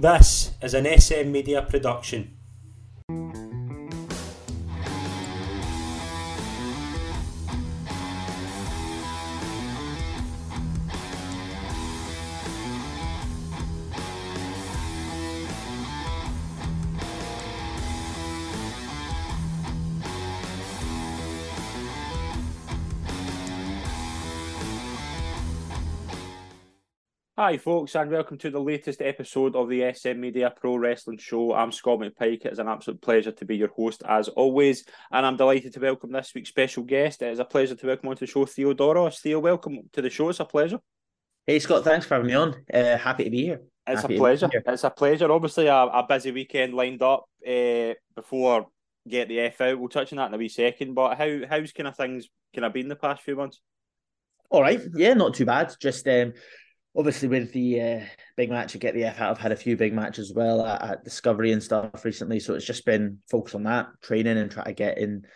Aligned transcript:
This 0.00 0.52
is 0.62 0.72
an 0.72 0.86
SM 0.86 1.30
Media 1.30 1.60
production. 1.60 2.39
Hi, 27.40 27.56
folks, 27.56 27.94
and 27.94 28.10
welcome 28.10 28.36
to 28.36 28.50
the 28.50 28.60
latest 28.60 29.00
episode 29.00 29.56
of 29.56 29.70
the 29.70 29.94
SM 29.94 30.20
Media 30.20 30.52
Pro 30.54 30.76
Wrestling 30.76 31.16
Show. 31.16 31.54
I'm 31.54 31.72
Scott 31.72 32.00
McPike. 32.00 32.44
It 32.44 32.52
is 32.52 32.58
an 32.58 32.68
absolute 32.68 33.00
pleasure 33.00 33.32
to 33.32 33.44
be 33.46 33.56
your 33.56 33.70
host 33.70 34.02
as 34.06 34.28
always, 34.28 34.84
and 35.10 35.24
I'm 35.24 35.38
delighted 35.38 35.72
to 35.72 35.80
welcome 35.80 36.12
this 36.12 36.32
week's 36.34 36.50
special 36.50 36.82
guest. 36.82 37.22
It 37.22 37.32
is 37.32 37.38
a 37.38 37.46
pleasure 37.46 37.74
to 37.74 37.86
welcome 37.86 38.10
onto 38.10 38.26
the 38.26 38.30
show 38.30 38.44
Theo 38.44 38.74
Doros. 38.74 39.20
Theo, 39.20 39.38
welcome 39.38 39.78
to 39.94 40.02
the 40.02 40.10
show. 40.10 40.28
It's 40.28 40.40
a 40.40 40.44
pleasure. 40.44 40.80
Hey, 41.46 41.58
Scott, 41.60 41.82
thanks 41.82 42.04
for 42.04 42.16
having 42.16 42.26
me 42.26 42.34
on. 42.34 42.56
Uh, 42.74 42.98
happy 42.98 43.24
to 43.24 43.30
be 43.30 43.44
here. 43.44 43.62
It's 43.86 44.02
happy 44.02 44.16
a 44.16 44.18
pleasure. 44.18 44.50
It's 44.52 44.84
a 44.84 44.90
pleasure. 44.90 45.32
Obviously, 45.32 45.68
a, 45.68 45.74
a 45.74 46.04
busy 46.06 46.32
weekend 46.32 46.74
lined 46.74 47.00
up 47.00 47.24
uh, 47.48 47.94
before 48.14 48.66
get 49.08 49.28
the 49.28 49.40
F 49.40 49.62
out. 49.62 49.78
We'll 49.78 49.88
touch 49.88 50.12
on 50.12 50.18
that 50.18 50.28
in 50.28 50.34
a 50.34 50.36
wee 50.36 50.50
second. 50.50 50.92
But 50.92 51.16
how 51.16 51.38
how's 51.48 51.72
kind 51.72 51.88
of 51.88 51.96
things 51.96 52.28
kind 52.54 52.66
of 52.66 52.74
been 52.74 52.88
the 52.88 52.96
past 52.96 53.22
few 53.22 53.36
months? 53.36 53.62
All 54.50 54.60
right, 54.60 54.82
yeah, 54.94 55.14
not 55.14 55.32
too 55.32 55.46
bad. 55.46 55.74
Just 55.80 56.06
um, 56.06 56.34
obviously 56.96 57.28
with 57.28 57.52
the 57.52 57.80
uh, 57.80 58.00
big 58.36 58.50
match 58.50 58.74
at 58.74 58.80
Get 58.80 58.94
the 58.94 59.04
F 59.04 59.20
Out, 59.20 59.30
I've 59.30 59.38
had 59.38 59.52
a 59.52 59.56
few 59.56 59.76
big 59.76 59.92
matches 59.92 60.30
as 60.30 60.36
well 60.36 60.64
at, 60.64 60.82
at, 60.82 61.04
Discovery 61.04 61.52
and 61.52 61.62
stuff 61.62 62.04
recently. 62.04 62.40
So 62.40 62.54
it's 62.54 62.66
just 62.66 62.84
been 62.84 63.18
focused 63.30 63.54
on 63.54 63.64
that, 63.64 63.88
training 64.02 64.38
and 64.38 64.50
try 64.50 64.64
to 64.64 64.72
get 64.72 64.98
in 64.98 65.26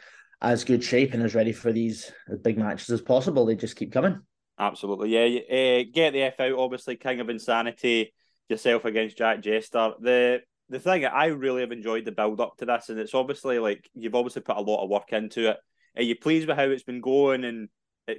as 0.41 0.65
good 0.65 0.83
shape 0.83 1.15
and 1.15 1.23
as 1.23 1.35
ready 1.35 1.53
for 1.53 1.73
these 1.73 2.13
big 2.43 2.59
matches 2.59 2.91
as 2.91 3.01
possible. 3.01 3.47
They 3.47 3.57
just 3.57 3.77
keep 3.77 3.93
coming. 3.93 4.21
Absolutely, 4.59 5.11
yeah. 5.11 5.81
Uh, 5.81 5.85
Get 5.93 6.13
the 6.13 6.23
F 6.23 6.41
Out, 6.41 6.59
obviously, 6.59 6.97
King 6.97 7.21
of 7.21 7.31
Insanity, 7.31 8.13
yourself 8.49 8.85
against 8.85 9.19
Jack 9.19 9.41
Jester. 9.41 9.93
The 10.01 10.41
the 10.71 10.79
thing 10.79 11.05
I 11.05 11.27
really 11.27 11.61
have 11.61 11.73
enjoyed 11.73 12.05
the 12.05 12.13
build 12.13 12.41
up 12.41 12.57
to 12.59 12.67
this, 12.67 12.89
and 12.89 12.99
it's 12.99 13.15
obviously 13.15 13.59
like 13.59 13.89
you've 13.95 14.15
obviously 14.15 14.43
put 14.43 14.57
a 14.57 14.61
lot 14.61 14.83
of 14.83 14.91
work 14.91 15.13
into 15.13 15.51
it. 15.51 15.57
Are 15.97 16.03
you 16.03 16.17
pleased 16.17 16.49
with 16.49 16.57
how 16.57 16.65
it's 16.65 16.83
been 16.83 17.01
going 17.01 17.45
and 17.45 17.69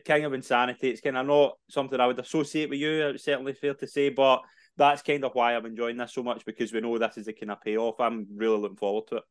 King 0.05 0.25
of 0.25 0.33
Insanity. 0.33 0.89
It's 0.89 1.02
kind 1.02 1.17
of 1.17 1.28
not 1.28 1.58
something 1.69 2.00
I 2.00 2.08
would 2.08 2.19
associate 2.19 2.69
with 2.69 2.80
you. 2.80 3.08
It's 3.08 3.23
certainly 3.23 3.53
fair 3.53 3.73
to 3.75 3.88
say, 3.88 4.09
but 4.09 4.41
that's 4.78 5.02
kind 5.02 5.23
of 5.23 5.31
why 5.33 5.55
I'm 5.55 5.66
enjoying 5.66 5.97
this 5.97 6.14
so 6.14 6.23
much 6.23 6.45
because 6.45 6.73
we 6.73 6.81
know 6.81 6.97
this 6.97 7.17
is 7.17 7.28
a 7.28 7.33
kind 7.33 7.52
of 7.52 7.61
payoff. 7.61 8.00
I'm 8.00 8.28
really 8.36 8.58
looking 8.58 8.78
forward 8.78 9.08
to 9.08 9.17
it. 9.17 9.23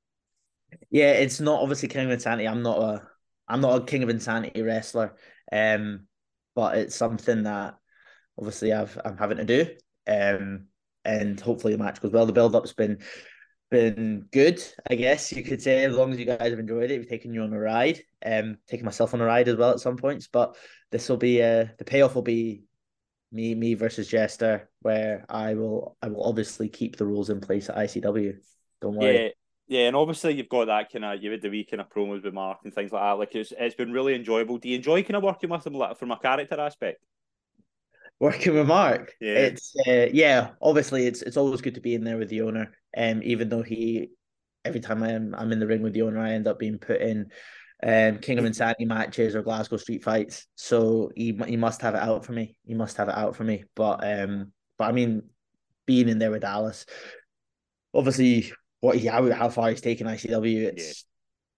Yeah, 0.91 1.13
it's 1.13 1.41
not 1.41 1.61
obviously 1.61 1.89
King 1.89 2.07
of 2.07 2.13
Insanity. 2.13 2.49
I'm 2.49 2.63
not 2.63 2.79
a 2.79 3.03
I'm 3.49 3.61
not 3.61 3.83
a 3.83 3.85
King 3.85 4.03
of 4.03 4.09
Insanity 4.09 4.63
wrestler, 4.63 5.15
um, 5.53 6.07
but 6.55 6.79
it's 6.79 6.97
something 6.97 7.43
that 7.45 7.77
obviously 8.39 8.73
I've 8.73 8.99
I'm 9.05 9.19
having 9.19 9.39
to 9.39 9.45
do, 9.45 9.67
um, 10.07 10.67
and 11.05 11.39
hopefully 11.39 11.75
the 11.75 11.83
match 11.83 12.01
goes 12.01 12.13
well. 12.13 12.27
The 12.27 12.33
build 12.33 12.57
up's 12.57 12.73
been 12.73 13.01
been 13.75 14.27
good, 14.31 14.63
I 14.89 14.95
guess 14.95 15.33
you 15.33 15.43
could 15.43 15.61
say, 15.61 15.85
as 15.85 15.97
long 15.97 16.13
as 16.13 16.19
you 16.19 16.25
guys 16.25 16.51
have 16.51 16.61
enjoyed 16.61 16.93
it. 16.93 16.99
We've 16.99 17.09
taken 17.09 17.35
you 17.35 17.43
on 17.43 17.53
a 17.53 17.59
ride, 17.59 18.01
um, 18.25 18.59
taking 18.69 18.85
myself 18.85 19.15
on 19.15 19.21
a 19.21 19.25
ride 19.25 19.49
as 19.49 19.57
well 19.57 19.73
at 19.73 19.81
some 19.81 19.97
points. 19.97 20.29
But 20.29 20.57
this 20.93 21.09
will 21.09 21.17
be 21.17 21.43
uh, 21.43 21.67
the 21.79 21.85
payoff 21.85 22.15
will 22.15 22.23
be 22.23 22.63
me, 23.33 23.57
me 23.57 23.75
versus 23.75 24.07
Jester, 24.07 24.71
where 24.83 25.27
I 25.29 25.55
will, 25.55 25.97
I 26.01 26.07
will 26.07 26.23
obviously 26.23 26.69
keep 26.69 26.97
the 26.97 27.07
rules 27.07 27.31
in 27.31 27.41
place 27.41 27.69
at 27.69 27.77
ICW. 27.77 28.37
Don't 28.81 28.97
worry. 28.97 29.25
Yeah. 29.25 29.29
Yeah, 29.67 29.87
and 29.87 29.97
obviously 29.97 30.35
you've 30.35 30.51
got 30.51 30.67
that 30.67 30.93
kind 30.93 31.07
of 31.07 31.23
you 31.23 31.31
had 31.31 31.41
the 31.41 31.49
week 31.49 31.71
kind 31.71 31.81
of 31.81 31.89
promos 31.89 32.23
with 32.23 32.35
Mark 32.35 32.59
and 32.65 32.75
things 32.75 32.93
like 32.93 33.03
that. 33.03 33.13
Like 33.13 33.35
it's 33.35 33.51
it's 33.59 33.75
been 33.75 33.95
really 33.95 34.15
enjoyable. 34.15 34.59
Do 34.59 34.69
you 34.69 34.77
enjoy 34.77 35.03
kind 35.03 35.17
of 35.17 35.23
working 35.23 35.49
with 35.49 35.67
him 35.67 35.81
from 35.95 36.11
a 36.11 36.19
character 36.19 36.61
aspect? 36.61 37.03
Working 38.21 38.55
with 38.55 38.67
Mark. 38.67 39.13
Yeah, 39.21 39.35
it's 39.35 39.75
uh, 39.87 40.09
yeah. 40.13 40.51
Obviously, 40.61 41.07
it's 41.07 41.23
it's 41.23 41.37
always 41.37 41.61
good 41.61 41.75
to 41.75 41.81
be 41.81 41.95
in 41.95 42.05
there 42.05 42.19
with 42.19 42.29
the 42.29 42.43
owner. 42.43 42.73
Um, 42.97 43.23
even 43.23 43.49
though 43.49 43.63
he, 43.63 44.11
every 44.65 44.81
time 44.81 45.03
I'm 45.03 45.35
I'm 45.35 45.53
in 45.53 45.61
the 45.61 45.67
ring 45.67 45.83
with 45.83 45.93
the 45.93 46.03
owner, 46.03 46.21
I 46.21 46.33
end 46.33 46.47
up 46.47 46.59
being 46.59 46.79
put 46.79 47.01
in, 47.01 47.31
um, 47.83 48.19
King 48.19 48.39
of 48.39 48.45
Insanity 48.45 48.85
matches 48.85 49.35
or 49.35 49.43
Glasgow 49.43 49.77
Street 49.77 50.03
fights. 50.03 50.47
So 50.55 51.11
he 51.15 51.39
he 51.47 51.57
must 51.57 51.83
have 51.83 51.95
it 51.95 52.03
out 52.03 52.25
for 52.25 52.33
me. 52.33 52.57
He 52.65 52.75
must 52.75 52.97
have 52.97 53.09
it 53.09 53.17
out 53.17 53.37
for 53.37 53.45
me. 53.45 53.65
But 53.75 54.07
um, 54.07 54.53
but 54.79 54.89
I 54.89 54.93
mean, 54.93 55.23
being 55.87 56.09
in 56.09 56.19
there 56.19 56.31
with 56.31 56.43
Dallas, 56.43 56.87
obviously, 57.93 58.53
what 58.81 58.97
he 58.97 59.07
how, 59.07 59.31
how 59.33 59.49
far 59.49 59.71
he's 59.71 59.81
taken 59.81 60.07
ICW, 60.07 60.65
it's. 60.65 60.85
Yeah. 60.85 60.93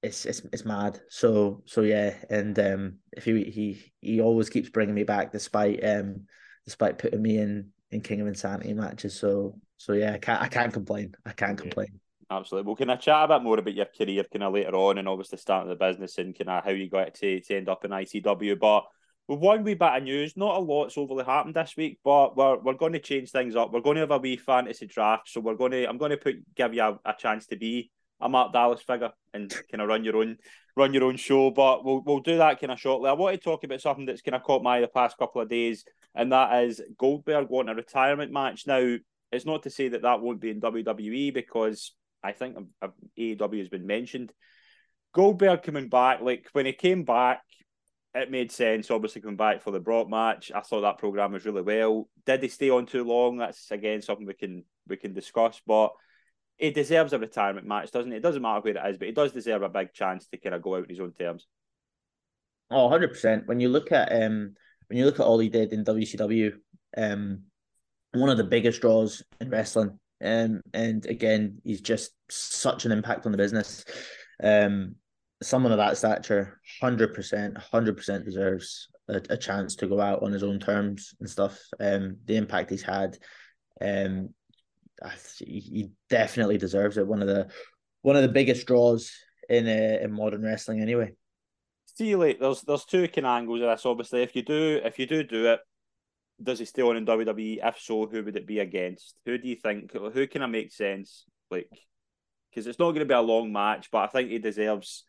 It's, 0.02 0.24
it's 0.24 0.42
it's 0.52 0.64
mad. 0.64 1.00
So 1.08 1.62
so 1.64 1.80
yeah, 1.80 2.14
and 2.30 2.56
um, 2.60 2.98
if 3.12 3.24
he 3.24 3.42
he 3.44 3.92
he 4.00 4.20
always 4.20 4.50
keeps 4.50 4.68
bringing 4.68 4.94
me 4.94 5.02
back 5.02 5.32
despite 5.32 5.82
um 5.82 6.26
despite 6.66 6.98
putting 6.98 7.22
me 7.22 7.38
in 7.38 7.70
in 7.90 8.00
King 8.00 8.20
of 8.20 8.26
Insanity 8.26 8.74
matches. 8.74 9.18
So 9.18 9.58
so 9.76 9.92
yeah, 9.92 10.12
I 10.14 10.18
can't 10.18 10.42
I 10.42 10.48
can't 10.48 10.72
complain. 10.72 11.14
I 11.24 11.32
can't 11.32 11.58
complain. 11.58 12.00
Absolutely. 12.30 12.66
Well, 12.66 12.76
can 12.76 12.90
I 12.90 12.96
chat 12.96 13.24
a 13.24 13.28
bit 13.28 13.42
more 13.44 13.58
about 13.58 13.74
your 13.74 13.86
career 13.86 14.24
kind 14.24 14.42
of 14.42 14.52
later 14.52 14.74
on 14.74 14.98
and 14.98 15.08
obviously 15.08 15.38
starting 15.38 15.68
the 15.68 15.76
business 15.76 16.18
and 16.18 16.36
kind 16.36 16.50
of 16.50 16.64
how 16.64 16.70
you 16.70 16.90
got 16.90 17.14
to, 17.14 17.40
to 17.40 17.56
end 17.56 17.68
up 17.68 17.84
in 17.84 17.92
ICW. 17.92 18.58
But 18.58 18.84
with 19.28 19.38
one 19.38 19.62
wee 19.62 19.74
bit 19.74 19.96
of 19.96 20.02
news, 20.02 20.36
not 20.36 20.56
a 20.56 20.58
lot's 20.58 20.98
overly 20.98 21.24
happened 21.24 21.54
this 21.54 21.76
week, 21.76 21.98
but 22.04 22.36
we're 22.36 22.58
we're 22.58 22.74
going 22.74 22.94
to 22.94 22.98
change 22.98 23.30
things 23.30 23.54
up. 23.54 23.72
We're 23.72 23.80
going 23.80 23.96
to 23.96 24.00
have 24.00 24.10
a 24.10 24.18
wee 24.18 24.36
fantasy 24.36 24.86
draft. 24.86 25.28
So 25.28 25.40
we're 25.40 25.54
going 25.54 25.72
to 25.72 25.88
I'm 25.88 25.98
going 25.98 26.10
to 26.10 26.16
put 26.16 26.36
give 26.54 26.74
you 26.74 26.82
a, 26.82 26.98
a 27.04 27.14
chance 27.16 27.46
to 27.46 27.56
be 27.56 27.90
a 28.20 28.28
Mark 28.28 28.52
Dallas 28.52 28.82
figure 28.82 29.12
and 29.34 29.50
kind 29.70 29.82
of 29.82 29.88
run 29.88 30.02
your 30.02 30.16
own 30.16 30.36
run 30.76 30.94
your 30.94 31.04
own 31.04 31.16
show. 31.16 31.50
But 31.50 31.84
we'll 31.84 32.02
we'll 32.04 32.20
do 32.20 32.38
that 32.38 32.60
kind 32.60 32.72
of 32.72 32.80
shortly. 32.80 33.08
I 33.08 33.12
want 33.12 33.36
to 33.36 33.42
talk 33.42 33.62
about 33.62 33.80
something 33.80 34.06
that's 34.06 34.22
kind 34.22 34.34
of 34.34 34.42
caught 34.42 34.62
my 34.62 34.78
eye 34.78 34.80
the 34.80 34.88
past 34.88 35.18
couple 35.18 35.42
of 35.42 35.48
days 35.48 35.84
and 36.16 36.32
that 36.32 36.64
is 36.64 36.80
Goldberg 36.98 37.48
wanting 37.50 37.72
a 37.72 37.76
retirement 37.76 38.32
match. 38.32 38.66
Now, 38.66 38.96
it's 39.30 39.46
not 39.46 39.64
to 39.64 39.70
say 39.70 39.88
that 39.88 40.02
that 40.02 40.20
won't 40.20 40.40
be 40.40 40.50
in 40.50 40.60
WWE 40.60 41.32
because 41.34 41.92
I 42.24 42.32
think 42.32 42.56
AEW 43.18 43.58
has 43.58 43.68
been 43.68 43.86
mentioned. 43.86 44.32
Goldberg 45.12 45.62
coming 45.62 45.88
back, 45.88 46.20
like 46.22 46.48
when 46.52 46.66
he 46.66 46.72
came 46.72 47.04
back, 47.04 47.42
it 48.14 48.30
made 48.30 48.50
sense. 48.50 48.90
Obviously, 48.90 49.20
coming 49.20 49.36
back 49.36 49.60
for 49.60 49.70
the 49.70 49.80
Brock 49.80 50.08
match, 50.08 50.50
I 50.54 50.60
thought 50.60 50.80
that 50.80 50.98
program 50.98 51.32
was 51.32 51.44
really 51.44 51.62
well. 51.62 52.08
Did 52.24 52.42
he 52.42 52.48
stay 52.48 52.70
on 52.70 52.86
too 52.86 53.04
long? 53.04 53.36
That's 53.36 53.70
again 53.70 54.00
something 54.00 54.26
we 54.26 54.34
can 54.34 54.64
we 54.88 54.96
can 54.96 55.12
discuss. 55.12 55.60
But 55.66 55.92
he 56.56 56.70
deserves 56.70 57.12
a 57.12 57.18
retirement 57.18 57.66
match, 57.66 57.90
doesn't 57.90 58.10
he? 58.10 58.16
It 58.16 58.22
doesn't 58.22 58.40
matter 58.40 58.60
where 58.60 58.76
it 58.76 58.90
is, 58.90 58.96
but 58.96 59.08
he 59.08 59.12
does 59.12 59.32
deserve 59.32 59.62
a 59.62 59.68
big 59.68 59.92
chance 59.92 60.26
to 60.28 60.38
kind 60.38 60.54
of 60.54 60.62
go 60.62 60.76
out 60.76 60.84
in 60.84 60.90
his 60.90 61.00
own 61.00 61.12
terms. 61.12 61.46
Oh, 62.70 62.88
100%. 62.88 63.46
When 63.46 63.60
you 63.60 63.68
look 63.68 63.92
at 63.92 64.10
um 64.22 64.54
when 64.88 64.98
you 64.98 65.04
look 65.04 65.20
at 65.20 65.26
all 65.26 65.38
he 65.38 65.48
did 65.48 65.72
in 65.72 65.84
WCW, 65.84 66.52
um, 66.96 67.42
one 68.12 68.30
of 68.30 68.36
the 68.36 68.44
biggest 68.44 68.80
draws 68.80 69.22
in 69.40 69.50
wrestling. 69.50 69.98
Um, 70.24 70.62
and 70.72 71.04
again, 71.06 71.60
he's 71.64 71.80
just 71.80 72.12
such 72.30 72.84
an 72.84 72.92
impact 72.92 73.26
on 73.26 73.32
the 73.32 73.38
business. 73.38 73.84
Um, 74.42 74.96
someone 75.42 75.72
of 75.72 75.78
that 75.78 75.96
stature, 75.98 76.60
hundred 76.80 77.14
percent, 77.14 77.58
hundred 77.58 77.96
percent 77.96 78.24
deserves 78.24 78.88
a, 79.08 79.20
a, 79.28 79.36
chance 79.36 79.76
to 79.76 79.86
go 79.86 80.00
out 80.00 80.22
on 80.22 80.32
his 80.32 80.42
own 80.42 80.58
terms 80.58 81.14
and 81.20 81.28
stuff. 81.28 81.58
Um, 81.78 82.16
the 82.24 82.36
impact 82.36 82.70
he's 82.70 82.82
had, 82.82 83.18
um, 83.80 84.30
he 85.38 85.90
definitely 86.08 86.56
deserves 86.56 86.96
it. 86.96 87.06
One 87.06 87.20
of 87.20 87.28
the 87.28 87.48
one 88.00 88.16
of 88.16 88.22
the 88.22 88.28
biggest 88.28 88.66
draws 88.66 89.12
in 89.50 89.66
uh, 89.66 89.98
in 90.02 90.12
modern 90.12 90.42
wrestling, 90.42 90.80
anyway 90.80 91.12
see, 91.96 92.16
like 92.16 92.38
there's 92.40 92.62
there's 92.62 92.84
two 92.84 93.08
kind 93.08 93.26
of 93.26 93.38
angles 93.38 93.62
of 93.62 93.68
this. 93.68 93.86
Obviously, 93.86 94.22
if 94.22 94.36
you 94.36 94.42
do 94.42 94.80
if 94.84 94.98
you 94.98 95.06
do 95.06 95.22
do 95.22 95.46
it, 95.46 95.60
does 96.42 96.58
he 96.58 96.64
stay 96.64 96.82
on 96.82 96.96
in 96.96 97.06
WWE? 97.06 97.58
If 97.62 97.80
so, 97.80 98.06
who 98.06 98.22
would 98.22 98.36
it 98.36 98.46
be 98.46 98.58
against? 98.58 99.16
Who 99.24 99.38
do 99.38 99.48
you 99.48 99.56
think? 99.56 99.92
Who 99.92 100.26
can 100.26 100.42
I 100.42 100.46
make 100.46 100.72
sense? 100.72 101.24
Like, 101.50 101.68
because 102.50 102.66
it's 102.66 102.78
not 102.78 102.90
going 102.90 103.00
to 103.00 103.06
be 103.06 103.14
a 103.14 103.20
long 103.20 103.52
match, 103.52 103.90
but 103.90 103.98
I 103.98 104.06
think 104.08 104.30
he 104.30 104.38
deserves 104.38 105.04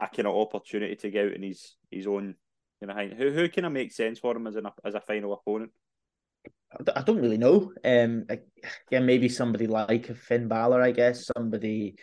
a 0.00 0.08
kind 0.08 0.26
of 0.26 0.36
opportunity 0.36 0.96
to 0.96 1.10
get 1.10 1.26
out 1.26 1.32
in 1.32 1.42
his 1.42 1.76
his 1.90 2.06
own 2.06 2.34
kind 2.82 3.12
of 3.12 3.18
Who 3.18 3.30
who 3.30 3.48
can 3.48 3.64
I 3.64 3.68
make 3.68 3.92
sense 3.92 4.18
for 4.18 4.36
him 4.36 4.46
as 4.46 4.56
an 4.56 4.66
as 4.84 4.94
a 4.94 5.00
final 5.00 5.32
opponent? 5.32 5.70
I 6.94 7.02
don't 7.02 7.20
really 7.20 7.38
know. 7.38 7.72
Um, 7.84 8.26
again, 8.28 9.06
maybe 9.06 9.28
somebody 9.28 9.68
like 9.68 10.14
Finn 10.16 10.48
Balor, 10.48 10.82
I 10.82 10.90
guess, 10.90 11.30
somebody 11.34 11.94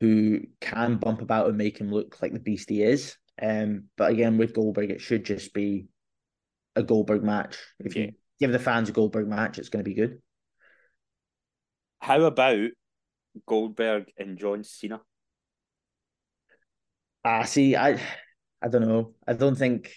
who 0.00 0.40
can 0.60 0.96
bump 0.96 1.22
about 1.22 1.48
and 1.48 1.56
make 1.56 1.78
him 1.78 1.90
look 1.90 2.20
like 2.20 2.34
the 2.34 2.40
beast 2.40 2.68
he 2.68 2.82
is. 2.82 3.16
Um, 3.40 3.84
but 3.96 4.10
again, 4.10 4.38
with 4.38 4.54
Goldberg, 4.54 4.90
it 4.90 5.00
should 5.00 5.24
just 5.24 5.54
be 5.54 5.86
a 6.76 6.82
Goldberg 6.82 7.22
match. 7.22 7.56
If 7.78 7.96
you 7.96 8.12
give 8.40 8.52
the 8.52 8.58
fans 8.58 8.88
a 8.88 8.92
Goldberg 8.92 9.28
match, 9.28 9.58
it's 9.58 9.68
going 9.68 9.84
to 9.84 9.88
be 9.88 9.94
good. 9.94 10.20
How 12.00 12.20
about 12.22 12.70
Goldberg 13.46 14.10
and 14.18 14.38
John 14.38 14.64
Cena? 14.64 15.00
Ah, 17.24 17.44
see, 17.44 17.76
I, 17.76 18.00
I 18.60 18.68
don't 18.68 18.86
know. 18.86 19.14
I 19.26 19.34
don't 19.34 19.56
think. 19.56 19.92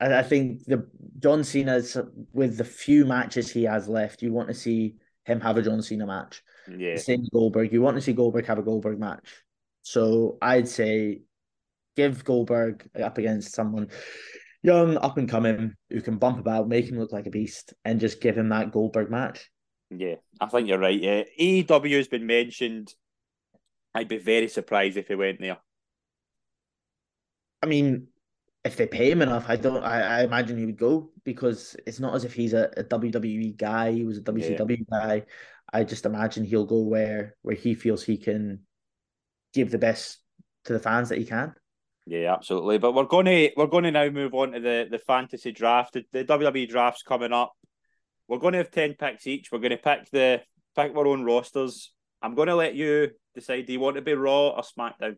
I, 0.00 0.18
I 0.18 0.22
think 0.22 0.64
the 0.64 0.88
John 1.18 1.42
Cena's 1.42 1.96
with 2.32 2.56
the 2.56 2.64
few 2.64 3.04
matches 3.04 3.50
he 3.50 3.64
has 3.64 3.88
left, 3.88 4.22
you 4.22 4.32
want 4.32 4.48
to 4.48 4.54
see 4.54 4.94
him 5.24 5.40
have 5.40 5.56
a 5.56 5.62
John 5.62 5.82
Cena 5.82 6.06
match. 6.06 6.42
Yeah. 6.68 6.96
Same 6.96 7.26
Goldberg. 7.32 7.72
You 7.72 7.82
want 7.82 7.96
to 7.96 8.00
see 8.00 8.12
Goldberg 8.12 8.46
have 8.46 8.58
a 8.58 8.62
Goldberg 8.62 9.00
match. 9.00 9.42
So 9.82 10.38
I'd 10.40 10.68
say 10.68 11.22
give 11.98 12.24
Goldberg 12.24 12.88
up 13.02 13.18
against 13.18 13.54
someone 13.54 13.88
young, 14.62 14.96
up 14.98 15.18
and 15.18 15.28
coming, 15.28 15.74
who 15.90 16.00
can 16.00 16.16
bump 16.16 16.38
about, 16.38 16.68
make 16.68 16.88
him 16.88 16.98
look 16.98 17.12
like 17.12 17.26
a 17.26 17.30
beast, 17.30 17.74
and 17.84 17.98
just 17.98 18.20
give 18.20 18.38
him 18.38 18.50
that 18.50 18.70
Goldberg 18.70 19.10
match. 19.10 19.50
Yeah, 19.90 20.16
I 20.40 20.46
think 20.46 20.68
you're 20.68 20.78
right. 20.78 21.00
Yeah, 21.00 21.24
AEW 21.40 21.96
has 21.96 22.06
been 22.06 22.26
mentioned. 22.26 22.94
I'd 23.94 24.08
be 24.08 24.18
very 24.18 24.46
surprised 24.46 24.96
if 24.96 25.08
he 25.08 25.16
went 25.16 25.40
there. 25.40 25.58
I 27.62 27.66
mean, 27.66 28.06
if 28.64 28.76
they 28.76 28.86
pay 28.86 29.10
him 29.10 29.22
enough, 29.22 29.46
I 29.48 29.56
don't. 29.56 29.82
I, 29.82 30.20
I 30.20 30.22
imagine 30.22 30.56
he 30.56 30.66
would 30.66 30.78
go 30.78 31.10
because 31.24 31.74
it's 31.84 31.98
not 31.98 32.14
as 32.14 32.24
if 32.24 32.32
he's 32.32 32.52
a, 32.52 32.70
a 32.76 32.84
WWE 32.84 33.56
guy. 33.56 33.90
He 33.90 34.04
was 34.04 34.18
a 34.18 34.22
WCW 34.22 34.78
yeah. 34.78 34.98
guy. 34.98 35.22
I 35.72 35.82
just 35.82 36.06
imagine 36.06 36.44
he'll 36.44 36.64
go 36.64 36.80
where 36.82 37.34
where 37.42 37.56
he 37.56 37.74
feels 37.74 38.04
he 38.04 38.18
can 38.18 38.60
give 39.52 39.72
the 39.72 39.78
best 39.78 40.18
to 40.66 40.74
the 40.74 40.78
fans 40.78 41.08
that 41.08 41.18
he 41.18 41.24
can. 41.24 41.54
Yeah, 42.08 42.32
absolutely. 42.32 42.78
But 42.78 42.94
we're 42.94 43.04
gonna 43.04 43.48
we're 43.54 43.66
gonna 43.66 43.90
now 43.90 44.08
move 44.08 44.32
on 44.32 44.52
to 44.52 44.60
the 44.60 44.88
the 44.90 44.98
fantasy 44.98 45.52
draft. 45.52 45.92
The, 45.92 46.04
the 46.10 46.24
WWE 46.24 46.66
draft's 46.66 47.02
coming 47.02 47.34
up. 47.34 47.52
We're 48.26 48.38
gonna 48.38 48.56
have 48.56 48.70
ten 48.70 48.94
picks 48.94 49.26
each. 49.26 49.52
We're 49.52 49.58
gonna 49.58 49.76
pick 49.76 50.08
the 50.10 50.40
pick 50.74 50.96
our 50.96 51.06
own 51.06 51.24
rosters. 51.24 51.92
I'm 52.22 52.34
gonna 52.34 52.56
let 52.56 52.74
you 52.74 53.10
decide. 53.34 53.66
Do 53.66 53.74
you 53.74 53.80
want 53.80 53.96
to 53.96 54.02
be 54.02 54.14
Raw 54.14 54.48
or 54.48 54.62
SmackDown? 54.62 55.16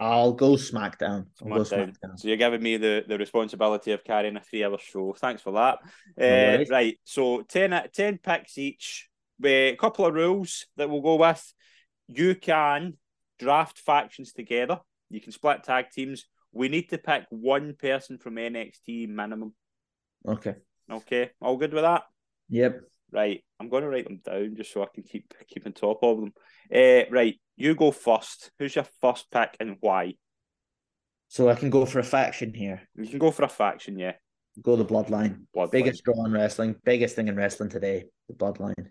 I'll 0.00 0.32
go 0.32 0.54
SmackDown. 0.54 1.26
I'll 1.40 1.48
SmackDown. 1.48 1.54
Go 1.54 1.62
SmackDown. 1.62 2.18
So 2.18 2.26
you're 2.26 2.36
giving 2.36 2.62
me 2.62 2.76
the, 2.76 3.04
the 3.06 3.16
responsibility 3.16 3.92
of 3.92 4.02
carrying 4.02 4.36
a 4.36 4.40
three 4.40 4.64
hour 4.64 4.76
show. 4.78 5.14
Thanks 5.16 5.40
for 5.40 5.52
that. 5.52 5.78
Uh, 6.20 6.64
right. 6.68 6.98
So 7.04 7.42
10, 7.42 7.90
10 7.94 8.18
picks 8.18 8.58
each. 8.58 9.08
With 9.38 9.74
a 9.74 9.76
couple 9.76 10.06
of 10.06 10.14
rules 10.14 10.66
that 10.76 10.90
we'll 10.90 11.00
go 11.00 11.14
with. 11.14 11.54
You 12.08 12.34
can 12.34 12.94
draft 13.38 13.78
factions 13.78 14.32
together. 14.32 14.80
You 15.14 15.20
can 15.20 15.30
split 15.30 15.62
tag 15.62 15.90
teams. 15.90 16.24
We 16.52 16.68
need 16.68 16.90
to 16.90 16.98
pick 16.98 17.26
one 17.30 17.76
person 17.78 18.18
from 18.18 18.34
NXT 18.34 19.08
minimum. 19.08 19.54
Okay. 20.26 20.56
Okay. 20.90 21.30
All 21.40 21.56
good 21.56 21.72
with 21.72 21.84
that? 21.84 22.02
Yep. 22.48 22.80
Right. 23.12 23.44
I'm 23.60 23.68
going 23.68 23.84
to 23.84 23.88
write 23.88 24.04
them 24.04 24.20
down 24.24 24.56
just 24.56 24.72
so 24.72 24.82
I 24.82 24.86
can 24.92 25.04
keep 25.04 25.32
keeping 25.46 25.72
top 25.72 26.02
of 26.02 26.18
them. 26.18 26.32
Uh, 26.74 27.08
right. 27.12 27.40
You 27.56 27.76
go 27.76 27.92
first. 27.92 28.50
Who's 28.58 28.74
your 28.74 28.86
first 29.00 29.30
pick 29.30 29.56
and 29.60 29.76
why? 29.78 30.14
So 31.28 31.48
I 31.48 31.54
can 31.54 31.70
go 31.70 31.86
for 31.86 32.00
a 32.00 32.04
faction 32.04 32.52
here. 32.52 32.82
You 32.96 33.06
can 33.06 33.20
go 33.20 33.30
for 33.30 33.44
a 33.44 33.48
faction, 33.48 33.96
yeah. 33.96 34.14
Go 34.60 34.74
the 34.74 34.84
bloodline. 34.84 35.46
bloodline. 35.56 35.70
Biggest 35.70 36.02
draw 36.02 36.24
in 36.24 36.32
wrestling. 36.32 36.74
Biggest 36.84 37.14
thing 37.14 37.28
in 37.28 37.36
wrestling 37.36 37.70
today. 37.70 38.06
The 38.28 38.34
bloodline. 38.34 38.88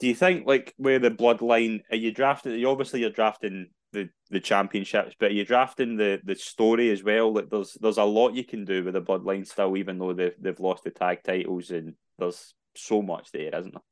Do 0.00 0.08
you 0.08 0.14
think 0.14 0.46
like 0.46 0.72
where 0.78 0.98
the 0.98 1.10
bloodline 1.10 1.82
are 1.90 1.96
you 1.96 2.10
drafting? 2.10 2.58
You 2.58 2.70
obviously 2.70 3.00
you're 3.00 3.10
drafting 3.10 3.68
the, 3.92 4.08
the 4.30 4.40
championships, 4.40 5.14
but 5.18 5.34
you're 5.34 5.44
drafting 5.44 5.96
the, 5.96 6.20
the 6.24 6.34
story 6.34 6.90
as 6.90 7.02
well. 7.02 7.32
Like 7.32 7.50
there's 7.50 7.76
there's 7.80 7.98
a 7.98 8.04
lot 8.04 8.34
you 8.34 8.44
can 8.44 8.64
do 8.64 8.84
with 8.84 8.94
the 8.94 9.02
bloodline 9.02 9.46
still, 9.46 9.76
even 9.76 9.98
though 9.98 10.12
they've 10.12 10.34
they've 10.40 10.60
lost 10.60 10.84
the 10.84 10.90
tag 10.90 11.22
titles 11.22 11.70
and 11.70 11.94
there's 12.18 12.54
so 12.74 13.02
much 13.02 13.30
there, 13.32 13.54
isn't 13.54 13.72
there? 13.72 13.82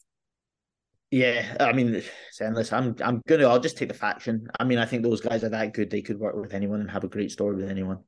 Yeah, 1.10 1.56
I 1.58 1.72
mean, 1.72 1.94
it's 1.94 2.40
endless. 2.40 2.72
I'm 2.72 2.94
I'm 3.02 3.20
gonna. 3.26 3.48
I'll 3.48 3.60
just 3.60 3.76
take 3.76 3.88
the 3.88 3.94
faction. 3.94 4.46
I 4.58 4.64
mean, 4.64 4.78
I 4.78 4.86
think 4.86 5.02
those 5.02 5.20
guys 5.20 5.42
are 5.42 5.48
that 5.48 5.74
good. 5.74 5.90
They 5.90 6.02
could 6.02 6.18
work 6.18 6.36
with 6.36 6.54
anyone 6.54 6.80
and 6.80 6.90
have 6.90 7.04
a 7.04 7.08
great 7.08 7.32
story 7.32 7.56
with 7.56 7.68
anyone. 7.68 8.04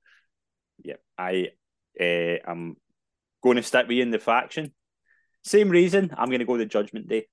Yeah, 0.85 0.97
I 1.19 1.49
uh, 2.01 2.37
I'm 2.47 2.77
going 3.43 3.57
to 3.57 3.63
stick 3.63 3.89
with 3.89 3.97
you 3.97 4.03
in 4.03 4.11
the 4.11 4.19
faction. 4.19 4.73
Same 5.43 5.69
reason. 5.69 6.15
I'm 6.17 6.29
going 6.29 6.39
to 6.39 6.45
go 6.45 6.57
to 6.57 6.65
Judgment 6.65 7.09
Day. 7.09 7.27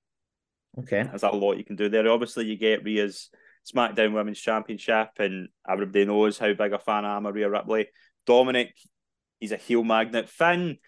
Okay, 0.78 1.04
there's 1.04 1.22
a 1.22 1.30
lot 1.30 1.56
you 1.56 1.64
can 1.64 1.76
do 1.76 1.88
there. 1.88 2.10
Obviously, 2.10 2.46
you 2.46 2.56
get 2.56 2.84
Rhea's 2.84 3.30
SmackDown 3.72 4.12
Women's 4.12 4.40
Championship, 4.40 5.10
and 5.18 5.48
everybody 5.68 6.04
knows 6.04 6.38
how 6.38 6.52
big 6.52 6.72
a 6.72 6.78
fan 6.78 7.04
I 7.04 7.16
am 7.16 7.26
of 7.26 7.34
Rhea 7.34 7.48
Ripley. 7.48 7.88
Dominic, 8.26 8.74
he's 9.38 9.52
a 9.52 9.56
heel 9.56 9.84
magnet. 9.84 10.28
Finn, 10.28 10.78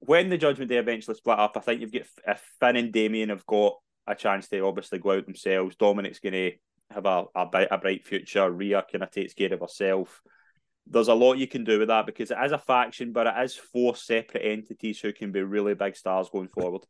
when 0.00 0.28
the 0.28 0.38
Judgment 0.38 0.70
Day 0.70 0.78
eventually 0.78 1.16
split 1.16 1.38
up, 1.38 1.56
I 1.56 1.60
think 1.60 1.80
you've 1.80 1.92
got 1.92 2.02
if 2.26 2.42
Finn 2.60 2.76
and 2.76 2.92
Damian 2.92 3.28
have 3.28 3.46
got 3.46 3.74
a 4.06 4.14
chance 4.14 4.48
to 4.48 4.60
obviously 4.60 4.98
go 4.98 5.12
out 5.12 5.26
themselves. 5.26 5.76
Dominic's 5.76 6.18
going 6.18 6.32
to 6.32 6.52
have 6.90 7.06
a, 7.06 7.24
a, 7.34 7.48
a 7.70 7.78
bright 7.78 8.04
future. 8.04 8.50
Rhea 8.50 8.84
kind 8.90 9.04
of 9.04 9.10
takes 9.10 9.34
care 9.34 9.52
of 9.52 9.60
herself. 9.60 10.20
There's 10.86 11.08
a 11.08 11.14
lot 11.14 11.38
you 11.38 11.46
can 11.46 11.64
do 11.64 11.78
with 11.78 11.88
that 11.88 12.06
because 12.06 12.30
it 12.30 12.38
is 12.44 12.52
a 12.52 12.58
faction, 12.58 13.12
but 13.12 13.28
it 13.28 13.34
is 13.44 13.54
four 13.54 13.94
separate 13.94 14.44
entities 14.44 15.00
who 15.00 15.12
can 15.12 15.30
be 15.30 15.42
really 15.42 15.74
big 15.74 15.96
stars 15.96 16.28
going 16.30 16.48
forward. 16.48 16.82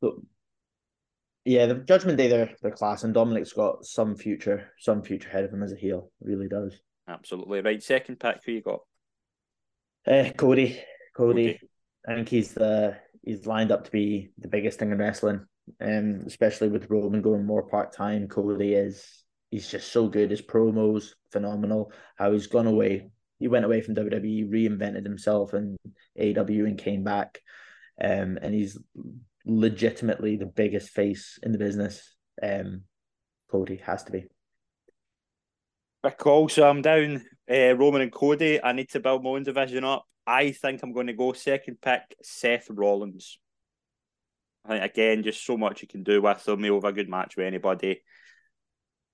So, 0.00 0.22
yeah, 1.44 1.66
the 1.66 1.74
Judgment 1.74 2.18
Day, 2.18 2.28
they're, 2.28 2.54
they're 2.62 2.70
class, 2.70 3.04
and 3.04 3.12
Dominic's 3.12 3.52
got 3.52 3.84
some 3.84 4.14
future, 4.14 4.70
some 4.78 5.02
future 5.02 5.28
ahead 5.28 5.44
of 5.44 5.52
him 5.52 5.62
as 5.62 5.72
a 5.72 5.76
heel. 5.76 6.10
really 6.20 6.48
does. 6.48 6.78
Absolutely 7.08 7.60
right. 7.60 7.82
Second 7.82 8.20
pick, 8.20 8.40
who 8.44 8.52
you 8.52 8.62
got? 8.62 8.80
Uh, 10.06 10.30
Cody. 10.36 10.80
Cody. 11.16 11.46
Cody. 11.46 11.60
I 12.08 12.14
think 12.14 12.28
he's 12.28 12.52
the 12.52 12.96
he's 13.22 13.46
lined 13.46 13.70
up 13.70 13.84
to 13.84 13.90
be 13.90 14.30
the 14.38 14.48
biggest 14.48 14.78
thing 14.78 14.92
in 14.92 14.98
wrestling. 14.98 15.46
Um, 15.80 16.22
especially 16.26 16.68
with 16.68 16.90
Roman 16.90 17.22
going 17.22 17.46
more 17.46 17.68
part 17.68 17.92
time. 17.92 18.28
Cody 18.28 18.74
is 18.74 19.24
he's 19.50 19.70
just 19.70 19.92
so 19.92 20.08
good. 20.08 20.30
His 20.30 20.42
promos 20.42 21.10
phenomenal. 21.30 21.92
How 22.16 22.32
he's 22.32 22.48
gone 22.48 22.66
away. 22.66 23.10
He 23.38 23.48
went 23.48 23.64
away 23.64 23.80
from 23.80 23.94
WWE, 23.96 24.50
reinvented 24.50 25.04
himself 25.04 25.52
and 25.52 25.76
AW 26.18 26.64
and 26.64 26.78
came 26.78 27.02
back. 27.02 27.40
Um, 28.00 28.38
and 28.40 28.54
he's 28.54 28.78
legitimately 29.46 30.36
the 30.36 30.46
biggest 30.46 30.90
face 30.90 31.38
in 31.42 31.52
the 31.52 31.58
business. 31.58 32.14
Um, 32.42 32.82
Cody 33.50 33.76
has 33.84 34.02
to 34.04 34.12
be. 34.12 34.24
Big 36.02 36.16
call. 36.16 36.48
So 36.48 36.68
I'm 36.68 36.82
down 36.82 37.24
uh, 37.50 37.76
Roman 37.76 38.02
and 38.02 38.12
Cody. 38.12 38.62
I 38.62 38.72
need 38.72 38.90
to 38.90 39.00
build 39.00 39.22
my 39.22 39.30
own 39.30 39.42
division 39.42 39.84
up. 39.84 40.04
I 40.26 40.52
think 40.52 40.82
I'm 40.82 40.92
going 40.92 41.08
to 41.08 41.12
go 41.12 41.32
second 41.32 41.80
pick 41.80 42.02
Seth 42.22 42.68
Rollins. 42.70 43.38
I 44.64 44.68
think 44.68 44.84
again, 44.84 45.22
just 45.22 45.44
so 45.44 45.56
much 45.56 45.82
you 45.82 45.88
can 45.88 46.02
do 46.02 46.22
with 46.22 46.46
him. 46.46 46.62
He'll 46.62 46.76
have 46.76 46.84
a 46.84 46.92
good 46.92 47.08
match 47.08 47.36
with 47.36 47.46
anybody. 47.46 48.00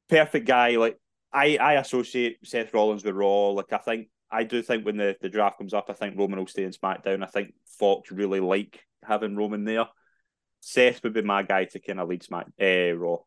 Perfect 0.09 0.47
guy. 0.47 0.77
Like 0.77 0.99
I, 1.33 1.57
I 1.57 1.75
associate 1.75 2.39
Seth 2.45 2.73
Rollins 2.75 3.05
with 3.05 3.15
Raw. 3.15 3.51
Like 3.51 3.73
I 3.73 3.79
think 3.79 4.09
I 4.31 4.45
do 4.45 4.63
think 4.63 4.85
when 4.85 4.99
the, 4.99 5.17
the 5.21 5.31
draft 5.31 5.59
comes 5.59 5.73
up, 5.73 5.87
I 5.89 5.95
think 5.95 6.19
Roman 6.19 6.39
will 6.39 6.47
stay 6.47 6.65
in 6.65 6.73
SmackDown. 6.73 7.23
I 7.23 7.27
think 7.27 7.55
Fox 7.79 8.11
really 8.11 8.41
like 8.41 8.81
having 9.03 9.37
Roman 9.37 9.65
there. 9.65 9.87
Seth 10.61 11.03
would 11.03 11.15
be 11.15 11.23
my 11.23 11.43
guy 11.43 11.65
to 11.65 11.81
kind 11.81 12.01
of 12.01 12.09
lead 12.09 12.23
Smack 12.23 12.47
uh, 12.61 12.93
Raw. 12.93 13.19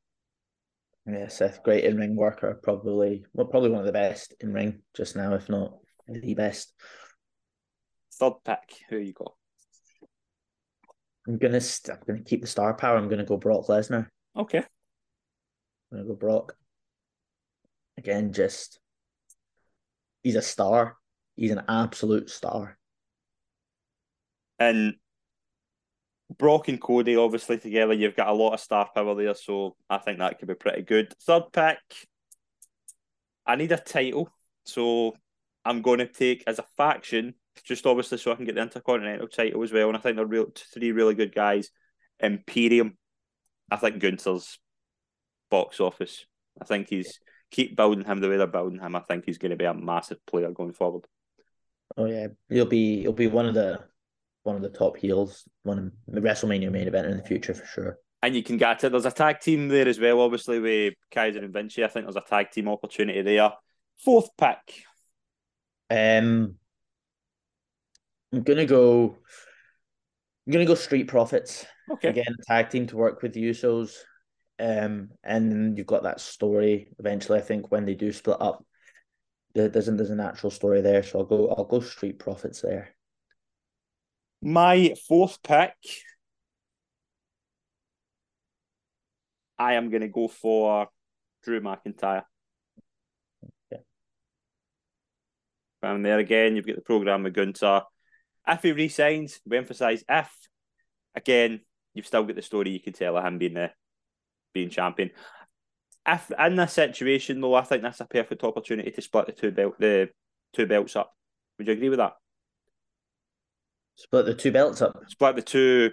Yeah, 1.05 1.27
Seth, 1.29 1.63
great 1.63 1.83
in 1.83 1.97
ring 1.97 2.15
worker, 2.15 2.59
probably 2.61 3.25
well, 3.33 3.47
probably 3.47 3.71
one 3.71 3.79
of 3.79 3.85
the 3.85 3.91
best 3.91 4.35
in 4.39 4.53
ring 4.53 4.81
just 4.95 5.15
now, 5.15 5.33
if 5.33 5.49
not 5.49 5.77
the 6.07 6.33
best. 6.35 6.73
Third 8.13 8.33
pick, 8.45 8.77
who 8.89 8.97
you 8.97 9.13
got? 9.13 9.33
I'm 11.27 11.37
gonna 11.37 11.61
st- 11.61 11.97
I'm 11.97 12.03
gonna 12.05 12.23
keep 12.23 12.41
the 12.41 12.47
star 12.47 12.73
power. 12.73 12.97
I'm 12.97 13.09
gonna 13.09 13.25
go 13.25 13.37
Brock 13.37 13.67
Lesnar. 13.67 14.07
Okay. 14.35 14.59
I'm 14.59 14.65
gonna 15.91 16.07
go 16.07 16.15
Brock. 16.15 16.55
Again, 17.97 18.33
just 18.33 18.79
he's 20.23 20.35
a 20.35 20.41
star. 20.41 20.97
He's 21.35 21.51
an 21.51 21.63
absolute 21.67 22.29
star. 22.29 22.77
And 24.59 24.95
Brock 26.37 26.67
and 26.67 26.79
Cody, 26.79 27.15
obviously 27.15 27.57
together, 27.57 27.93
you've 27.93 28.15
got 28.15 28.29
a 28.29 28.33
lot 28.33 28.53
of 28.53 28.59
star 28.59 28.89
power 28.93 29.15
there, 29.15 29.35
so 29.35 29.75
I 29.89 29.97
think 29.97 30.19
that 30.19 30.39
could 30.39 30.47
be 30.47 30.55
pretty 30.55 30.83
good. 30.83 31.13
Third 31.21 31.51
pick, 31.51 31.79
I 33.45 33.55
need 33.55 33.71
a 33.71 33.77
title, 33.77 34.29
so 34.65 35.15
I'm 35.65 35.81
going 35.81 35.99
to 35.99 36.07
take 36.07 36.43
as 36.47 36.59
a 36.59 36.65
faction 36.77 37.35
just 37.63 37.85
obviously 37.85 38.17
so 38.17 38.31
I 38.31 38.35
can 38.35 38.45
get 38.45 38.55
the 38.55 38.61
Intercontinental 38.61 39.27
title 39.27 39.63
as 39.63 39.71
well. 39.71 39.87
And 39.87 39.97
I 39.97 39.99
think 39.99 40.15
they're 40.15 40.25
real 40.25 40.47
three 40.73 40.91
really 40.91 41.15
good 41.15 41.35
guys. 41.35 41.69
Imperium, 42.19 42.97
I 43.69 43.75
think 43.77 43.99
Gunther's 43.99 44.59
box 45.49 45.79
office. 45.79 46.25
I 46.61 46.65
think 46.65 46.89
he's 46.89 47.19
keep 47.49 47.75
building 47.75 48.05
him 48.05 48.19
the 48.19 48.29
way 48.29 48.37
they're 48.37 48.47
building 48.47 48.79
him. 48.79 48.95
I 48.95 49.01
think 49.01 49.25
he's 49.25 49.37
going 49.37 49.51
to 49.51 49.57
be 49.57 49.65
a 49.65 49.73
massive 49.73 50.25
player 50.25 50.51
going 50.51 50.73
forward. 50.73 51.05
Oh 51.97 52.05
yeah, 52.05 52.27
he'll 52.49 52.65
be 52.65 53.01
he'll 53.01 53.13
be 53.13 53.27
one 53.27 53.45
of 53.45 53.53
the 53.53 53.83
one 54.43 54.55
of 54.55 54.61
the 54.61 54.69
top 54.69 54.97
heels, 54.97 55.47
one 55.63 55.77
of 55.77 55.91
the 56.07 56.21
WrestleMania 56.21 56.71
main 56.71 56.87
event 56.87 57.07
in 57.07 57.17
the 57.17 57.23
future 57.23 57.53
for 57.53 57.65
sure. 57.65 57.97
And 58.23 58.35
you 58.35 58.43
can 58.43 58.57
get 58.57 58.83
it. 58.83 58.91
There's 58.91 59.05
a 59.05 59.11
tag 59.11 59.39
team 59.39 59.67
there 59.67 59.87
as 59.87 59.99
well, 59.99 60.21
obviously 60.21 60.59
with 60.59 60.93
Kaiser 61.11 61.39
and 61.39 61.53
Vinci. 61.53 61.83
I 61.83 61.87
think 61.87 62.05
there's 62.05 62.15
a 62.15 62.21
tag 62.21 62.51
team 62.51 62.67
opportunity 62.67 63.21
there. 63.21 63.51
Fourth 64.03 64.29
pick. 64.37 64.83
Um, 65.89 66.55
I'm 68.31 68.43
gonna 68.43 68.65
go. 68.65 69.17
I'm 70.45 70.53
gonna 70.53 70.65
go 70.65 70.75
Street 70.75 71.07
Profits. 71.07 71.65
Okay. 71.91 72.09
Again, 72.09 72.35
tag 72.47 72.69
team 72.69 72.87
to 72.87 72.95
work 72.95 73.21
with 73.21 73.33
the 73.33 73.43
Usos. 73.43 73.95
Um, 74.59 75.09
and 75.23 75.77
you've 75.77 75.87
got 75.87 76.03
that 76.03 76.21
story 76.21 76.93
eventually. 76.99 77.39
I 77.39 77.41
think 77.41 77.71
when 77.71 77.85
they 77.85 77.95
do 77.95 78.11
split 78.11 78.37
up, 78.39 78.63
there's 79.55 79.87
a, 79.87 79.91
there's 79.91 80.11
a 80.11 80.15
natural 80.15 80.51
story 80.51 80.81
there. 80.81 81.03
So 81.03 81.19
I'll 81.19 81.25
go. 81.25 81.49
I'll 81.49 81.65
go 81.65 81.79
Street 81.79 82.19
Profits 82.19 82.61
there. 82.61 82.95
My 84.41 84.95
fourth 85.07 85.41
pick, 85.43 85.73
I 89.59 89.73
am 89.73 89.89
going 89.91 90.01
to 90.01 90.07
go 90.07 90.27
for 90.27 90.87
Drew 91.43 91.61
McIntyre. 91.61 92.23
Okay. 93.71 93.83
And 95.83 96.03
there 96.03 96.17
again, 96.17 96.55
you've 96.55 96.65
got 96.65 96.75
the 96.75 96.81
program 96.81 97.23
with 97.23 97.35
Gunther. 97.35 97.83
If 98.47 98.63
he 98.63 98.71
resigns, 98.71 99.39
we 99.45 99.57
emphasise 99.57 100.03
if. 100.09 100.31
Again, 101.15 101.61
you've 101.93 102.07
still 102.07 102.23
got 102.23 102.35
the 102.35 102.41
story 102.41 102.71
you 102.71 102.79
can 102.79 102.93
tell 102.93 103.17
of 103.17 103.23
him 103.23 103.37
being 103.37 103.53
the 103.53 103.71
being 104.53 104.69
champion. 104.69 105.11
If 106.07 106.31
in 106.31 106.55
this 106.55 106.73
situation 106.73 107.41
though, 107.41 107.53
I 107.53 107.61
think 107.61 107.83
that's 107.83 107.99
a 107.99 108.05
perfect 108.05 108.43
opportunity 108.43 108.89
to 108.89 109.01
split 109.01 109.27
the 109.27 109.33
two 109.33 109.51
belt 109.51 109.75
the 109.79 110.09
two 110.53 110.65
belts 110.65 110.95
up. 110.95 111.13
Would 111.57 111.67
you 111.67 111.73
agree 111.73 111.89
with 111.89 111.99
that? 111.99 112.13
Split 113.95 114.25
the 114.25 114.33
two 114.33 114.51
belts 114.51 114.81
up. 114.81 114.97
Split 115.07 115.35
the 115.35 115.41
two 115.41 115.91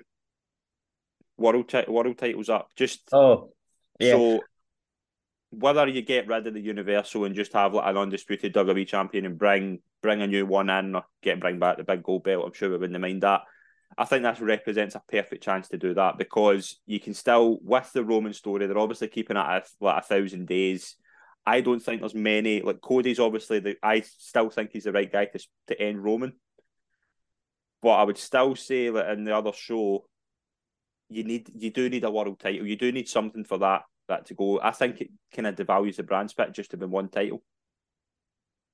world 1.37 1.69
ti- 1.69 1.85
world 1.89 2.19
titles 2.19 2.49
up. 2.49 2.71
Just 2.77 3.09
Oh, 3.13 3.53
yeah. 3.99 4.13
so 4.13 4.41
whether 5.51 5.87
you 5.89 6.03
get 6.03 6.29
rid 6.29 6.47
of 6.47 6.55
the 6.55 6.61
Universal 6.61 7.25
and 7.25 7.35
just 7.35 7.53
have 7.55 7.73
like 7.75 7.89
an 7.89 7.97
undisputed 7.97 8.53
WWE 8.55 8.87
champion 8.87 9.25
and 9.25 9.39
bring 9.39 9.81
bring 10.03 10.23
a 10.23 10.27
new 10.27 10.47
one 10.47 10.71
in 10.71 10.95
or 10.95 11.05
get 11.23 11.41
bring 11.41 11.59
back 11.59 11.77
the 11.77 11.85
big 11.85 12.03
gold 12.03 12.25
belt, 12.25 12.45
I'm 12.47 12.53
sure 12.53 12.71
we 12.71 12.77
wouldn't 12.77 13.01
mind 13.01 13.23
that. 13.23 13.43
I 13.97 14.05
think 14.05 14.23
that 14.23 14.41
represents 14.41 14.95
a 14.95 15.03
perfect 15.09 15.43
chance 15.43 15.69
to 15.69 15.79
do 15.79 15.95
that 15.95 16.19
because 16.19 16.79
you 16.87 17.01
can 17.01 17.15
still 17.15 17.59
with 17.63 17.91
the 17.93 18.05
Roman 18.05 18.33
story, 18.35 18.67
they're 18.67 18.79
obviously 18.79 19.09
keeping 19.09 19.37
it 19.37 19.41
at 19.41 19.67
like 19.81 20.03
a 20.03 20.07
thousand 20.07 20.47
days. 20.47 20.97
I 21.47 21.63
don't 21.63 21.81
think 21.81 22.01
there's 22.01 22.15
many 22.15 22.61
like 22.61 22.83
Cody's 22.83 23.19
obviously 23.19 23.61
the 23.61 23.77
I 23.83 24.01
still 24.01 24.51
think 24.51 24.71
he's 24.73 24.85
the 24.85 24.93
right 24.93 25.11
guy 25.11 25.25
to 25.27 25.47
to 25.69 25.81
end 25.81 26.05
Roman. 26.05 26.35
But 27.83 27.91
I 27.91 28.03
would 28.03 28.19
still 28.19 28.57
say 28.57 28.91
that 28.91 29.11
in 29.11 29.25
the 29.25 29.37
other 29.37 29.53
show, 29.53 30.05
you 31.09 31.25
need 31.25 31.51
you 31.55 31.71
do 31.71 31.89
need 31.89 32.05
a 32.05 32.11
world 32.11 32.39
title. 32.39 32.67
You 32.67 32.77
do 32.77 32.93
need 32.93 33.09
something 33.09 33.45
for 33.45 33.59
that 33.59 33.83
that 34.09 34.27
to 34.27 34.35
go. 34.35 34.61
I 34.61 34.73
think 34.73 35.01
it 35.01 35.11
kind 35.35 35.47
of 35.47 35.55
devalues 35.55 35.97
the 35.97 36.03
brand 36.03 36.31
split 36.31 36.53
just 36.53 36.71
to 36.73 36.77
be 36.77 36.87
one 36.87 37.09
title. 37.09 37.43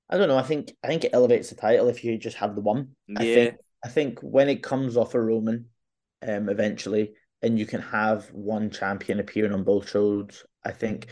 I 0.09 0.17
don't 0.17 0.27
know. 0.27 0.37
I 0.37 0.43
think 0.43 0.71
I 0.83 0.87
think 0.87 1.03
it 1.03 1.13
elevates 1.13 1.49
the 1.49 1.55
title 1.55 1.87
if 1.87 2.03
you 2.03 2.17
just 2.17 2.37
have 2.37 2.55
the 2.55 2.61
one. 2.61 2.95
I 3.15 3.23
Yeah. 3.23 3.33
think 3.35 3.55
I 3.83 3.89
think 3.89 4.19
when 4.21 4.49
it 4.49 4.63
comes 4.63 4.97
off 4.97 5.13
a 5.13 5.21
Roman, 5.21 5.69
um, 6.27 6.49
eventually, 6.49 7.13
and 7.41 7.57
you 7.59 7.65
can 7.65 7.81
have 7.81 8.25
one 8.31 8.69
champion 8.69 9.19
appearing 9.19 9.53
on 9.53 9.63
both 9.63 9.89
shows, 9.89 10.45
I 10.63 10.71
think 10.71 11.07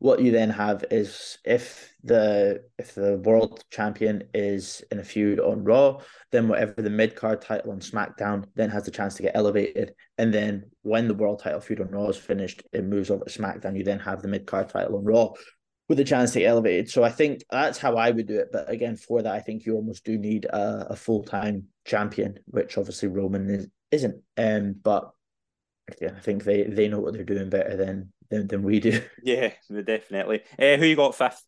what 0.00 0.20
you 0.20 0.30
then 0.30 0.50
have 0.50 0.84
is 0.90 1.38
if 1.44 1.92
the 2.04 2.62
if 2.78 2.94
the 2.94 3.16
world 3.18 3.64
champion 3.70 4.22
is 4.32 4.82
in 4.92 5.00
a 5.00 5.04
feud 5.04 5.40
on 5.40 5.64
Raw, 5.64 6.00
then 6.30 6.46
whatever 6.46 6.80
the 6.80 6.90
mid 6.90 7.16
card 7.16 7.40
title 7.42 7.72
on 7.72 7.80
SmackDown 7.80 8.44
then 8.54 8.70
has 8.70 8.84
the 8.84 8.92
chance 8.92 9.14
to 9.16 9.22
get 9.22 9.34
elevated, 9.34 9.94
and 10.16 10.32
then 10.32 10.70
when 10.82 11.08
the 11.08 11.14
world 11.14 11.40
title 11.40 11.60
feud 11.60 11.80
on 11.80 11.90
Raw 11.90 12.08
is 12.08 12.16
finished, 12.16 12.62
it 12.72 12.84
moves 12.84 13.10
over 13.10 13.24
to 13.24 13.38
SmackDown. 13.38 13.76
You 13.76 13.84
then 13.84 13.98
have 13.98 14.22
the 14.22 14.28
mid 14.28 14.46
card 14.46 14.68
title 14.68 14.96
on 14.96 15.04
Raw 15.04 15.32
with 15.88 15.98
a 15.98 16.04
chance 16.04 16.32
to 16.32 16.40
get 16.40 16.48
elevated. 16.48 16.90
So 16.90 17.02
I 17.02 17.10
think 17.10 17.42
that's 17.50 17.78
how 17.78 17.96
I 17.96 18.10
would 18.10 18.26
do 18.26 18.38
it. 18.38 18.48
But 18.52 18.70
again, 18.70 18.96
for 18.96 19.22
that, 19.22 19.34
I 19.34 19.40
think 19.40 19.64
you 19.64 19.74
almost 19.74 20.04
do 20.04 20.18
need 20.18 20.44
a, 20.44 20.88
a 20.90 20.96
full 20.96 21.24
time 21.24 21.64
champion, 21.84 22.38
which 22.46 22.78
obviously 22.78 23.08
Roman 23.08 23.48
is, 23.50 23.66
isn't. 23.90 24.22
Um, 24.36 24.74
but 24.82 25.10
I 26.02 26.20
think 26.20 26.44
they 26.44 26.64
they 26.64 26.88
know 26.88 27.00
what 27.00 27.14
they're 27.14 27.24
doing 27.24 27.48
better 27.48 27.76
than 27.76 28.12
than, 28.30 28.46
than 28.46 28.62
we 28.62 28.80
do. 28.80 29.00
Yeah, 29.22 29.52
definitely. 29.68 30.42
Uh, 30.58 30.76
who 30.76 30.86
you 30.86 30.96
got 30.96 31.14
fifth? 31.14 31.42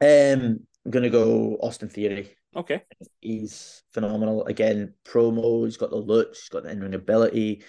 Um, 0.00 0.60
I'm 0.84 0.90
gonna 0.90 1.10
go 1.10 1.56
Austin 1.60 1.88
Theory. 1.88 2.36
Okay. 2.56 2.82
He's 3.20 3.82
phenomenal. 3.92 4.44
Again, 4.44 4.94
promo. 5.04 5.64
He's 5.64 5.76
got 5.76 5.90
the 5.90 5.96
looks. 5.96 6.40
He's 6.40 6.48
got 6.48 6.62
the 6.64 6.70
in-ring 6.70 6.94
ability. 6.94 7.62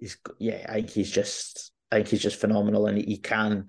He's 0.00 0.14
got, 0.16 0.36
yeah. 0.38 0.64
I 0.68 0.74
think 0.74 0.90
he's 0.90 1.10
just. 1.10 1.72
I 1.90 1.96
think 1.96 2.08
he's 2.08 2.22
just 2.22 2.40
phenomenal, 2.40 2.86
and 2.86 2.98
he 2.98 3.18
can. 3.18 3.68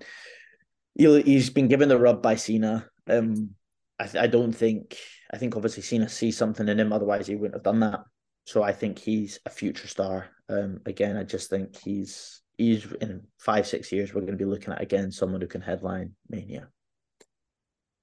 He, 0.94 1.22
he's 1.22 1.50
been 1.50 1.68
given 1.68 1.88
the 1.88 1.98
rub 1.98 2.22
by 2.22 2.36
Cena. 2.36 2.88
Um, 3.08 3.50
I 3.98 4.08
I 4.20 4.26
don't 4.26 4.52
think. 4.52 4.96
I 5.32 5.36
think 5.36 5.56
obviously 5.56 5.82
Cena 5.82 6.08
sees 6.08 6.36
something 6.36 6.68
in 6.68 6.80
him. 6.80 6.92
Otherwise, 6.92 7.26
he 7.26 7.34
wouldn't 7.34 7.54
have 7.54 7.64
done 7.64 7.80
that. 7.80 8.00
So 8.46 8.62
I 8.62 8.72
think 8.72 8.98
he's 8.98 9.40
a 9.46 9.50
future 9.50 9.88
star. 9.88 10.28
Um, 10.48 10.80
again, 10.86 11.16
I 11.16 11.24
just 11.24 11.50
think 11.50 11.76
he's 11.76 12.42
he's 12.56 12.84
in 13.00 13.22
five 13.38 13.66
six 13.66 13.90
years 13.90 14.14
we're 14.14 14.20
going 14.20 14.32
to 14.32 14.38
be 14.38 14.44
looking 14.44 14.72
at 14.72 14.80
again 14.80 15.10
someone 15.10 15.40
who 15.40 15.46
can 15.46 15.60
headline 15.60 16.12
Mania. 16.28 16.68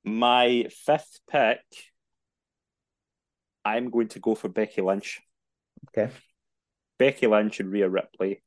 My 0.03 0.65
fifth 0.69 1.19
pick, 1.29 1.60
I'm 3.63 3.89
going 3.89 4.07
to 4.10 4.19
go 4.19 4.36
for 4.36 4.50
Becky 4.50 4.81
Lynch. 4.81 5.21
Okay. 5.89 6.12
Becky 6.98 7.27
Lynch 7.27 7.60
and 7.60 7.71
Rhea 7.71 7.89
Ripley, 7.89 8.41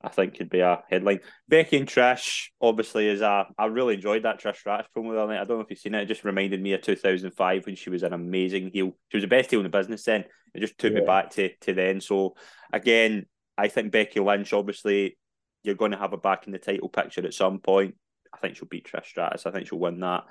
I 0.00 0.08
think 0.08 0.36
could 0.36 0.48
be 0.48 0.60
a 0.60 0.82
headline. 0.88 1.20
Becky 1.48 1.76
and 1.76 1.88
Trish, 1.88 2.46
obviously, 2.60 3.08
is 3.08 3.20
a. 3.20 3.46
I 3.58 3.66
really 3.66 3.94
enjoyed 3.94 4.22
that 4.22 4.40
Trish 4.40 4.58
Stratus 4.58 4.86
promo 4.96 5.14
the 5.14 5.26
night. 5.26 5.40
I 5.40 5.44
don't 5.44 5.58
know 5.58 5.60
if 5.60 5.70
you've 5.70 5.78
seen 5.78 5.94
it. 5.94 6.02
It 6.02 6.06
just 6.06 6.24
reminded 6.24 6.62
me 6.62 6.72
of 6.72 6.82
2005 6.82 7.66
when 7.66 7.74
she 7.74 7.90
was 7.90 8.04
an 8.04 8.12
amazing 8.12 8.70
heel. 8.72 8.96
She 9.08 9.16
was 9.16 9.24
the 9.24 9.28
best 9.28 9.50
heel 9.50 9.58
in 9.58 9.64
the 9.64 9.70
business 9.70 10.04
then. 10.04 10.24
It 10.54 10.60
just 10.60 10.78
took 10.78 10.92
me 10.92 11.00
back 11.00 11.30
to, 11.30 11.50
to 11.62 11.74
then. 11.74 12.00
So, 12.00 12.36
again, 12.72 13.26
I 13.56 13.68
think 13.68 13.90
Becky 13.90 14.20
Lynch, 14.20 14.52
obviously, 14.52 15.18
you're 15.64 15.74
going 15.74 15.90
to 15.90 15.98
have 15.98 16.12
her 16.12 16.16
back 16.16 16.46
in 16.46 16.52
the 16.52 16.58
title 16.58 16.88
picture 16.88 17.26
at 17.26 17.34
some 17.34 17.58
point. 17.58 17.96
I 18.32 18.38
think 18.38 18.56
she'll 18.56 18.68
beat 18.68 18.88
Trish 18.88 19.06
Stratus. 19.06 19.46
I 19.46 19.50
think 19.50 19.68
she'll 19.68 19.80
win 19.80 20.00
that. 20.00 20.24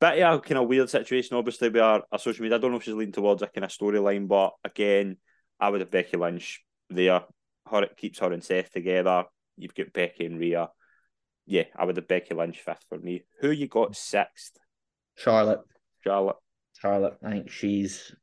But 0.00 0.18
yeah, 0.18 0.36
kind 0.38 0.58
of 0.58 0.66
weird 0.66 0.90
situation. 0.90 1.36
Obviously, 1.36 1.68
we 1.68 1.78
are 1.78 2.02
a 2.10 2.18
social 2.18 2.42
media. 2.42 2.58
I 2.58 2.60
don't 2.60 2.72
know 2.72 2.78
if 2.78 2.82
she's 2.82 2.94
leaning 2.94 3.12
towards 3.12 3.42
a 3.42 3.46
kind 3.46 3.64
of 3.64 3.70
storyline, 3.70 4.26
but 4.26 4.54
again, 4.64 5.18
I 5.60 5.70
would 5.70 5.80
have 5.80 5.92
Becky 5.92 6.16
Lynch 6.16 6.60
there. 6.90 7.22
Her 7.72 7.82
it 7.82 7.96
keeps 7.96 8.18
her 8.18 8.32
and 8.32 8.44
Seth 8.44 8.70
together. 8.70 9.24
You've 9.56 9.74
got 9.74 9.92
Becky 9.92 10.26
and 10.26 10.38
Rhea. 10.38 10.68
Yeah, 11.46 11.64
I 11.74 11.84
would 11.84 11.96
have 11.96 12.06
Becky 12.06 12.34
Lynch 12.34 12.60
fifth 12.60 12.84
for 12.88 12.98
me. 12.98 13.24
Who 13.40 13.50
you 13.50 13.66
got 13.66 13.96
sixth? 13.96 14.58
Charlotte. 15.16 15.60
Charlotte. 16.04 16.36
Charlotte. 16.80 17.16
I 17.24 17.30
think 17.30 17.50
she's 17.50 18.14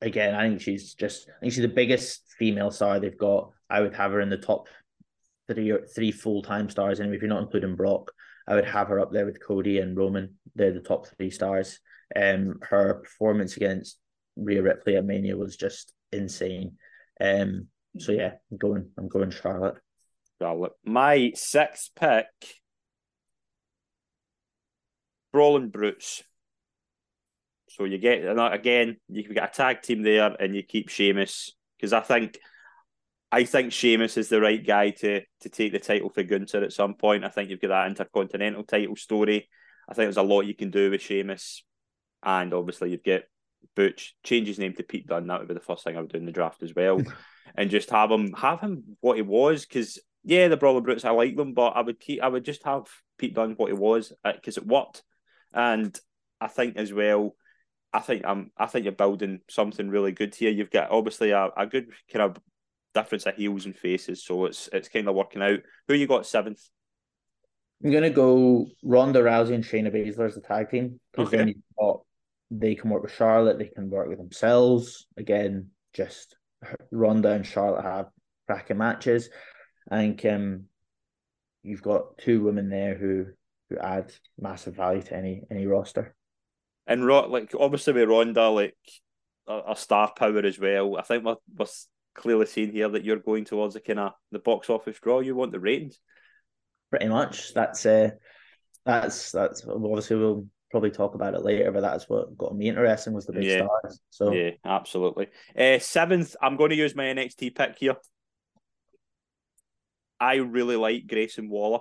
again. 0.00 0.34
I 0.34 0.48
think 0.48 0.60
she's 0.60 0.94
just. 0.94 1.28
I 1.28 1.40
think 1.40 1.54
she's 1.54 1.62
the 1.62 1.68
biggest 1.68 2.22
female 2.38 2.70
star 2.70 3.00
they've 3.00 3.16
got. 3.18 3.50
I 3.70 3.80
would 3.80 3.94
have 3.94 4.12
her 4.12 4.20
in 4.20 4.28
the 4.28 4.36
top 4.36 4.68
three 5.48 5.70
or 5.70 5.86
three 5.86 6.12
full 6.12 6.42
time 6.42 6.68
stars. 6.68 7.00
Anyway, 7.00 7.16
if 7.16 7.22
you're 7.22 7.28
not 7.28 7.42
including 7.42 7.76
Brock, 7.76 8.12
I 8.46 8.54
would 8.54 8.66
have 8.66 8.88
her 8.88 9.00
up 9.00 9.12
there 9.12 9.26
with 9.26 9.44
Cody 9.44 9.78
and 9.78 9.96
Roman. 9.96 10.36
They're 10.54 10.72
the 10.72 10.80
top 10.80 11.06
three 11.08 11.30
stars. 11.30 11.80
Um, 12.14 12.58
her 12.62 12.94
performance 12.94 13.56
against 13.56 13.98
Rhea 14.36 14.62
Ripley 14.62 14.96
at 14.96 15.04
Mania 15.04 15.36
was 15.36 15.56
just 15.56 15.92
insane. 16.12 16.76
Um, 17.20 17.68
so 17.98 18.12
yeah, 18.12 18.32
I'm 18.50 18.56
going. 18.56 18.90
I'm 18.98 19.08
going 19.08 19.30
Charlotte. 19.30 19.76
Charlotte. 20.40 20.72
My 20.84 21.32
sixth 21.34 21.90
pick. 21.98 22.26
Brawling 25.32 25.68
Brutes. 25.68 26.22
So 27.68 27.84
you 27.84 27.98
get 27.98 28.24
again, 28.52 28.96
you 29.08 29.22
get 29.32 29.50
a 29.50 29.52
tag 29.52 29.82
team 29.82 30.02
there, 30.02 30.34
and 30.38 30.54
you 30.54 30.62
keep 30.62 30.88
Sheamus 30.88 31.54
because 31.78 31.92
I 31.92 32.00
think, 32.00 32.38
I 33.30 33.44
think 33.44 33.72
Sheamus 33.72 34.18
is 34.18 34.28
the 34.28 34.40
right 34.40 34.64
guy 34.64 34.90
to 34.90 35.22
to 35.40 35.48
take 35.48 35.72
the 35.72 35.78
title 35.78 36.10
for 36.10 36.22
Gunther 36.22 36.62
at 36.62 36.72
some 36.72 36.94
point. 36.94 37.24
I 37.24 37.28
think 37.28 37.48
you've 37.48 37.60
got 37.60 37.68
that 37.68 37.88
intercontinental 37.88 38.64
title 38.64 38.96
story. 38.96 39.48
I 39.88 39.94
think 39.94 40.06
there's 40.06 40.16
a 40.18 40.22
lot 40.22 40.42
you 40.42 40.54
can 40.54 40.70
do 40.70 40.90
with 40.90 41.00
Sheamus, 41.00 41.64
and 42.22 42.52
obviously 42.52 42.90
you'd 42.90 43.04
get 43.04 43.24
Butch 43.74 44.14
change 44.22 44.48
his 44.48 44.58
name 44.58 44.74
to 44.74 44.82
Pete 44.82 45.06
Dunne. 45.06 45.26
That 45.26 45.40
would 45.40 45.48
be 45.48 45.54
the 45.54 45.60
first 45.60 45.84
thing 45.84 45.96
I 45.96 46.00
would 46.00 46.12
do 46.12 46.18
in 46.18 46.26
the 46.26 46.32
draft 46.32 46.62
as 46.62 46.74
well, 46.74 47.00
and 47.56 47.70
just 47.70 47.90
have 47.90 48.10
him 48.10 48.32
have 48.34 48.60
him 48.60 48.96
what 49.00 49.16
he 49.16 49.22
was. 49.22 49.64
Because 49.66 49.98
yeah, 50.24 50.48
the 50.48 50.56
Brawler 50.56 50.80
Brutes 50.80 51.04
I 51.04 51.10
like 51.10 51.36
them, 51.36 51.54
but 51.54 51.70
I 51.70 51.80
would 51.82 52.00
keep 52.00 52.22
I 52.22 52.28
would 52.28 52.44
just 52.44 52.64
have 52.64 52.86
Pete 53.18 53.34
Dunne 53.34 53.54
what 53.56 53.70
he 53.70 53.74
was 53.74 54.12
uh, 54.24 54.32
because 54.32 54.56
it 54.56 54.66
worked, 54.66 55.02
and 55.52 55.98
I 56.40 56.48
think 56.48 56.76
as 56.76 56.92
well. 56.92 57.36
I 57.94 58.00
think 58.00 58.24
I'm. 58.24 58.50
I 58.56 58.66
think 58.66 58.84
you're 58.84 58.92
building 58.92 59.40
something 59.50 59.90
really 59.90 60.12
good 60.12 60.34
here. 60.34 60.50
You've 60.50 60.70
got 60.70 60.90
obviously 60.90 61.32
a, 61.32 61.50
a 61.56 61.66
good 61.66 61.88
kind 62.10 62.22
of 62.22 62.38
difference 62.94 63.26
of 63.26 63.34
heels 63.36 63.66
and 63.66 63.76
faces, 63.76 64.24
so 64.24 64.46
it's 64.46 64.68
it's 64.72 64.88
kind 64.88 65.06
of 65.08 65.14
working 65.14 65.42
out. 65.42 65.58
Who 65.88 65.94
you 65.94 66.06
got 66.06 66.24
seventh? 66.26 66.60
I'm 67.84 67.90
gonna 67.90 68.10
go 68.10 68.68
Ronda 68.82 69.20
Rousey 69.20 69.54
and 69.54 69.64
Shayna 69.64 69.92
Baszler 69.92 70.26
as 70.26 70.36
the 70.36 70.40
tag 70.40 70.70
team 70.70 71.00
because 71.12 71.28
Okay. 71.28 71.36
then 71.36 71.48
you've 71.48 71.56
got 71.78 72.00
they 72.58 72.74
can 72.74 72.90
work 72.90 73.02
with 73.02 73.14
Charlotte, 73.14 73.58
they 73.58 73.66
can 73.66 73.90
work 73.90 74.08
with 74.08 74.18
themselves. 74.18 75.06
Again, 75.16 75.68
just 75.94 76.36
Ronda 76.90 77.30
and 77.30 77.46
Charlotte 77.46 77.82
have 77.82 78.06
cracking 78.46 78.78
matches. 78.78 79.30
I 79.90 79.98
think 79.98 80.24
um 80.24 80.64
you've 81.62 81.82
got 81.82 82.18
two 82.18 82.42
women 82.42 82.68
there 82.68 82.94
who 82.94 83.26
who 83.70 83.78
add 83.78 84.12
massive 84.38 84.76
value 84.76 85.02
to 85.02 85.16
any 85.16 85.42
any 85.50 85.66
roster. 85.66 86.14
And 86.86 87.06
Ro- 87.06 87.28
like 87.28 87.52
obviously 87.58 87.94
with 87.94 88.08
Ronda, 88.08 88.48
like 88.48 88.76
a, 89.48 89.62
a 89.70 89.76
star 89.76 90.12
power 90.16 90.40
as 90.40 90.58
well. 90.58 90.96
I 90.96 91.02
think 91.02 91.24
we're, 91.24 91.36
we're 91.56 91.66
clearly 92.14 92.46
seeing 92.46 92.72
here 92.72 92.88
that 92.88 93.04
you're 93.04 93.16
going 93.16 93.44
towards 93.44 93.74
the 93.74 93.80
kind 93.80 93.98
of 93.98 94.12
the 94.30 94.38
box 94.38 94.68
office 94.68 94.98
draw. 95.00 95.20
You 95.20 95.34
want 95.34 95.52
the 95.52 95.60
ratings. 95.60 95.98
Pretty 96.90 97.08
much. 97.08 97.54
That's 97.54 97.86
uh 97.86 98.10
that's 98.84 99.32
that's 99.32 99.64
obviously 99.66 100.16
we'll 100.16 100.46
probably 100.72 100.90
talk 100.90 101.14
about 101.14 101.34
it 101.34 101.42
later, 101.44 101.70
but 101.70 101.82
that's 101.82 102.08
what 102.08 102.36
got 102.36 102.56
me 102.56 102.68
interested 102.68 103.12
was 103.12 103.26
the 103.26 103.32
big 103.32 103.44
Yeah. 103.44 103.66
stars. 103.66 104.00
So 104.10 104.32
Yeah, 104.32 104.50
absolutely. 104.64 105.28
Uh, 105.56 105.78
seventh, 105.78 106.34
I'm 106.42 106.56
going 106.56 106.70
to 106.70 106.76
use 106.76 106.96
my 106.96 107.04
NXT 107.04 107.54
pick 107.54 107.78
here. 107.78 107.96
I 110.18 110.36
really 110.36 110.76
like 110.76 111.06
Grayson 111.06 111.48
Waller. 111.48 111.80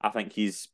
I 0.00 0.10
think 0.10 0.32
he's 0.32 0.68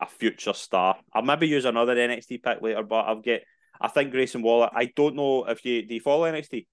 a 0.00 0.06
future 0.06 0.52
star. 0.54 0.98
I'll 1.12 1.22
maybe 1.22 1.46
use 1.48 1.64
another 1.64 1.94
NXT 1.94 2.42
pick 2.42 2.60
later, 2.60 2.82
but 2.82 3.06
I'll 3.06 3.20
get. 3.20 3.44
I 3.80 3.88
think 3.88 4.10
Grayson 4.10 4.42
Waller. 4.42 4.68
I 4.74 4.86
don't 4.96 5.14
know 5.16 5.44
if 5.44 5.64
you 5.64 5.86
do 5.86 5.94
you 5.94 6.00
follow 6.00 6.30
NXT. 6.30 6.66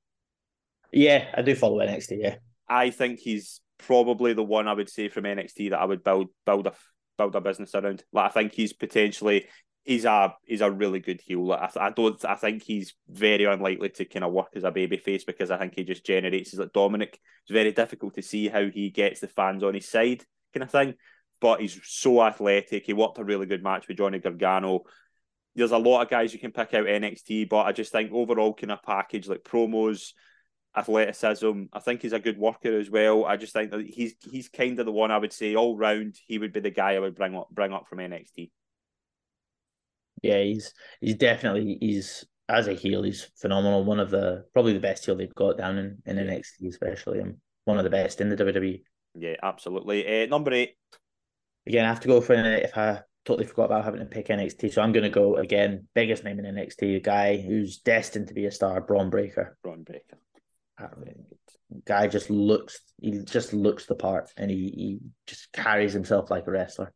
yeah, 0.92 1.28
I 1.36 1.42
do 1.42 1.56
follow 1.56 1.78
NXT. 1.80 2.18
Yeah, 2.20 2.36
I 2.68 2.90
think 2.90 3.20
he's 3.20 3.62
probably 3.78 4.34
the 4.34 4.44
one 4.44 4.68
I 4.68 4.74
would 4.74 4.90
say 4.90 5.08
from 5.10 5.24
NXT 5.26 5.70
that 5.72 5.80
I 5.80 5.86
would 5.86 6.04
build 6.04 6.28
build 6.46 6.68
a 6.68 6.74
build 7.20 7.36
a 7.36 7.42
business 7.42 7.76
around. 7.76 8.04
Like 8.12 8.32
I 8.32 8.34
think 8.34 8.54
he's 8.54 8.74
potentially 8.74 9.46
he's 9.84 10.06
a 10.06 10.34
he's 10.46 10.62
a 10.62 10.72
really 10.72 11.00
good 11.00 11.22
heel. 11.22 11.48
Like, 11.48 11.76
I, 11.76 11.88
I 11.88 11.90
don't 11.92 12.24
I 12.26 12.36
think 12.36 12.64
he's 12.64 12.96
very 13.08 13.46
unlikely 13.46 13.90
to 13.90 14.06
kind 14.06 14.24
of 14.24 14.32
work 14.32 14.50
as 14.56 14.64
a 14.64 14.72
baby 14.72 14.98
face 14.98 15.24
because 15.24 15.52
I 15.52 15.58
think 15.58 15.74
he 15.76 15.84
just 15.84 16.06
generates 16.06 16.54
like 16.54 16.74
Dominic. 16.74 17.20
It's 17.44 17.52
very 17.52 17.72
difficult 17.72 18.16
to 18.16 18.22
see 18.22 18.48
how 18.48 18.68
he 18.68 18.90
gets 18.90 19.20
the 19.20 19.28
fans 19.28 19.64
on 19.64 19.74
his 19.74 19.90
side 19.90 20.24
kind 20.54 20.64
of 20.64 20.72
thing. 20.72 20.94
But 21.42 21.62
he's 21.62 21.80
so 21.84 22.22
athletic. 22.22 22.86
He 22.86 22.94
worked 22.94 23.18
a 23.18 23.24
really 23.24 23.46
good 23.46 23.64
match 23.64 23.88
with 23.88 23.98
Johnny 23.98 24.20
Gargano. 24.20 24.82
There's 25.56 25.72
a 25.72 25.78
lot 25.78 26.02
of 26.02 26.10
guys 26.10 26.34
you 26.34 26.40
can 26.40 26.52
pick 26.52 26.74
out 26.74 26.86
NXT, 26.86 27.50
but 27.50 27.66
I 27.66 27.72
just 27.72 27.92
think 27.92 28.12
overall 28.12 28.54
kind 28.54 28.72
of 28.72 28.84
package 28.84 29.28
like 29.28 29.44
promos, 29.44 30.12
athleticism. 30.76 31.64
I 31.74 31.80
think 31.80 32.02
he's 32.02 32.14
a 32.14 32.20
good 32.20 32.38
worker 32.38 32.80
as 32.80 32.90
well. 32.90 33.26
I 33.26 33.38
just 33.38 33.54
think 33.54 33.72
that 33.72 33.86
he's 33.86 34.16
he's 34.32 34.50
kind 34.50 34.80
of 34.80 34.86
the 34.86 34.92
one 34.92 35.12
I 35.12 35.18
would 35.18 35.34
say 35.34 35.56
all 35.56 35.78
round. 35.78 36.18
He 36.28 36.38
would 36.38 36.54
be 36.54 36.60
the 36.60 36.70
guy 36.70 36.96
I 36.96 37.00
would 37.00 37.16
bring 37.16 37.36
up 37.36 37.50
bring 37.52 37.74
up 37.74 37.88
from 37.88 38.00
NXT. 38.00 38.52
yeah, 40.22 40.42
he's 40.42 40.74
he's 41.02 41.16
definitely 41.16 41.78
he's 41.80 42.26
as 42.48 42.68
a 42.68 42.74
heel, 42.74 43.04
he's 43.04 43.30
phenomenal. 43.38 43.84
One 43.86 44.00
of 44.00 44.10
the 44.10 44.46
probably 44.54 44.74
the 44.74 44.80
best 44.80 45.06
heel 45.06 45.16
they've 45.16 45.34
got 45.36 45.58
down 45.58 45.78
in, 45.78 45.98
in 46.06 46.18
NXT, 46.18 46.68
especially, 46.68 47.20
and 47.20 47.38
one 47.66 47.78
of 47.78 47.84
the 47.84 47.90
best 47.90 48.22
in 48.22 48.30
the 48.30 48.36
WWE. 48.36 48.82
Yeah, 49.16 49.36
absolutely. 49.44 50.24
Uh, 50.24 50.26
number 50.28 50.54
eight, 50.54 50.76
Again, 51.70 51.86
I 51.86 51.90
have 51.90 52.00
to 52.00 52.08
go 52.08 52.20
for 52.20 52.34
it 52.34 52.64
if 52.64 52.76
I 52.76 53.02
totally 53.26 53.46
forgot 53.46 53.66
about 53.66 53.86
having 53.86 54.00
to 54.00 54.06
pick 54.08 54.28
NXT. 54.28 54.74
So 54.74 54.82
I'm 54.82 54.92
going 54.92 55.04
to 55.04 55.10
go 55.10 55.36
again, 55.36 55.88
biggest 55.94 56.24
name 56.24 56.40
in 56.40 56.46
NXT, 56.46 56.96
a 56.96 57.00
guy 57.00 57.38
who's 57.38 57.78
destined 57.78 58.28
to 58.30 58.34
be 58.34 58.46
a 58.46 58.52
star, 58.52 58.82
Bron 58.82 59.12
Breakker. 59.12 59.56
Bron 59.62 59.84
Breakker. 59.84 60.18
Guy 61.86 62.08
just 62.08 62.30
looks, 62.30 62.80
he 63.00 63.24
just 63.24 63.54
looks 63.54 63.86
the 63.86 63.96
part, 63.96 64.30
and 64.38 64.50
he, 64.50 64.58
he 64.58 65.00
just 65.28 65.52
carries 65.52 65.94
himself 65.94 66.32
like 66.32 66.48
a 66.48 66.52
wrestler. 66.52 66.94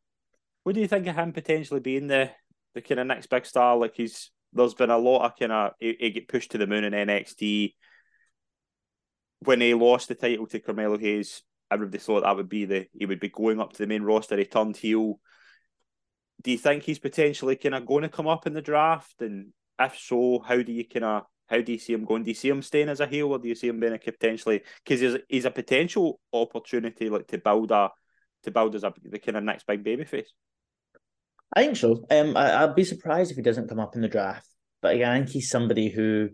What 0.63 0.75
do 0.75 0.81
you 0.81 0.87
think 0.87 1.07
of 1.07 1.15
him 1.15 1.33
potentially 1.33 1.79
being 1.79 2.07
the 2.07 2.31
the 2.73 2.81
kind 2.81 2.99
of 2.99 3.07
next 3.07 3.27
big 3.27 3.45
star? 3.45 3.77
Like 3.77 3.95
he's 3.95 4.31
there's 4.53 4.73
been 4.73 4.89
a 4.89 4.97
lot 4.97 5.25
of 5.25 5.37
kind 5.37 5.51
of 5.51 5.71
he, 5.79 5.95
he 5.99 6.09
get 6.11 6.27
pushed 6.27 6.51
to 6.51 6.57
the 6.57 6.67
moon 6.67 6.83
in 6.83 6.93
NXT. 6.93 7.73
When 9.39 9.61
he 9.61 9.73
lost 9.73 10.07
the 10.07 10.15
title 10.15 10.47
to 10.47 10.59
Carmelo 10.59 10.97
Hayes, 10.97 11.43
everybody 11.69 11.97
thought 11.97 12.23
that 12.23 12.35
would 12.35 12.49
be 12.49 12.65
the 12.65 12.87
he 12.97 13.05
would 13.05 13.19
be 13.19 13.29
going 13.29 13.59
up 13.59 13.73
to 13.73 13.79
the 13.79 13.87
main 13.87 14.03
roster. 14.03 14.37
He 14.37 14.45
turned 14.45 14.77
heel. 14.77 15.19
Do 16.41 16.51
you 16.51 16.57
think 16.57 16.83
he's 16.83 16.99
potentially 16.99 17.55
kind 17.55 17.75
of 17.75 17.85
going 17.85 18.03
to 18.03 18.09
come 18.09 18.27
up 18.27 18.47
in 18.47 18.53
the 18.53 18.61
draft? 18.61 19.21
And 19.21 19.51
if 19.79 19.97
so, 19.97 20.43
how 20.45 20.61
do 20.61 20.71
you 20.71 20.87
kind 20.87 21.05
of 21.05 21.23
how 21.53 21.61
do 21.61 21.71
you 21.71 21.77
see 21.77 21.93
him 21.93 22.03
going? 22.03 22.23
Do 22.23 22.31
you 22.31 22.35
see 22.35 22.49
him 22.49 22.63
staying 22.63 22.89
as 22.89 22.99
a 22.99 23.05
heel, 23.05 23.27
or 23.27 23.37
do 23.37 23.47
you 23.47 23.55
see 23.55 23.67
him 23.67 23.79
being 23.79 23.93
a 23.93 23.99
potentially 23.99 24.61
because 24.83 24.99
he's 24.99 25.17
he's 25.29 25.45
a 25.45 25.51
potential 25.51 26.19
opportunity 26.33 27.09
like 27.09 27.27
to 27.27 27.37
build 27.37 27.71
a 27.71 27.91
to 28.43 28.51
build 28.51 28.73
as 28.75 28.83
a 28.83 28.93
the 29.03 29.19
kind 29.19 29.37
of 29.37 29.43
next 29.43 29.67
big 29.67 29.83
baby 29.83 30.03
face? 30.03 30.33
I 31.55 31.63
think 31.63 31.77
so. 31.77 32.05
Um, 32.09 32.35
I, 32.35 32.63
I'd 32.63 32.75
be 32.75 32.83
surprised 32.83 33.29
if 33.29 33.37
he 33.37 33.43
doesn't 33.43 33.69
come 33.69 33.79
up 33.79 33.95
in 33.95 34.01
the 34.01 34.07
draft. 34.07 34.47
But 34.81 34.95
again, 34.95 35.11
I 35.11 35.17
think 35.19 35.29
he's 35.29 35.49
somebody 35.49 35.89
who 35.89 36.29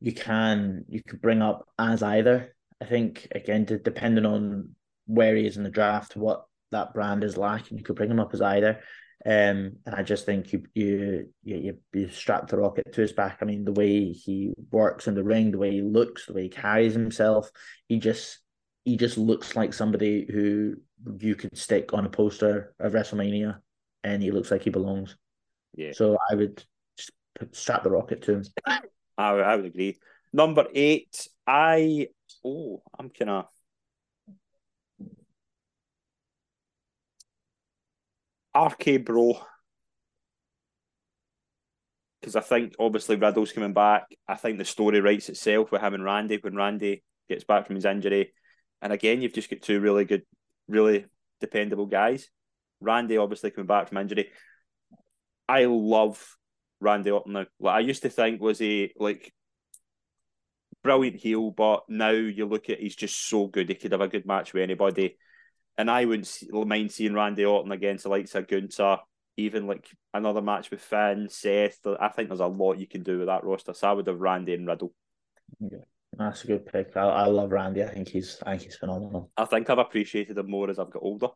you 0.00 0.12
can 0.12 0.84
you 0.88 1.02
could 1.06 1.20
bring 1.20 1.40
up 1.40 1.68
as 1.78 2.02
either. 2.02 2.54
I 2.82 2.86
think 2.86 3.28
again, 3.32 3.64
de- 3.64 3.78
depending 3.78 4.26
on 4.26 4.74
where 5.06 5.36
he 5.36 5.46
is 5.46 5.56
in 5.56 5.62
the 5.62 5.70
draft, 5.70 6.16
what 6.16 6.44
that 6.72 6.92
brand 6.94 7.22
is 7.22 7.36
lacking, 7.36 7.78
you 7.78 7.84
could 7.84 7.96
bring 7.96 8.10
him 8.10 8.20
up 8.20 8.34
as 8.34 8.42
either. 8.42 8.80
Um, 9.26 9.76
and 9.84 9.94
I 9.94 10.02
just 10.02 10.26
think 10.26 10.52
you 10.52 10.62
you 10.74 11.28
you 11.42 11.78
you, 11.92 12.08
strap 12.08 12.48
the 12.48 12.58
rocket 12.58 12.92
to 12.92 13.00
his 13.00 13.12
back. 13.12 13.38
I 13.40 13.44
mean, 13.44 13.64
the 13.64 13.72
way 13.72 14.12
he 14.12 14.52
works 14.70 15.08
in 15.08 15.14
the 15.14 15.24
ring, 15.24 15.50
the 15.50 15.58
way 15.58 15.72
he 15.72 15.82
looks, 15.82 16.26
the 16.26 16.34
way 16.34 16.44
he 16.44 16.48
carries 16.48 16.92
himself, 16.92 17.50
he 17.88 17.98
just 17.98 18.38
he 18.84 18.96
just 18.96 19.18
looks 19.18 19.56
like 19.56 19.74
somebody 19.74 20.26
who 20.30 20.76
you 21.20 21.34
could 21.34 21.56
stick 21.58 21.92
on 21.92 22.06
a 22.06 22.10
poster 22.10 22.74
of 22.78 22.92
WrestleMania, 22.92 23.58
and 24.04 24.22
he 24.22 24.30
looks 24.30 24.50
like 24.50 24.62
he 24.62 24.70
belongs. 24.70 25.16
Yeah. 25.74 25.92
So 25.92 26.16
I 26.30 26.34
would 26.36 26.62
just 26.96 27.12
strap 27.52 27.82
the 27.82 27.90
rocket 27.90 28.22
to 28.22 28.34
him. 28.34 28.44
I, 28.66 28.80
I 29.18 29.56
would 29.56 29.66
agree. 29.66 29.98
Number 30.32 30.66
eight, 30.74 31.26
I 31.44 32.08
oh, 32.44 32.82
I'm 32.96 33.10
kind 33.10 33.30
of 33.30 33.46
RK 38.56 39.04
Bro 39.04 39.40
because 42.20 42.36
I 42.36 42.40
think 42.40 42.74
obviously 42.78 43.16
Riddle's 43.16 43.52
coming 43.52 43.72
back. 43.72 44.06
I 44.26 44.34
think 44.34 44.58
the 44.58 44.64
story 44.64 45.00
writes 45.00 45.28
itself 45.28 45.70
with 45.70 45.80
him 45.80 45.94
and 45.94 46.04
Randy 46.04 46.38
when 46.40 46.56
Randy 46.56 47.02
gets 47.28 47.44
back 47.44 47.66
from 47.66 47.76
his 47.76 47.84
injury, 47.84 48.32
and 48.82 48.92
again 48.92 49.22
you've 49.22 49.34
just 49.34 49.50
got 49.50 49.62
two 49.62 49.80
really 49.80 50.04
good, 50.04 50.22
really 50.66 51.06
dependable 51.40 51.86
guys. 51.86 52.28
Randy 52.80 53.16
obviously 53.16 53.50
coming 53.50 53.66
back 53.66 53.88
from 53.88 53.98
injury. 53.98 54.30
I 55.48 55.64
love 55.64 56.36
Randy 56.80 57.10
Orton 57.10 57.32
now. 57.32 57.46
Like 57.60 57.74
I 57.74 57.80
used 57.80 58.02
to 58.02 58.10
think 58.10 58.40
was 58.40 58.60
a 58.60 58.92
like 58.98 59.32
brilliant 60.82 61.16
heel, 61.16 61.50
but 61.50 61.84
now 61.88 62.10
you 62.10 62.46
look 62.46 62.68
at 62.70 62.80
he's 62.80 62.96
just 62.96 63.28
so 63.28 63.46
good. 63.46 63.68
He 63.68 63.74
could 63.74 63.92
have 63.92 64.00
a 64.00 64.08
good 64.08 64.26
match 64.26 64.52
with 64.52 64.62
anybody, 64.62 65.16
and 65.78 65.90
I 65.90 66.04
wouldn't 66.04 66.30
mind 66.52 66.92
seeing 66.92 67.14
Randy 67.14 67.44
Orton 67.44 67.72
against 67.72 68.02
the 68.04 68.10
likes 68.10 68.34
of 68.34 68.48
Gunther, 68.48 68.98
even 69.36 69.66
like 69.66 69.88
another 70.12 70.42
match 70.42 70.70
with 70.70 70.80
Finn, 70.80 71.28
Seth. 71.30 71.78
I 71.98 72.08
think 72.08 72.28
there's 72.28 72.40
a 72.40 72.46
lot 72.46 72.78
you 72.78 72.88
can 72.88 73.02
do 73.02 73.18
with 73.18 73.28
that 73.28 73.44
roster. 73.44 73.72
So 73.72 73.88
I 73.88 73.92
would 73.92 74.08
have 74.08 74.20
Randy 74.20 74.54
and 74.54 74.66
Riddle. 74.66 74.92
That's 76.18 76.42
a 76.42 76.48
good 76.48 76.66
pick. 76.66 76.96
I, 76.96 77.02
I 77.02 77.24
love 77.26 77.52
Randy. 77.52 77.82
I 77.84 77.88
think 77.88 78.08
he's 78.08 78.38
I 78.44 78.50
think 78.50 78.62
he's 78.62 78.76
phenomenal. 78.76 79.30
I 79.36 79.44
think 79.44 79.70
I've 79.70 79.78
appreciated 79.78 80.36
him 80.36 80.50
more 80.50 80.68
as 80.68 80.78
I've 80.78 80.90
got 80.90 81.02
older. 81.02 81.28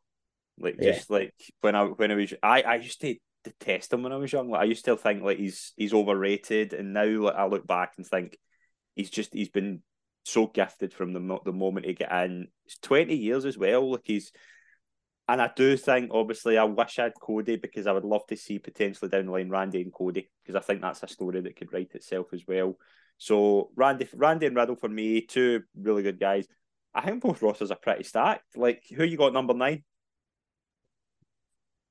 Like 0.58 0.76
Yeah. 0.80 0.92
just 0.92 1.08
like 1.10 1.32
when 1.60 1.76
I 1.76 1.84
when 1.84 2.10
I 2.10 2.14
was 2.16 2.34
I 2.42 2.62
I 2.62 2.74
used 2.76 3.00
to 3.02 3.14
detest 3.44 3.92
him 3.92 4.02
when 4.02 4.12
I 4.12 4.16
was 4.16 4.32
young. 4.32 4.50
Like 4.50 4.62
I 4.62 4.64
used 4.64 4.84
to 4.86 4.96
think 4.96 5.22
like 5.22 5.38
he's 5.38 5.72
he's 5.76 5.94
overrated, 5.94 6.72
and 6.72 6.92
now 6.92 7.06
like 7.06 7.36
I 7.36 7.46
look 7.46 7.66
back 7.66 7.92
and 7.96 8.06
think 8.06 8.36
he's 8.96 9.10
just 9.10 9.32
he's 9.32 9.48
been 9.50 9.82
so 10.24 10.46
gifted 10.46 10.92
from 10.92 11.12
the 11.12 11.38
the 11.44 11.52
moment 11.52 11.86
he 11.86 11.94
get 11.94 12.12
in. 12.12 12.48
It's 12.66 12.78
twenty 12.78 13.16
years 13.16 13.44
as 13.44 13.58
well. 13.58 13.92
Like 13.92 14.02
he's 14.04 14.32
and 15.28 15.40
I 15.40 15.50
do 15.54 15.76
think 15.76 16.10
obviously 16.12 16.58
I 16.58 16.64
wish 16.64 16.98
I 16.98 17.04
had 17.04 17.12
Cody 17.20 17.56
because 17.56 17.86
I 17.86 17.92
would 17.92 18.04
love 18.04 18.26
to 18.26 18.36
see 18.36 18.58
potentially 18.58 19.08
down 19.08 19.26
the 19.26 19.32
line 19.32 19.50
Randy 19.50 19.80
and 19.80 19.92
Cody 19.92 20.28
because 20.42 20.56
I 20.56 20.60
think 20.64 20.82
that's 20.82 21.02
a 21.02 21.08
story 21.08 21.40
that 21.40 21.56
could 21.56 21.72
write 21.72 21.92
itself 21.94 22.28
as 22.32 22.42
well. 22.46 22.76
So 23.18 23.70
Randy 23.76 24.08
Randy 24.14 24.46
and 24.46 24.56
Riddle 24.56 24.76
for 24.76 24.88
me, 24.88 25.20
two 25.22 25.62
really 25.80 26.02
good 26.02 26.18
guys. 26.18 26.46
I 26.94 27.02
think 27.02 27.22
both 27.22 27.40
rosters 27.40 27.70
are 27.70 27.78
pretty 27.80 28.04
stacked. 28.04 28.56
Like 28.56 28.82
who 28.94 29.04
you 29.04 29.16
got 29.16 29.32
number 29.32 29.54
nine? 29.54 29.84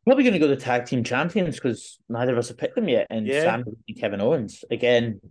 Probably 0.06 0.24
going 0.24 0.34
to 0.34 0.40
go 0.40 0.48
the 0.48 0.56
tag 0.56 0.86
team 0.86 1.04
champions 1.04 1.56
because 1.56 2.00
neither 2.10 2.34
of 2.34 2.40
us 2.40 2.48
have 2.48 2.58
picked 2.58 2.76
them 2.76 2.90
yet. 2.90 3.08
And 3.10 3.28
Yeah. 3.28 3.44
Sam 3.44 3.64
and 3.88 4.00
Kevin 4.00 4.20
Owens 4.20 4.66
again, 4.72 5.22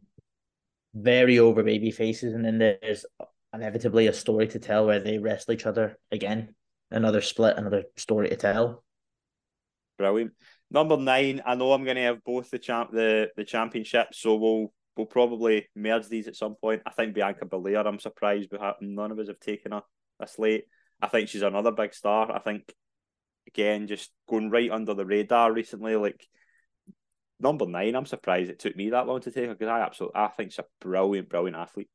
very 0.95 1.39
over 1.39 1.63
baby 1.63 1.91
faces, 1.91 2.35
and 2.35 2.45
then 2.45 2.59
there's 2.59 3.07
inevitably 3.53 4.07
a 4.07 4.13
story 4.13 4.49
to 4.49 4.59
tell 4.59 4.87
where 4.87 5.01
they 5.01 5.19
wrestle 5.19 5.55
each 5.55 5.67
other 5.67 5.99
again. 6.11 6.55
Another 6.91 7.21
split, 7.21 7.57
another 7.57 7.85
story 7.97 8.29
to 8.29 8.37
tell. 8.37 8.83
Brilliant. 9.99 10.33
Number 10.71 10.97
nine, 10.97 11.43
I 11.45 11.55
know 11.57 11.73
I'm 11.73 11.85
going 11.85 11.97
to 11.97 12.03
have 12.03 12.25
both 12.25 12.51
the 12.51 12.59
champ 12.59 12.91
the 12.93 13.29
the 13.37 13.45
championships, 13.45 14.21
so 14.21 14.37
we'll 14.37 14.73
we'll 14.97 15.07
probably 15.07 15.69
merge 15.75 16.09
these 16.09 16.29
at 16.29 16.37
some 16.37 16.55
point. 16.55 16.83
I 16.87 16.91
think 16.91 17.15
Bianca 17.15 17.47
Belair. 17.47 17.87
I'm 17.87 17.99
surprised 17.99 18.53
none 18.81 19.11
of 19.11 19.19
us 19.19 19.29
have 19.29 19.41
taken 19.41 19.73
her 19.73 19.83
this 20.19 20.39
late. 20.39 20.65
I 21.01 21.09
think 21.09 21.29
she's 21.29 21.43
another 21.43 21.73
big 21.73 21.95
star. 21.95 22.31
I 22.33 22.39
think 22.39 22.73
again 23.47 23.87
just 23.87 24.11
going 24.29 24.51
right 24.51 24.71
under 24.71 24.95
the 24.95 25.07
radar 25.07 25.53
recently. 25.53 25.97
Like 25.97 26.27
number 27.41 27.67
nine, 27.67 27.95
I'm 27.95 28.07
surprised 28.07 28.51
it 28.51 28.59
took 28.59 28.77
me 28.77 28.91
that 28.91 29.07
long 29.07 29.21
to 29.21 29.31
take 29.31 29.47
her 29.47 29.55
because 29.55 29.69
I 29.69 29.81
absolutely 29.81 30.21
I 30.21 30.29
think 30.29 30.53
she's 30.53 30.61
a 30.61 30.65
brilliant, 30.81 31.29
brilliant 31.29 31.57
athlete. 31.57 31.89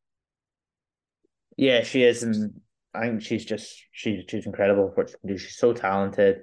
Yeah, 1.57 1.83
she 1.83 2.03
is, 2.03 2.23
and 2.23 2.61
I 2.93 3.07
think 3.07 3.21
she's 3.21 3.45
just 3.45 3.81
she's 3.91 4.23
she's 4.27 4.45
incredible 4.45 4.89
for 4.89 4.95
what 4.95 5.09
she 5.09 5.15
can 5.17 5.29
do. 5.29 5.37
She's 5.37 5.57
so 5.57 5.73
talented. 5.73 6.41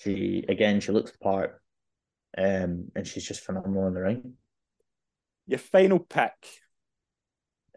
She 0.00 0.44
again, 0.48 0.80
she 0.80 0.92
looks 0.92 1.12
the 1.12 1.18
part, 1.18 1.60
um, 2.36 2.88
and 2.94 3.06
she's 3.06 3.26
just 3.26 3.44
phenomenal 3.44 3.86
in 3.86 3.94
the 3.94 4.00
ring. 4.00 4.34
Your 5.46 5.58
final 5.58 5.98
pick. 5.98 6.32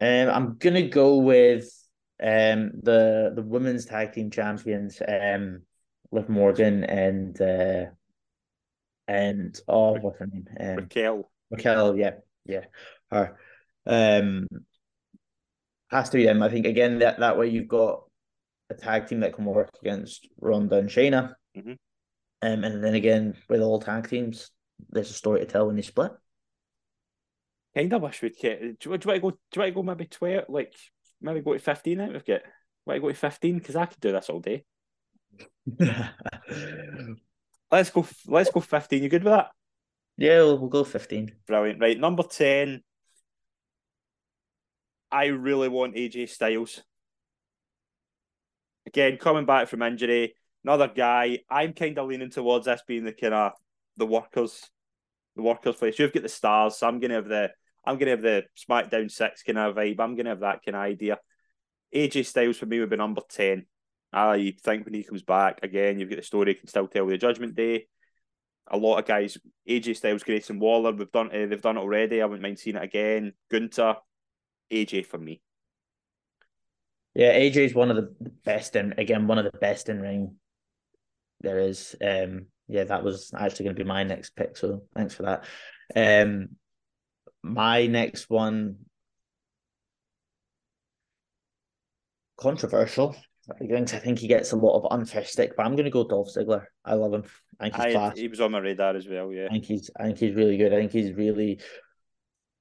Um, 0.00 0.28
I'm 0.28 0.56
gonna 0.58 0.88
go 0.88 1.18
with 1.18 1.70
um 2.22 2.72
the 2.82 3.32
the 3.34 3.42
women's 3.42 3.86
tag 3.86 4.12
team 4.12 4.30
champions, 4.30 5.00
um, 5.06 5.62
Liv 6.12 6.28
Morgan 6.28 6.84
and 6.84 7.40
uh, 7.40 7.86
and 9.06 9.58
oh, 9.68 9.98
what's 9.98 10.18
her 10.18 10.26
name? 10.26 10.46
Um, 10.58 10.76
Raquel. 10.76 11.30
Raquel, 11.50 11.96
yeah, 11.96 12.12
yeah, 12.44 12.64
her. 13.10 13.36
Um, 13.86 14.48
has 15.90 16.10
to 16.10 16.16
be 16.16 16.24
them. 16.24 16.42
I 16.42 16.48
think 16.48 16.66
again 16.66 16.98
that 17.00 17.20
that 17.20 17.38
way 17.38 17.48
you've 17.48 17.68
got 17.68 18.04
a 18.70 18.74
tag 18.74 19.06
team 19.06 19.20
that 19.20 19.34
can 19.34 19.44
work 19.44 19.70
against 19.80 20.28
Ronda 20.40 20.76
and 20.78 20.88
Shayna. 20.88 21.34
Mm-hmm. 21.56 21.72
Um, 22.42 22.64
and 22.64 22.82
then 22.82 22.94
again 22.94 23.34
with 23.48 23.60
all 23.60 23.80
tag 23.80 24.08
teams, 24.08 24.50
there's 24.90 25.10
a 25.10 25.14
story 25.14 25.40
to 25.40 25.46
tell 25.46 25.66
when 25.66 25.76
they 25.76 25.82
split. 25.82 26.12
Kind 27.74 27.92
of 27.92 28.02
wish 28.02 28.22
we'd 28.22 28.36
get. 28.36 28.60
Do 28.60 28.66
you, 28.66 28.72
do 28.74 28.84
you 28.84 28.90
want 28.90 29.02
to 29.02 29.20
go? 29.20 29.30
Do 29.30 29.36
you 29.54 29.60
want 29.60 29.68
to 29.68 29.74
go 29.74 29.82
maybe 29.82 30.06
twelve? 30.06 30.44
Like 30.48 30.74
maybe 31.20 31.40
go 31.40 31.52
to 31.52 31.58
fifteen 31.58 32.00
out 32.00 32.14
of 32.14 32.24
get. 32.24 32.44
Want 32.86 32.98
to 32.98 33.02
go 33.02 33.08
to 33.08 33.14
fifteen? 33.14 33.58
Because 33.58 33.76
I 33.76 33.86
could 33.86 34.00
do 34.00 34.12
this 34.12 34.30
all 34.30 34.40
day. 34.40 34.64
let's 37.74 37.90
go. 37.90 38.06
Let's 38.26 38.50
go 38.50 38.60
fifteen. 38.60 39.02
You 39.02 39.08
good 39.08 39.24
with 39.24 39.32
that? 39.32 39.50
Yeah, 40.16 40.38
we'll, 40.38 40.58
we'll 40.58 40.70
go 40.70 40.84
fifteen. 40.84 41.32
Brilliant. 41.46 41.80
Right, 41.80 41.98
number 41.98 42.22
ten. 42.22 42.82
I 45.10 45.26
really 45.26 45.68
want 45.68 45.94
AJ 45.94 46.28
Styles. 46.28 46.82
Again, 48.86 49.16
coming 49.16 49.46
back 49.46 49.68
from 49.68 49.82
injury, 49.82 50.34
another 50.62 50.88
guy. 50.88 51.40
I'm 51.50 51.72
kind 51.72 51.98
of 51.98 52.08
leaning 52.08 52.30
towards 52.30 52.66
this 52.66 52.82
being 52.86 53.04
the 53.04 53.12
kind 53.12 53.34
of 53.34 53.52
the 53.96 54.06
workers, 54.06 54.68
the 55.36 55.42
workers' 55.42 55.76
place. 55.76 55.98
You've 55.98 56.12
got 56.12 56.22
the 56.22 56.28
stars, 56.28 56.76
so 56.76 56.86
I'm 56.86 57.00
gonna 57.00 57.14
have 57.14 57.28
the 57.28 57.50
I'm 57.84 57.98
gonna 57.98 58.12
have 58.12 58.22
the 58.22 58.44
SmackDown 58.56 59.10
six 59.10 59.42
kind 59.42 59.58
of 59.58 59.74
vibe. 59.74 60.00
I'm 60.00 60.16
gonna 60.16 60.30
have 60.30 60.40
that 60.40 60.60
kind 60.64 60.76
of 60.76 60.82
idea. 60.82 61.18
AJ 61.94 62.26
Styles 62.26 62.56
for 62.56 62.66
me 62.66 62.80
would 62.80 62.90
be 62.90 62.96
number 62.96 63.22
ten. 63.28 63.66
I 64.14 64.54
think 64.62 64.84
when 64.84 64.94
he 64.94 65.02
comes 65.02 65.22
back 65.22 65.60
again, 65.62 65.98
you've 65.98 66.08
got 66.08 66.16
the 66.16 66.22
story 66.22 66.50
you 66.50 66.54
can 66.54 66.68
still 66.68 66.86
tell 66.86 67.04
with 67.04 67.14
the 67.14 67.18
Judgment 67.18 67.54
Day. 67.54 67.86
A 68.68 68.76
lot 68.76 68.98
of 68.98 69.06
guys, 69.06 69.36
AJ 69.68 69.96
Styles, 69.96 70.22
Grayson 70.22 70.58
Waller, 70.58 70.92
we've 70.92 71.10
done 71.10 71.28
uh, 71.28 71.46
they've 71.46 71.60
done 71.60 71.76
it 71.76 71.80
already. 71.80 72.22
I 72.22 72.24
wouldn't 72.24 72.42
mind 72.42 72.58
seeing 72.58 72.76
it 72.76 72.82
again. 72.82 73.32
Gunther, 73.50 73.96
AJ 74.72 75.06
for 75.06 75.18
me. 75.18 75.42
Yeah, 77.14 77.32
AJ 77.38 77.56
is 77.56 77.74
one 77.74 77.90
of 77.90 77.96
the 77.96 78.14
best 78.44 78.76
in 78.76 78.94
again, 78.96 79.26
one 79.26 79.38
of 79.38 79.44
the 79.44 79.58
best 79.58 79.88
in 79.88 80.00
ring 80.00 80.36
there 81.40 81.58
is. 81.58 81.94
Um, 82.02 82.46
yeah, 82.68 82.84
that 82.84 83.04
was 83.04 83.32
actually 83.36 83.64
going 83.64 83.76
to 83.76 83.84
be 83.84 83.88
my 83.88 84.04
next 84.04 84.34
pick. 84.36 84.56
So 84.56 84.84
thanks 84.94 85.14
for 85.14 85.24
that. 85.24 85.44
Um, 85.94 86.50
my 87.42 87.86
next 87.86 88.30
one, 88.30 88.76
controversial. 92.38 93.14
I 93.50 93.84
think 93.98 94.18
he 94.18 94.26
gets 94.26 94.52
a 94.52 94.56
lot 94.56 94.78
of 94.78 94.86
unfair 94.90 95.24
stick, 95.24 95.54
but 95.56 95.66
I'm 95.66 95.72
going 95.76 95.84
to 95.84 95.90
go 95.90 96.06
Dolph 96.06 96.28
Ziggler. 96.34 96.64
I 96.84 96.94
love 96.94 97.12
him. 97.12 97.24
I 97.60 97.64
think 97.64 97.74
he's 97.74 97.84
I, 97.84 97.92
class. 97.92 98.18
He 98.18 98.28
was 98.28 98.40
on 98.40 98.52
my 98.52 98.58
radar 98.58 98.96
as 98.96 99.06
well. 99.06 99.32
Yeah, 99.32 99.46
I 99.46 99.50
think 99.50 99.64
he's. 99.66 99.90
I 99.98 100.04
think 100.04 100.18
he's 100.18 100.34
really 100.34 100.56
good. 100.56 100.72
I 100.72 100.76
think 100.76 100.92
he's 100.92 101.12
really. 101.12 101.60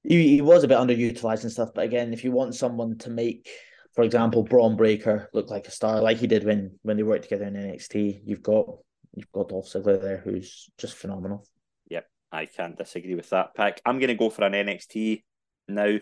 He, 0.03 0.35
he 0.35 0.41
was 0.41 0.63
a 0.63 0.67
bit 0.67 0.77
underutilized 0.77 1.43
and 1.43 1.51
stuff, 1.51 1.69
but 1.73 1.85
again, 1.85 2.11
if 2.11 2.25
you 2.25 2.33
want 2.33 2.55
someone 2.55 2.97
to 2.99 3.09
make, 3.09 3.49
for 3.93 4.03
example, 4.03 4.43
Bron 4.43 4.75
Breakker 4.75 5.29
look 5.33 5.49
like 5.49 5.67
a 5.67 5.71
star, 5.71 6.01
like 6.01 6.17
he 6.17 6.27
did 6.27 6.43
when 6.43 6.77
when 6.81 6.97
they 6.97 7.03
worked 7.03 7.23
together 7.23 7.45
in 7.45 7.53
NXT, 7.53 8.21
you've 8.25 8.43
got 8.43 8.67
you've 9.15 9.31
got 9.31 9.49
Dolph 9.49 9.67
Ziggler 9.67 10.01
there, 10.01 10.17
who's 10.17 10.69
just 10.77 10.95
phenomenal. 10.95 11.45
Yep, 11.89 12.05
I 12.31 12.45
can't 12.45 12.77
disagree 12.77 13.15
with 13.15 13.29
that 13.29 13.55
pick. 13.55 13.81
I'm 13.85 13.99
going 13.99 14.09
to 14.09 14.15
go 14.15 14.29
for 14.29 14.43
an 14.43 14.53
NXT 14.53 15.23
now. 15.69 15.97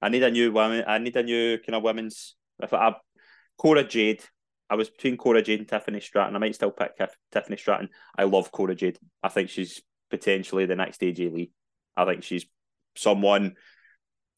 I 0.00 0.08
need 0.08 0.22
a 0.22 0.30
new 0.30 0.52
woman. 0.52 0.84
I 0.86 0.96
need 0.98 1.16
a 1.16 1.22
new 1.22 1.58
kind 1.58 1.74
of 1.74 1.82
women's. 1.82 2.36
If 2.60 2.72
I 2.72 2.94
Cora 3.58 3.84
Jade. 3.84 4.24
I 4.70 4.76
was 4.76 4.90
between 4.90 5.16
Cora 5.16 5.42
Jade 5.42 5.60
and 5.60 5.68
Tiffany 5.68 6.00
Stratton. 6.00 6.36
I 6.36 6.38
might 6.38 6.54
still 6.54 6.70
pick 6.70 6.92
Tiffany 7.32 7.56
Stratton. 7.56 7.88
I 8.16 8.24
love 8.24 8.52
Cora 8.52 8.74
Jade. 8.74 8.98
I 9.22 9.28
think 9.28 9.50
she's 9.50 9.82
potentially 10.10 10.66
the 10.66 10.76
next 10.76 11.00
AJ 11.00 11.32
Lee. 11.32 11.50
I 11.96 12.04
think 12.04 12.22
she's 12.22 12.46
someone, 12.96 13.56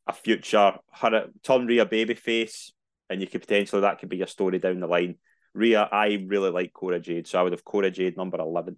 a 0.06 0.12
future, 0.12 0.74
her 0.92 1.26
turn 1.42 1.66
Rhea 1.66 1.86
babyface, 1.86 2.70
and 3.08 3.20
you 3.20 3.26
could 3.26 3.42
potentially 3.42 3.82
that 3.82 3.98
could 3.98 4.08
be 4.08 4.16
your 4.16 4.26
story 4.26 4.58
down 4.58 4.80
the 4.80 4.86
line. 4.86 5.16
Rhea, 5.52 5.88
I 5.90 6.24
really 6.26 6.50
like 6.50 6.72
Cora 6.72 7.00
Jade, 7.00 7.26
so 7.26 7.38
I 7.38 7.42
would 7.42 7.52
have 7.52 7.64
Cora 7.64 7.90
Jade 7.90 8.16
number 8.16 8.40
eleven. 8.40 8.76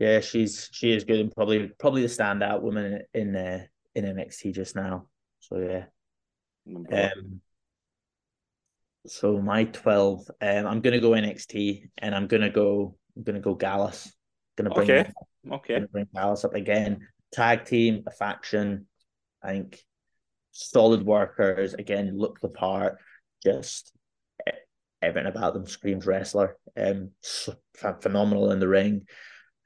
Yeah, 0.00 0.20
she's 0.20 0.68
she 0.72 0.92
is 0.92 1.04
good 1.04 1.20
and 1.20 1.32
probably 1.32 1.70
probably 1.78 2.02
the 2.02 2.08
standout 2.08 2.60
woman 2.60 3.02
in 3.14 3.36
uh, 3.36 3.64
in 3.94 4.04
NXT 4.04 4.54
just 4.54 4.74
now. 4.74 5.06
So 5.40 5.58
yeah. 5.58 5.84
Um, 6.66 7.40
so 9.06 9.40
my 9.40 9.64
twelve, 9.64 10.28
um, 10.40 10.66
I'm 10.66 10.80
gonna 10.80 11.00
go 11.00 11.10
NXT, 11.10 11.88
and 11.98 12.14
I'm 12.14 12.26
gonna 12.26 12.50
go. 12.50 12.96
I'm 13.16 13.22
gonna 13.22 13.40
go 13.40 13.54
Gallus. 13.54 14.12
Gonna 14.56 14.70
bring. 14.70 14.90
Okay. 14.90 15.10
Okay. 15.50 15.74
Gonna 15.74 15.88
bring 15.88 16.08
Gallus 16.14 16.44
up 16.44 16.54
again. 16.54 17.06
Tag 17.32 17.64
team, 17.64 18.04
a 18.06 18.10
faction. 18.10 18.86
I 19.42 19.52
think 19.52 19.80
solid 20.52 21.04
workers 21.04 21.74
again. 21.74 22.16
Look 22.16 22.40
the 22.40 22.48
part. 22.48 22.98
Just 23.42 23.92
everything 25.02 25.28
about 25.28 25.54
them 25.54 25.66
screams 25.66 26.06
wrestler. 26.06 26.56
Um, 26.76 27.10
phenomenal 28.00 28.52
in 28.52 28.60
the 28.60 28.68
ring. 28.68 29.06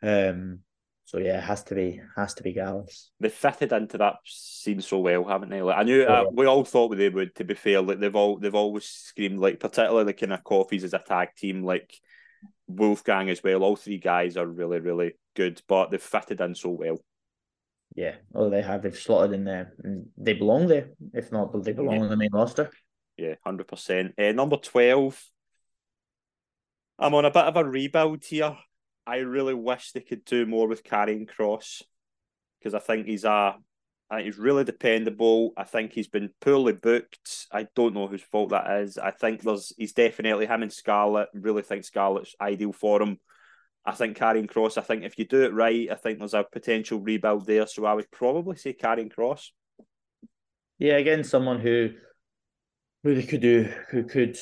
Um, 0.02 0.60
so 1.06 1.18
yeah, 1.18 1.38
it 1.38 1.44
has 1.44 1.62
to 1.64 1.76
be 1.76 2.00
has 2.16 2.34
to 2.34 2.42
be 2.42 2.52
Gallus. 2.52 3.12
They 3.20 3.28
fitted 3.28 3.70
into 3.70 3.96
that 3.98 4.16
scene 4.24 4.80
so 4.80 4.98
well, 4.98 5.24
haven't 5.24 5.50
they? 5.50 5.62
Like 5.62 5.78
I 5.78 5.84
knew, 5.84 6.02
uh, 6.02 6.24
we 6.32 6.46
all 6.46 6.64
thought 6.64 6.96
they 6.96 7.08
would. 7.08 7.32
To 7.36 7.44
be 7.44 7.54
fair, 7.54 7.80
like 7.80 8.00
they've 8.00 8.14
all 8.14 8.38
they've 8.38 8.52
always 8.52 8.86
screamed 8.86 9.38
like, 9.38 9.60
particularly 9.60 10.02
the 10.02 10.14
kind 10.14 10.32
of 10.32 10.42
Coffeys 10.42 10.82
as 10.82 10.94
a 10.94 10.98
tag 10.98 11.28
team, 11.36 11.62
like 11.62 11.94
Wolfgang 12.66 13.30
as 13.30 13.40
well. 13.40 13.62
All 13.62 13.76
three 13.76 13.98
guys 13.98 14.36
are 14.36 14.46
really 14.46 14.80
really 14.80 15.12
good, 15.36 15.62
but 15.68 15.92
they've 15.92 16.02
fitted 16.02 16.40
in 16.40 16.56
so 16.56 16.70
well. 16.70 16.98
Yeah, 17.94 18.16
well 18.30 18.50
they 18.50 18.62
have. 18.62 18.82
They've 18.82 18.98
slotted 18.98 19.32
in 19.32 19.44
there, 19.44 19.74
and 19.84 20.08
they 20.18 20.32
belong 20.32 20.66
there. 20.66 20.88
If 21.14 21.30
not, 21.30 21.52
they 21.62 21.72
belong 21.72 21.94
yeah. 21.94 22.02
on 22.02 22.08
the 22.08 22.16
main 22.16 22.32
roster. 22.32 22.68
Yeah, 23.16 23.36
hundred 23.44 23.68
uh, 23.68 23.76
percent. 23.76 24.14
Number 24.18 24.56
twelve. 24.56 25.22
I'm 26.98 27.14
on 27.14 27.26
a 27.26 27.30
bit 27.30 27.44
of 27.44 27.56
a 27.56 27.64
rebuild 27.64 28.24
here. 28.24 28.56
I 29.06 29.18
really 29.18 29.54
wish 29.54 29.92
they 29.92 30.00
could 30.00 30.24
do 30.24 30.46
more 30.46 30.66
with 30.66 30.84
Karrion 30.84 31.28
Kross 31.28 31.82
because 32.58 32.74
I 32.74 32.80
think 32.80 33.06
he's 33.06 33.24
a 33.24 33.56
I 34.08 34.16
think 34.16 34.26
he's 34.26 34.38
really 34.38 34.64
dependable. 34.64 35.52
I 35.56 35.64
think 35.64 35.92
he's 35.92 36.06
been 36.06 36.30
poorly 36.40 36.74
booked. 36.74 37.48
I 37.50 37.66
don't 37.74 37.94
know 37.94 38.06
whose 38.06 38.22
fault 38.22 38.50
that 38.50 38.82
is. 38.82 38.98
I 38.98 39.10
think 39.10 39.42
there's 39.42 39.72
he's 39.76 39.92
definitely 39.92 40.46
him 40.46 40.62
and 40.62 40.72
Scarlett. 40.72 41.28
Really 41.34 41.62
think 41.62 41.84
Scarlett's 41.84 42.34
ideal 42.40 42.72
for 42.72 43.02
him. 43.02 43.18
I 43.84 43.92
think 43.92 44.16
Karrion 44.16 44.50
Kross. 44.50 44.78
I 44.78 44.82
think 44.82 45.04
if 45.04 45.18
you 45.18 45.24
do 45.24 45.44
it 45.44 45.54
right, 45.54 45.90
I 45.90 45.94
think 45.94 46.18
there's 46.18 46.34
a 46.34 46.44
potential 46.44 47.00
rebuild 47.00 47.46
there. 47.46 47.66
So 47.66 47.84
I 47.84 47.94
would 47.94 48.10
probably 48.10 48.56
say 48.56 48.74
Karrion 48.74 49.12
Kross. 49.12 49.50
Yeah, 50.78 50.96
again, 50.96 51.24
someone 51.24 51.60
who 51.60 51.90
they 53.02 53.22
could 53.22 53.40
do 53.40 53.72
who 53.90 54.04
could 54.04 54.36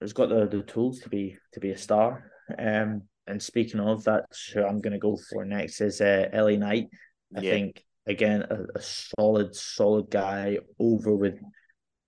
has 0.00 0.12
got 0.12 0.28
the, 0.28 0.46
the 0.46 0.62
tools 0.62 1.00
to 1.00 1.08
be 1.08 1.36
to 1.52 1.60
be 1.60 1.70
a 1.70 1.78
star. 1.78 2.30
Um, 2.58 3.02
and 3.26 3.42
speaking 3.42 3.80
of 3.80 4.04
that, 4.04 4.26
who 4.52 4.64
I'm 4.64 4.80
going 4.80 4.92
to 4.92 4.98
go 4.98 5.18
for 5.30 5.44
next 5.44 5.80
is 5.80 6.00
uh, 6.00 6.28
LA 6.32 6.56
Knight. 6.56 6.88
I 7.36 7.40
yeah. 7.40 7.50
think 7.50 7.84
again 8.06 8.44
a, 8.48 8.78
a, 8.78 8.82
solid, 8.82 9.54
solid 9.54 10.10
guy 10.10 10.58
over 10.78 11.14
with 11.14 11.40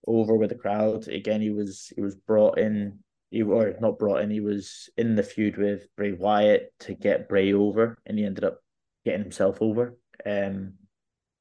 over 0.07 0.37
with 0.37 0.51
the 0.51 0.55
crowd. 0.55 1.09
Again, 1.09 1.41
he 1.41 1.51
was 1.51 1.93
he 1.95 2.03
was 2.03 2.15
brought 2.15 2.59
in. 2.59 3.01
He 3.31 3.43
or 3.43 3.75
not 3.81 3.99
brought 3.99 4.23
in. 4.23 4.31
He 4.31 4.41
was 4.41 4.89
in 4.97 5.15
the 5.15 5.23
feud 5.23 5.59
with 5.59 5.87
Bray 5.97 6.13
Wyatt 6.13 6.73
to 6.81 6.95
get 6.95 7.29
Bray 7.29 7.53
over, 7.53 7.99
and 8.07 8.19
he 8.19 8.25
ended 8.25 8.45
up 8.45 8.59
getting 9.05 9.23
himself 9.23 9.59
over. 9.61 9.97
Um, 10.25 10.75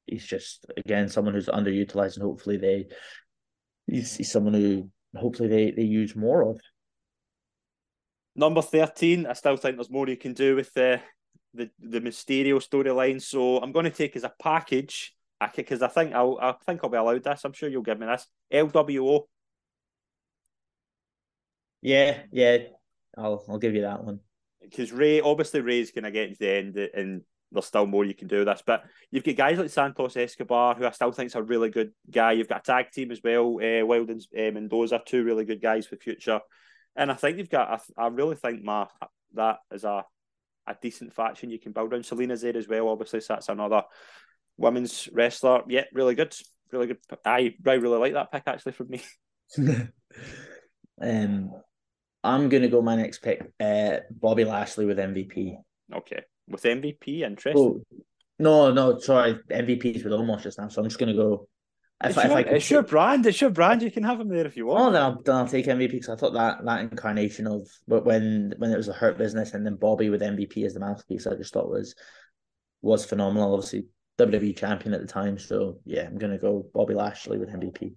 he's 0.05 0.25
just 0.25 0.65
again 0.75 1.07
someone 1.09 1.33
who's 1.33 1.47
underutilized, 1.47 2.15
and 2.15 2.23
hopefully 2.23 2.57
they 2.57 2.87
he's, 3.85 4.17
he's 4.17 4.31
someone 4.31 4.53
who 4.53 4.89
hopefully 5.15 5.49
they 5.49 5.71
they 5.71 5.83
use 5.83 6.15
more 6.15 6.49
of. 6.49 6.59
Number 8.37 8.61
13, 8.61 9.25
I 9.25 9.33
still 9.33 9.57
think 9.57 9.75
there's 9.75 9.89
more 9.89 10.07
you 10.07 10.15
can 10.15 10.33
do 10.33 10.55
with 10.55 10.71
the 10.73 11.01
the, 11.55 11.71
the 11.79 11.99
Mysterio 11.99 12.57
storyline. 12.57 13.19
So 13.19 13.57
I'm 13.57 13.71
going 13.71 13.85
to 13.85 13.91
take 13.91 14.15
as 14.15 14.23
a 14.23 14.31
package, 14.39 15.15
because 15.55 15.81
I 15.81 15.87
think 15.87 16.13
I'll 16.13 16.37
I 16.39 16.53
think 16.65 16.81
I'll 16.83 16.89
be 16.89 16.97
allowed 16.97 17.23
this. 17.23 17.43
I'm 17.43 17.53
sure 17.53 17.67
you'll 17.67 17.81
give 17.81 17.99
me 17.99 18.05
this. 18.05 18.27
LWO. 18.53 19.23
Yeah, 21.81 22.19
yeah. 22.31 22.57
I'll 23.17 23.43
I'll 23.49 23.57
give 23.57 23.75
you 23.75 23.81
that 23.81 24.03
one. 24.03 24.19
Because 24.61 24.91
Rey, 24.91 25.21
obviously 25.21 25.61
Rey's 25.61 25.91
gonna 25.91 26.11
get 26.11 26.29
to 26.29 26.37
the 26.39 26.51
end 26.51 26.77
and 26.77 27.21
there's 27.51 27.65
still 27.65 27.85
more 27.85 28.05
you 28.05 28.13
can 28.13 28.27
do 28.27 28.39
with 28.39 28.47
this. 28.47 28.61
But 28.65 28.83
you've 29.09 29.23
got 29.23 29.35
guys 29.35 29.57
like 29.57 29.69
Santos 29.69 30.17
Escobar, 30.17 30.75
who 30.75 30.85
I 30.85 30.91
still 30.91 31.11
think 31.11 31.27
is 31.27 31.35
a 31.35 31.41
really 31.41 31.69
good 31.69 31.91
guy. 32.11 32.33
You've 32.33 32.49
got 32.49 32.59
a 32.59 32.71
tag 32.71 32.91
team 32.91 33.11
as 33.11 33.21
well, 33.23 33.55
uh, 33.55 33.85
Wilde 33.85 34.09
and 34.09 34.21
uh, 34.37 34.51
Mendoza, 34.51 35.01
two 35.05 35.23
really 35.23 35.45
good 35.45 35.61
guys 35.61 35.87
for 35.87 35.95
future. 35.95 36.41
And 36.97 37.11
I 37.11 37.13
think 37.13 37.37
you've 37.37 37.49
got, 37.49 37.81
I, 37.97 38.05
I 38.05 38.07
really 38.07 38.35
think 38.35 38.63
my 38.63 38.87
that 39.35 39.57
is 39.71 39.83
a 39.83 40.03
a 40.67 40.75
decent 40.81 41.13
faction 41.13 41.49
you 41.49 41.59
can 41.59 41.71
build 41.71 41.93
around. 41.93 42.03
Zelina's 42.03 42.41
there 42.41 42.57
as 42.57 42.67
well, 42.67 42.89
obviously, 42.89 43.21
so 43.21 43.35
that's 43.35 43.47
another 43.47 43.83
women's 44.57 45.07
wrestler. 45.13 45.61
Yeah, 45.67 45.85
really 45.93 46.15
good. 46.15 46.35
Really 46.71 46.87
good. 46.87 46.97
I, 47.23 47.55
I 47.65 47.73
really 47.73 47.97
like 47.97 48.13
that 48.13 48.31
pick 48.31 48.43
actually 48.47 48.73
from 48.73 48.89
me. 48.89 49.01
um, 51.01 51.51
I'm 52.21 52.49
gonna 52.49 52.67
go 52.67 52.81
my 52.81 52.97
next 52.97 53.19
pick, 53.19 53.49
uh, 53.61 53.97
Bobby 54.11 54.43
Lashley 54.43 54.85
with 54.85 54.97
MVP. 54.97 55.55
Okay. 55.93 56.23
With 56.49 56.63
MVP, 56.63 57.21
interesting. 57.21 57.55
Oh, 57.57 57.81
no, 58.39 58.71
no, 58.71 58.99
sorry. 58.99 59.39
MVP's 59.49 60.03
with 60.03 60.13
Omos 60.13 60.43
just 60.43 60.59
now, 60.59 60.67
so 60.67 60.81
I'm 60.81 60.87
just 60.87 60.99
going 60.99 61.15
to 61.15 61.21
go. 61.21 61.47
If, 62.03 62.11
it's, 62.11 62.17
if 62.17 62.23
your, 62.25 62.37
I 62.37 62.41
it's 62.41 62.69
your 62.69 62.83
brand. 62.83 63.25
It's 63.25 63.41
your 63.41 63.49
brand. 63.49 63.81
You 63.81 63.89
can 63.89 64.03
have 64.03 64.19
him 64.19 64.29
there 64.29 64.45
if 64.45 64.55
you 64.55 64.67
want. 64.67 64.89
Oh, 64.89 64.91
then 64.91 65.01
I'll, 65.01 65.21
then 65.23 65.35
I'll 65.35 65.47
take 65.47 65.65
MVP 65.65 65.91
because 65.91 66.09
I 66.09 66.15
thought 66.15 66.33
that 66.33 66.63
that 66.63 66.81
incarnation 66.81 67.47
of 67.47 67.67
when 67.87 68.53
when 68.57 68.71
it 68.71 68.77
was 68.77 68.87
a 68.87 68.93
hurt 68.93 69.17
business 69.17 69.53
and 69.53 69.65
then 69.65 69.77
Bobby 69.77 70.09
with 70.09 70.21
MVP 70.21 70.63
as 70.63 70.75
the 70.75 70.79
mouthpiece, 70.79 71.25
I 71.25 71.35
just 71.35 71.53
thought 71.53 71.69
was 71.69 71.95
was 72.83 73.03
phenomenal. 73.03 73.53
Obviously, 73.53 73.85
WWE 74.19 74.55
champion 74.55 74.93
at 74.93 75.01
the 75.01 75.07
time, 75.07 75.39
so 75.39 75.79
yeah, 75.85 76.05
I'm 76.05 76.19
gonna 76.19 76.37
go 76.37 76.67
Bobby 76.71 76.93
Lashley 76.93 77.39
with 77.39 77.49
MVP. 77.49 77.95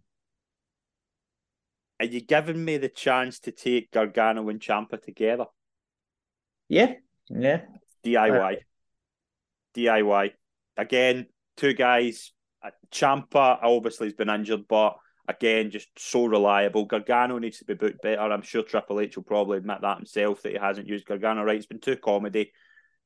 Are 1.99 2.07
you 2.07 2.23
giving 2.23 2.65
me 2.65 2.79
the 2.79 2.89
chance 2.89 3.41
to 3.41 3.53
take 3.53 3.91
Gargano 3.91 4.49
and 4.49 4.61
Ciampa 4.61 5.03
together? 5.03 5.45
Yeah, 6.71 6.95
yeah. 7.29 7.61
DIY. 8.03 8.57
Uh, 8.57 8.61
DIY. 9.77 10.31
Again, 10.79 11.27
two 11.59 11.75
guys. 11.75 12.33
Ciampa 12.93 13.59
obviously 13.63 14.07
has 14.07 14.15
been 14.15 14.31
injured, 14.31 14.67
but 14.69 14.97
again, 15.29 15.71
just 15.71 15.89
so 15.97 16.27
reliable. 16.27 16.85
Gargano 16.85 17.39
needs 17.39 17.59
to 17.59 17.65
be 17.65 17.75
booked 17.75 18.03
better. 18.03 18.21
I'm 18.21 18.43
sure 18.43 18.63
Triple 18.63 19.01
H 19.01 19.17
will 19.17 19.25
probably 19.25 19.59
admit 19.59 19.81
that 19.83 19.99
himself 19.99 20.43
that 20.43 20.53
he 20.53 20.59
hasn't 20.59 20.89
used 20.89 21.07
Gargano 21.07 21.43
right. 21.43 21.57
It's 21.57 21.67
been 21.67 21.81
too 21.81 21.97
comedy. 21.97 22.53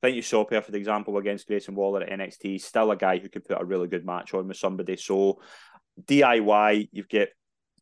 I 0.03 0.07
think 0.09 0.17
you 0.17 0.23
saw 0.23 0.45
perfect 0.45 0.77
example 0.77 1.17
against 1.17 1.47
Grayson 1.47 1.75
Waller 1.75 2.03
at 2.03 2.11
NXT. 2.11 2.43
He's 2.43 2.65
still 2.65 2.91
a 2.91 2.97
guy 2.97 3.19
who 3.19 3.29
can 3.29 3.43
put 3.43 3.61
a 3.61 3.65
really 3.65 3.89
good 3.89 4.05
match 4.05 4.35
on 4.35 4.49
with 4.49 4.57
somebody. 4.57 4.97
So 4.97 5.41
DIY, 6.03 6.89
you've 6.93 7.09
got 7.09 7.29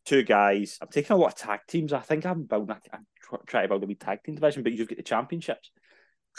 two 0.05 0.23
guys. 0.23 0.79
I'm 0.81 0.89
taking 0.89 1.15
a 1.15 1.19
lot 1.19 1.33
of 1.33 1.37
tag 1.37 1.61
teams. 1.67 1.93
I 1.93 2.01
think 2.01 2.27
I'm 2.27 2.45
building. 2.45 2.77
I'm 2.93 3.07
trying 3.47 3.65
to 3.65 3.69
build 3.69 3.83
a 3.83 3.87
wee 3.87 3.95
tag 3.95 4.23
team 4.25 4.35
division, 4.35 4.63
but 4.63 4.73
you've 4.73 4.89
got 4.89 4.99
the 4.99 5.03
championships. 5.03 5.71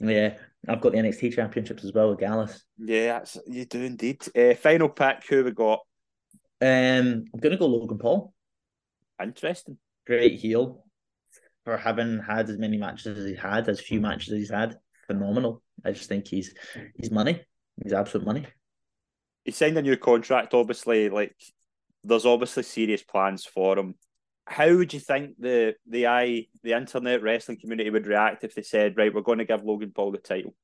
yeah, 0.00 0.34
I've 0.68 0.80
got 0.80 0.92
the 0.92 0.98
NXT 0.98 1.34
championships 1.34 1.84
as 1.84 1.92
well 1.92 2.10
with 2.10 2.20
Gallus. 2.20 2.64
Yeah, 2.78 3.24
you 3.46 3.64
do 3.64 3.82
indeed. 3.82 4.22
Uh, 4.36 4.54
final 4.54 4.88
pick, 4.88 5.24
who 5.28 5.44
we 5.44 5.50
got? 5.52 5.80
Um, 6.60 7.24
I'm 7.32 7.40
gonna 7.40 7.56
go 7.56 7.66
Logan 7.66 7.98
Paul. 7.98 8.32
Interesting. 9.22 9.78
Great 10.06 10.40
heel 10.40 10.84
for 11.64 11.76
having 11.76 12.20
had 12.20 12.48
as 12.50 12.58
many 12.58 12.76
matches 12.76 13.18
as 13.18 13.26
he 13.26 13.34
had, 13.34 13.68
as 13.68 13.80
few 13.80 14.00
matches 14.00 14.32
as 14.32 14.38
he's 14.38 14.50
had. 14.50 14.76
Phenomenal. 15.06 15.62
I 15.84 15.92
just 15.92 16.08
think 16.08 16.26
he's 16.26 16.54
he's 16.96 17.10
money. 17.10 17.42
He's 17.82 17.92
absolute 17.92 18.26
money. 18.26 18.46
He 19.44 19.52
signed 19.52 19.76
a 19.76 19.82
new 19.82 19.96
contract. 19.96 20.54
Obviously, 20.54 21.08
like 21.08 21.34
there's 22.02 22.26
obviously 22.26 22.62
serious 22.62 23.02
plans 23.02 23.44
for 23.44 23.78
him 23.78 23.94
how 24.46 24.74
would 24.76 24.92
you 24.92 25.00
think 25.00 25.36
the 25.38 25.74
the 25.88 26.06
i 26.06 26.46
the 26.62 26.72
internet 26.72 27.22
wrestling 27.22 27.58
community 27.58 27.90
would 27.90 28.06
react 28.06 28.44
if 28.44 28.54
they 28.54 28.62
said, 28.62 28.96
right, 28.96 29.14
we're 29.14 29.22
going 29.22 29.38
to 29.38 29.44
give 29.44 29.64
Logan 29.64 29.92
Paul 29.94 30.12
the 30.12 30.18
title? 30.18 30.54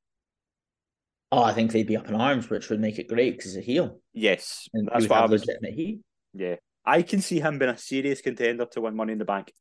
Oh, 1.33 1.43
I 1.43 1.53
think 1.53 1.71
they'd 1.71 1.87
be 1.87 1.97
up 1.97 2.09
in 2.09 2.15
arms, 2.15 2.51
which 2.51 2.69
would 2.71 2.81
make 2.81 2.99
it 2.99 3.09
great 3.09 3.37
because 3.37 3.55
he's 3.55 3.63
a 3.63 3.67
heel. 3.67 4.01
Yes, 4.13 4.69
and 4.75 4.89
that's 4.93 5.09
what 5.09 5.23
I 5.23 5.27
was. 5.27 5.47
Legitimate 5.47 5.75
heat. 5.75 6.01
Yeah, 6.35 6.57
I 6.85 7.03
can 7.03 7.21
see 7.21 7.41
him 7.41 7.59
being 7.59 7.71
a 7.71 7.79
serious 7.79 8.21
contender 8.21 8.67
to 8.67 8.81
win 8.81 8.97
Money 8.97 9.13
in 9.13 9.19
the 9.19 9.25
Bank. 9.25 9.53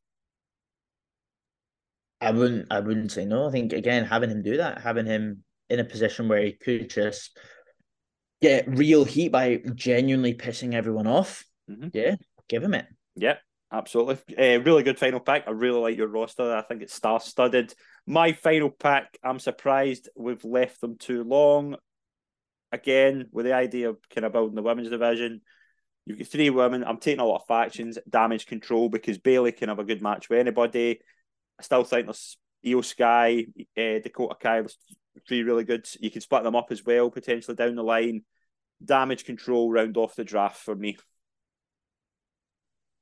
I 2.19 2.31
wouldn't. 2.31 2.67
I 2.71 2.81
wouldn't 2.81 3.11
say 3.11 3.25
no. 3.25 3.47
I 3.47 3.51
think 3.51 3.71
again, 3.71 4.03
having 4.03 4.31
him 4.31 4.41
do 4.41 4.57
that, 4.57 4.81
having 4.81 5.05
him 5.05 5.43
in 5.69 5.79
a 5.79 5.85
position 5.85 6.27
where 6.27 6.43
he 6.43 6.53
could 6.53 6.89
just 6.89 7.37
get 8.41 8.67
real 8.67 9.05
heat 9.05 9.31
by 9.31 9.61
genuinely 9.75 10.33
pissing 10.33 10.73
everyone 10.73 11.07
off. 11.07 11.45
Mm-hmm. 11.69 11.89
Yeah, 11.93 12.15
give 12.49 12.63
him 12.63 12.73
it. 12.73 12.87
Yep 13.15 13.39
absolutely. 13.71 14.17
Uh, 14.37 14.61
really 14.61 14.83
good 14.83 14.99
final 14.99 15.19
pack. 15.19 15.43
I 15.47 15.51
really 15.51 15.79
like 15.79 15.97
your 15.97 16.07
roster. 16.07 16.55
I 16.55 16.61
think 16.61 16.81
it's 16.81 16.93
star 16.93 17.19
studded. 17.19 17.73
My 18.05 18.33
final 18.33 18.69
pack, 18.69 19.17
I'm 19.23 19.39
surprised 19.39 20.09
we've 20.15 20.43
left 20.43 20.81
them 20.81 20.97
too 20.97 21.23
long. 21.23 21.75
Again, 22.71 23.27
with 23.31 23.45
the 23.45 23.53
idea 23.53 23.89
of 23.89 23.97
kind 24.13 24.25
of 24.25 24.33
building 24.33 24.55
the 24.55 24.61
women's 24.61 24.89
division, 24.89 25.41
you've 26.05 26.19
got 26.19 26.27
three 26.27 26.49
women. 26.49 26.83
I'm 26.83 26.97
taking 26.97 27.19
a 27.19 27.25
lot 27.25 27.41
of 27.41 27.47
factions, 27.47 27.97
damage 28.07 28.45
control, 28.45 28.89
because 28.89 29.17
Bayley 29.17 29.51
can 29.51 29.69
have 29.69 29.79
a 29.79 29.83
good 29.83 30.01
match 30.01 30.29
with 30.29 30.39
anybody. 30.39 30.99
I 31.59 31.63
still 31.63 31.83
think 31.83 32.05
there's 32.05 32.37
Iyo 32.65 32.83
Sky, 32.83 33.45
uh, 33.77 33.99
Dakota 34.03 34.35
Kai, 34.39 34.63
three 35.27 35.43
really 35.43 35.63
good. 35.63 35.87
You 35.99 36.11
can 36.11 36.21
split 36.21 36.43
them 36.43 36.55
up 36.55 36.71
as 36.71 36.85
well, 36.85 37.09
potentially 37.09 37.55
down 37.55 37.75
the 37.75 37.83
line. 37.83 38.23
Damage 38.83 39.25
control 39.25 39.71
round 39.71 39.97
off 39.97 40.15
the 40.15 40.23
draft 40.23 40.57
for 40.57 40.75
me. 40.75 40.97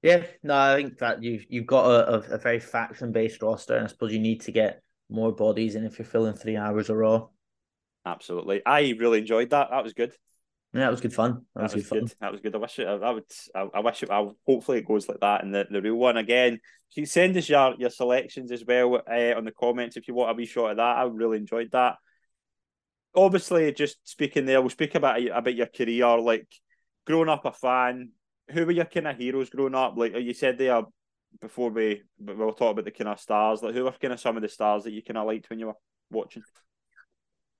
Yeah, 0.08 0.24
no, 0.42 0.56
I 0.56 0.76
think 0.78 1.00
that 1.00 1.22
you've 1.22 1.46
you've 1.50 1.66
got 1.66 1.86
a, 1.86 2.34
a 2.34 2.38
very 2.38 2.62
faction 2.62 3.12
based 3.12 3.42
roster, 3.42 3.76
and 3.76 3.84
I 3.84 3.88
suppose 3.88 4.14
you 4.14 4.20
need 4.20 4.40
to 4.42 4.54
get 4.54 4.82
more 5.10 5.34
bodies 5.34 5.76
in 5.76 5.84
if 5.84 6.00
you're 6.00 6.06
filling 6.06 6.34
three 6.34 6.56
hours 6.56 6.90
of 6.90 6.96
Raw. 6.96 7.28
Absolutely, 8.06 8.62
I 8.66 8.96
really 8.98 9.20
enjoyed 9.20 9.50
that. 9.50 9.70
That 9.70 9.84
was 9.84 9.92
good. 9.92 10.14
Yeah, 10.74 10.82
that 10.82 10.92
was 10.92 11.02
good 11.02 11.14
fun. 11.14 11.46
That, 11.56 11.62
that 11.62 11.64
was, 11.64 11.74
was, 11.74 11.90
good, 11.90 12.00
good 12.00 12.16
That 12.22 12.32
was 12.32 12.40
good. 12.40 12.56
I 12.56 12.58
wish 12.58 12.80
it. 12.80 12.88
I, 12.88 12.94
I 12.94 13.12
would. 13.12 13.24
I, 13.54 13.68
I, 13.74 13.80
wish 13.82 14.04
it. 14.04 14.10
I, 14.10 14.26
hopefully, 14.46 14.78
it 14.78 14.88
goes 14.88 15.10
like 15.10 15.20
that 15.20 15.44
in 15.44 15.52
the, 15.52 15.68
the 15.70 15.82
real 15.82 15.96
one 15.96 16.16
again. 16.16 16.62
You 16.96 17.06
send 17.06 17.36
us 17.36 17.50
your 17.50 17.76
your 17.78 17.90
selections 17.90 18.54
as 18.54 18.64
well 18.66 18.96
uh, 18.96 19.34
on 19.36 19.44
the 19.44 19.52
comments 19.52 19.98
if 19.98 20.08
you 20.08 20.14
want 20.14 20.32
a 20.32 20.36
wee 20.36 20.46
shot 20.46 20.72
of 20.72 20.78
that. 20.78 20.98
I 20.98 21.04
really 21.04 21.38
enjoyed 21.38 21.72
that. 21.74 21.96
Obviously, 23.14 23.74
just 23.74 23.98
speaking 24.06 24.46
there, 24.46 24.62
we'll 24.62 24.70
speak 24.70 24.96
about 24.96 25.22
about 25.28 25.56
your 25.56 25.68
career. 25.68 26.18
Like 26.18 26.48
growing 27.06 27.28
up 27.28 27.44
a 27.44 27.52
fan, 27.52 28.12
who 28.50 28.66
were 28.66 28.72
your 28.72 28.86
kind 28.86 29.08
of 29.08 29.18
heroes 29.18 29.50
growing 29.50 29.76
up? 29.76 29.96
Like 29.98 30.14
you 30.16 30.34
said 30.34 30.58
there 30.58 30.82
before 31.42 31.70
we 31.70 32.04
we 32.20 32.34
were 32.34 32.52
talking 32.52 32.70
about 32.70 32.86
the 32.86 32.92
kind 32.92 33.10
of 33.10 33.20
stars. 33.20 33.62
Like 33.62 33.74
who 33.74 33.84
were 33.84 33.92
kind 33.92 34.14
of 34.14 34.20
some 34.20 34.38
of 34.38 34.42
the 34.42 34.50
stars 34.50 34.84
that 34.84 34.92
you 34.92 35.04
kind 35.04 35.18
of 35.18 35.28
liked 35.28 35.50
when 35.50 35.60
you 35.60 35.68
were 35.68 35.78
watching? 36.12 36.44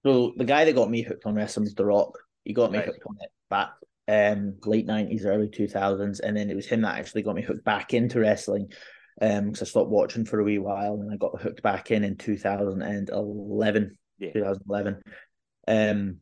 So 0.06 0.34
the 0.38 0.46
guy 0.46 0.66
that 0.66 0.76
got 0.76 0.90
me 0.90 1.02
hooked 1.02 1.26
on 1.26 1.36
wrestling 1.36 1.66
was 1.66 1.76
The 1.76 1.86
Rock. 1.86 2.18
He 2.44 2.54
got 2.54 2.72
me 2.72 2.78
right. 2.78 2.88
hooked 2.88 3.04
on 3.08 3.18
it 3.20 3.32
back 3.50 3.72
um 4.10 4.56
late 4.64 4.86
nineties, 4.86 5.26
early 5.26 5.50
two 5.50 5.68
thousands, 5.68 6.20
and 6.20 6.36
then 6.38 6.50
it 6.50 6.56
was 6.56 6.68
him 6.68 6.82
that 6.82 6.98
actually 6.98 7.24
got 7.24 7.36
me 7.36 7.42
hooked 7.42 7.66
back 7.66 7.94
into 7.94 8.20
wrestling. 8.20 8.72
Um, 9.20 9.46
because 9.46 9.64
I 9.64 9.66
stopped 9.66 9.90
watching 9.90 10.26
for 10.26 10.40
a 10.40 10.44
wee 10.44 10.60
while, 10.60 10.94
and 10.94 11.12
I 11.12 11.18
got 11.18 11.42
hooked 11.42 11.64
back 11.64 11.92
in 11.92 12.04
in 12.04 12.18
two 12.18 12.38
thousand 12.38 12.82
and 12.84 13.10
eleven. 13.10 13.98
Yeah. 14.20 14.32
2011. 14.32 15.02
Um, 15.68 16.18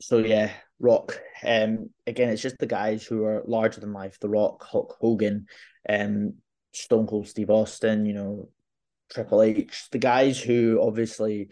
so 0.00 0.18
yeah, 0.18 0.50
Rock. 0.80 1.20
Um, 1.44 1.90
again, 2.06 2.30
it's 2.30 2.42
just 2.42 2.58
the 2.58 2.66
guys 2.66 3.04
who 3.04 3.24
are 3.24 3.42
larger 3.46 3.80
than 3.80 3.92
life. 3.92 4.18
The 4.18 4.28
Rock, 4.28 4.64
Hulk 4.64 4.96
Hogan, 5.00 5.46
um, 5.88 6.34
Stone 6.72 7.06
Cold 7.06 7.28
Steve 7.28 7.50
Austin. 7.50 8.06
You 8.06 8.14
know, 8.14 8.48
Triple 9.12 9.42
H. 9.42 9.88
The 9.92 9.98
guys 9.98 10.40
who 10.40 10.80
obviously 10.82 11.48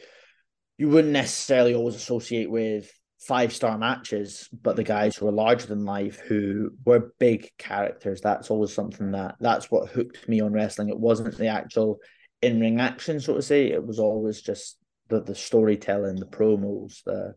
you 0.78 0.88
wouldn't 0.88 1.12
necessarily 1.12 1.74
always 1.74 1.96
associate 1.96 2.50
with 2.50 2.90
five 3.18 3.52
star 3.52 3.76
matches, 3.76 4.48
but 4.62 4.76
the 4.76 4.84
guys 4.84 5.16
who 5.16 5.26
are 5.26 5.32
larger 5.32 5.66
than 5.66 5.84
life, 5.84 6.20
who 6.20 6.70
were 6.84 7.12
big 7.18 7.50
characters. 7.58 8.20
That's 8.20 8.50
always 8.50 8.72
something 8.72 9.10
that 9.12 9.34
that's 9.40 9.70
what 9.70 9.90
hooked 9.90 10.28
me 10.28 10.40
on 10.40 10.52
wrestling. 10.52 10.88
It 10.88 10.98
wasn't 10.98 11.36
the 11.36 11.48
actual 11.48 11.98
in 12.40 12.60
ring 12.60 12.80
action, 12.80 13.20
so 13.20 13.34
to 13.34 13.42
say. 13.42 13.70
It 13.70 13.84
was 13.84 13.98
always 13.98 14.40
just 14.40 14.78
the 15.08 15.20
the 15.20 15.34
storytelling, 15.34 16.16
the 16.16 16.26
promos, 16.26 17.02
the 17.04 17.34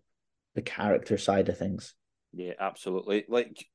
the 0.55 0.61
character 0.61 1.17
side 1.17 1.49
of 1.49 1.57
things. 1.57 1.93
Yeah, 2.33 2.53
absolutely. 2.59 3.25
Like 3.27 3.65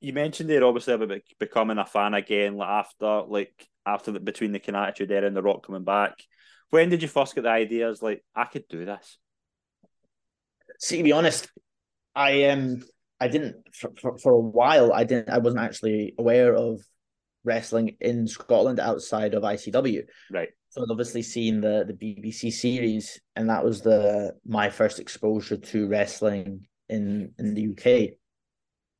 you 0.00 0.12
mentioned 0.12 0.50
there, 0.50 0.64
obviously 0.64 0.94
about 0.94 1.20
becoming 1.38 1.78
a 1.78 1.86
fan 1.86 2.14
again, 2.14 2.56
like 2.56 2.68
after 2.68 3.22
like 3.28 3.66
after 3.84 4.12
the, 4.12 4.20
between 4.20 4.52
the 4.52 4.58
Can 4.58 4.74
Attitude 4.74 5.10
Era 5.10 5.26
and 5.26 5.36
the 5.36 5.42
Rock 5.42 5.66
coming 5.66 5.84
back. 5.84 6.14
When 6.70 6.88
did 6.88 7.02
you 7.02 7.08
first 7.08 7.34
get 7.34 7.42
the 7.42 7.50
ideas? 7.50 8.02
Like 8.02 8.24
I 8.34 8.44
could 8.44 8.68
do 8.68 8.84
this. 8.84 9.18
See, 10.78 10.98
to 10.98 11.02
be 11.02 11.12
honest, 11.12 11.48
I 12.14 12.44
um 12.44 12.82
I 13.20 13.28
didn't 13.28 13.56
for, 13.74 13.92
for, 14.00 14.18
for 14.18 14.32
a 14.32 14.40
while. 14.40 14.92
I 14.92 15.04
didn't. 15.04 15.30
I 15.30 15.38
wasn't 15.38 15.62
actually 15.62 16.14
aware 16.18 16.54
of 16.54 16.80
wrestling 17.44 17.96
in 18.00 18.26
Scotland 18.26 18.80
outside 18.80 19.34
of 19.34 19.42
ICW. 19.42 20.02
Right. 20.30 20.48
So 20.76 20.82
I'd 20.82 20.90
obviously 20.90 21.22
seen 21.22 21.62
the 21.62 21.84
the 21.86 21.94
BBC 21.94 22.52
series, 22.52 23.18
and 23.34 23.48
that 23.48 23.64
was 23.64 23.80
the 23.80 24.34
my 24.44 24.68
first 24.68 25.00
exposure 25.00 25.56
to 25.56 25.88
wrestling 25.88 26.66
in 26.90 27.32
in 27.38 27.54
the 27.54 27.68
UK. 27.70 28.18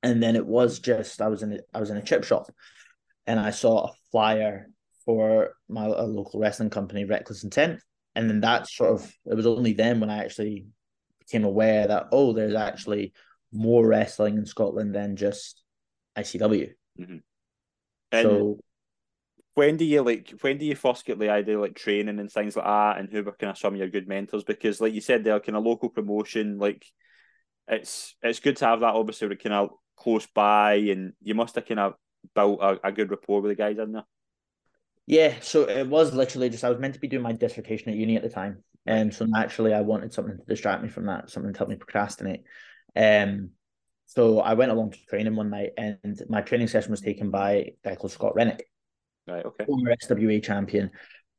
And 0.02 0.22
then 0.22 0.36
it 0.36 0.46
was 0.46 0.78
just 0.78 1.20
I 1.20 1.28
was 1.28 1.42
in 1.42 1.52
a, 1.52 1.58
I 1.74 1.80
was 1.80 1.90
in 1.90 1.98
a 1.98 2.02
chip 2.02 2.24
shop, 2.24 2.50
and 3.26 3.38
I 3.38 3.50
saw 3.50 3.88
a 3.88 3.92
flyer 4.10 4.68
for 5.04 5.50
my 5.68 5.84
a 5.84 6.04
local 6.04 6.40
wrestling 6.40 6.70
company, 6.70 7.04
Reckless 7.04 7.44
Intent, 7.44 7.80
and 8.14 8.30
then 8.30 8.40
that 8.40 8.68
sort 8.68 8.92
of 8.92 9.12
it 9.26 9.34
was 9.34 9.46
only 9.46 9.74
then 9.74 10.00
when 10.00 10.08
I 10.08 10.24
actually 10.24 10.68
became 11.20 11.44
aware 11.44 11.88
that 11.88 12.06
oh, 12.10 12.32
there's 12.32 12.54
actually 12.54 13.12
more 13.52 13.86
wrestling 13.86 14.38
in 14.38 14.46
Scotland 14.46 14.94
than 14.94 15.14
just 15.14 15.62
ICW. 16.16 16.70
Mm-hmm. 16.98 17.18
so 18.12 18.60
when 19.56 19.76
do 19.76 19.84
you 19.84 20.02
like 20.02 20.32
when 20.42 20.58
do 20.58 20.64
you 20.66 20.76
first 20.76 21.04
get 21.04 21.18
the 21.18 21.30
idea 21.30 21.58
like 21.60 21.74
training 21.74 22.20
and 22.20 22.30
things 22.30 22.56
like 22.56 22.66
that 22.66 22.98
and 22.98 23.10
who 23.10 23.24
were 23.24 23.32
kind 23.32 23.50
of 23.50 23.58
some 23.58 23.74
of 23.74 23.78
your 23.80 23.88
good 23.88 24.08
mentors? 24.08 24.44
Because 24.44 24.80
like 24.80 24.94
you 24.94 25.00
said 25.00 25.24
they're 25.24 25.40
kind 25.40 25.56
of 25.56 25.64
local 25.64 25.88
promotion 25.90 26.58
like 26.58 26.86
it's 27.68 28.14
it's 28.22 28.40
good 28.40 28.56
to 28.58 28.66
have 28.66 28.80
that 28.80 28.94
obviously 28.94 29.34
kind 29.36 29.54
of 29.54 29.70
close 29.96 30.26
by 30.26 30.74
and 30.74 31.14
you 31.22 31.34
must 31.34 31.56
have 31.56 31.66
kind 31.66 31.80
of 31.80 31.94
built 32.34 32.60
a, 32.62 32.88
a 32.88 32.92
good 32.92 33.10
rapport 33.10 33.40
with 33.40 33.50
the 33.50 33.56
guys 33.56 33.78
in 33.78 33.92
there 33.92 34.04
yeah 35.06 35.34
so 35.40 35.68
it 35.68 35.88
was 35.88 36.14
literally 36.14 36.48
just 36.50 36.64
i 36.64 36.70
was 36.70 36.78
meant 36.78 36.94
to 36.94 37.00
be 37.00 37.08
doing 37.08 37.22
my 37.22 37.32
dissertation 37.32 37.90
at 37.90 37.96
uni 37.96 38.16
at 38.16 38.22
the 38.22 38.28
time 38.28 38.62
And 38.86 39.12
so 39.12 39.24
naturally, 39.26 39.74
I 39.74 39.80
wanted 39.80 40.12
something 40.12 40.38
to 40.38 40.44
distract 40.44 40.82
me 40.82 40.88
from 40.88 41.06
that, 41.06 41.30
something 41.30 41.52
to 41.52 41.58
help 41.58 41.70
me 41.70 41.76
procrastinate. 41.76 42.44
Um, 42.94 43.50
so 44.06 44.38
I 44.38 44.54
went 44.54 44.70
along 44.70 44.92
to 44.92 44.98
training 45.10 45.34
one 45.34 45.50
night, 45.50 45.72
and 45.76 46.22
my 46.28 46.40
training 46.40 46.68
session 46.68 46.92
was 46.92 47.00
taken 47.00 47.30
by 47.30 47.50
a 47.52 47.76
guy 47.84 47.96
called 47.96 48.12
Scott 48.12 48.36
Rennick, 48.36 48.62
right? 49.26 49.44
Okay, 49.44 49.64
former 49.64 49.94
SWA 49.96 50.42
champion 50.42 50.90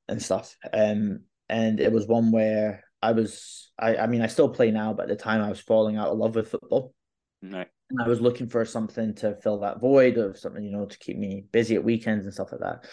and 0.08 0.22
stuff. 0.22 0.56
Um, 0.72 1.22
and 1.50 1.80
it 1.80 1.92
was 1.92 2.08
one 2.08 2.32
where 2.32 2.84
I 3.02 3.12
was, 3.12 3.72
I, 3.80 3.98
I 3.98 4.08
mean, 4.08 4.22
I 4.22 4.28
still 4.28 4.50
play 4.50 4.72
now, 4.72 4.94
but 4.94 5.04
at 5.04 5.18
the 5.18 5.24
time 5.24 5.42
I 5.42 5.50
was 5.50 5.60
falling 5.60 5.98
out 5.98 6.10
of 6.10 6.18
love 6.18 6.36
with 6.36 6.50
football. 6.50 6.94
Right. 7.42 7.68
And 7.90 8.02
I 8.02 8.08
was 8.08 8.20
looking 8.20 8.50
for 8.50 8.66
something 8.66 9.16
to 9.16 9.36
fill 9.42 9.60
that 9.60 9.80
void 9.80 10.18
of 10.18 10.38
something, 10.38 10.64
you 10.64 10.72
know, 10.72 10.86
to 10.86 10.98
keep 10.98 11.18
me 11.18 11.46
busy 11.52 11.76
at 11.76 11.84
weekends 11.84 12.26
and 12.26 12.34
stuff 12.34 12.52
like 12.52 12.62
that. 12.62 12.86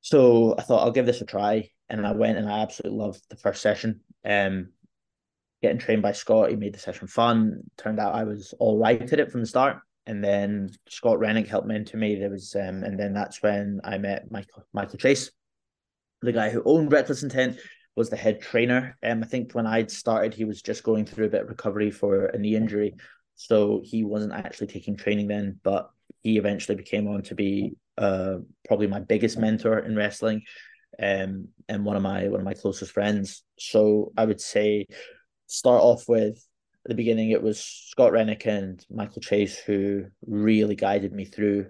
So 0.00 0.54
I 0.56 0.62
thought 0.62 0.84
I'll 0.84 0.92
give 0.92 1.04
this 1.04 1.20
a 1.20 1.24
try, 1.26 1.68
and 1.88 2.06
I 2.06 2.12
went 2.12 2.38
and 2.38 2.48
I 2.48 2.60
absolutely 2.60 2.98
loved 2.98 3.22
the 3.28 3.36
first 3.36 3.60
session. 3.60 4.02
Um, 4.24 4.68
getting 5.62 5.78
trained 5.78 6.02
by 6.02 6.12
Scott, 6.12 6.50
he 6.50 6.56
made 6.56 6.74
the 6.74 6.78
session 6.78 7.08
fun. 7.08 7.62
Turned 7.76 7.98
out 7.98 8.14
I 8.14 8.24
was 8.24 8.54
all 8.58 8.78
right 8.78 9.02
at 9.02 9.18
it 9.18 9.32
from 9.32 9.40
the 9.40 9.48
start, 9.48 9.78
and 10.06 10.22
then 10.22 10.70
Scott 10.88 11.18
Rennick 11.18 11.48
helped 11.48 11.66
mentor 11.66 11.96
me. 11.96 12.14
There 12.14 12.30
was, 12.30 12.54
um, 12.54 12.84
and 12.84 12.98
then 12.98 13.12
that's 13.12 13.42
when 13.42 13.80
I 13.84 13.98
met 13.98 14.30
Michael 14.30 14.64
Michael 14.72 14.98
Chase, 14.98 15.30
the 16.22 16.32
guy 16.32 16.50
who 16.50 16.62
owned 16.64 16.92
Reckless 16.92 17.22
Intent, 17.22 17.58
was 17.96 18.10
the 18.10 18.16
head 18.16 18.40
trainer. 18.40 18.96
Um, 19.02 19.22
I 19.22 19.26
think 19.26 19.52
when 19.52 19.66
I'd 19.66 19.90
started, 19.90 20.34
he 20.34 20.44
was 20.44 20.62
just 20.62 20.84
going 20.84 21.06
through 21.06 21.26
a 21.26 21.30
bit 21.30 21.42
of 21.42 21.48
recovery 21.48 21.90
for 21.90 22.26
a 22.26 22.38
knee 22.38 22.54
injury, 22.54 22.94
so 23.34 23.80
he 23.84 24.04
wasn't 24.04 24.32
actually 24.32 24.68
taking 24.68 24.96
training 24.96 25.26
then. 25.28 25.58
But 25.62 25.90
he 26.22 26.38
eventually 26.38 26.76
became 26.76 27.08
on 27.08 27.22
to 27.22 27.34
be 27.34 27.76
uh 27.98 28.36
probably 28.66 28.86
my 28.86 29.00
biggest 29.00 29.38
mentor 29.38 29.78
in 29.80 29.96
wrestling, 29.96 30.42
um, 31.02 31.48
and 31.68 31.84
one 31.84 31.96
of 31.96 32.02
my 32.02 32.28
one 32.28 32.40
of 32.40 32.46
my 32.46 32.54
closest 32.54 32.92
friends. 32.92 33.42
So 33.58 34.12
I 34.16 34.24
would 34.24 34.40
say 34.40 34.86
start 35.46 35.82
off 35.82 36.08
with 36.08 36.44
at 36.86 36.90
the 36.90 36.94
beginning 36.94 37.30
it 37.30 37.42
was 37.42 37.58
Scott 37.58 38.12
Rennick 38.12 38.46
and 38.46 38.84
Michael 38.88 39.20
Chase 39.20 39.58
who 39.58 40.06
really 40.24 40.76
guided 40.76 41.12
me 41.12 41.24
through 41.24 41.66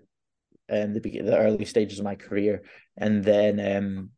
um 0.70 0.92
the 0.92 1.00
the 1.00 1.38
early 1.38 1.64
stages 1.64 1.98
of 1.98 2.04
my 2.04 2.16
career, 2.16 2.64
and 2.98 3.24
then 3.24 3.58
um 3.58 4.10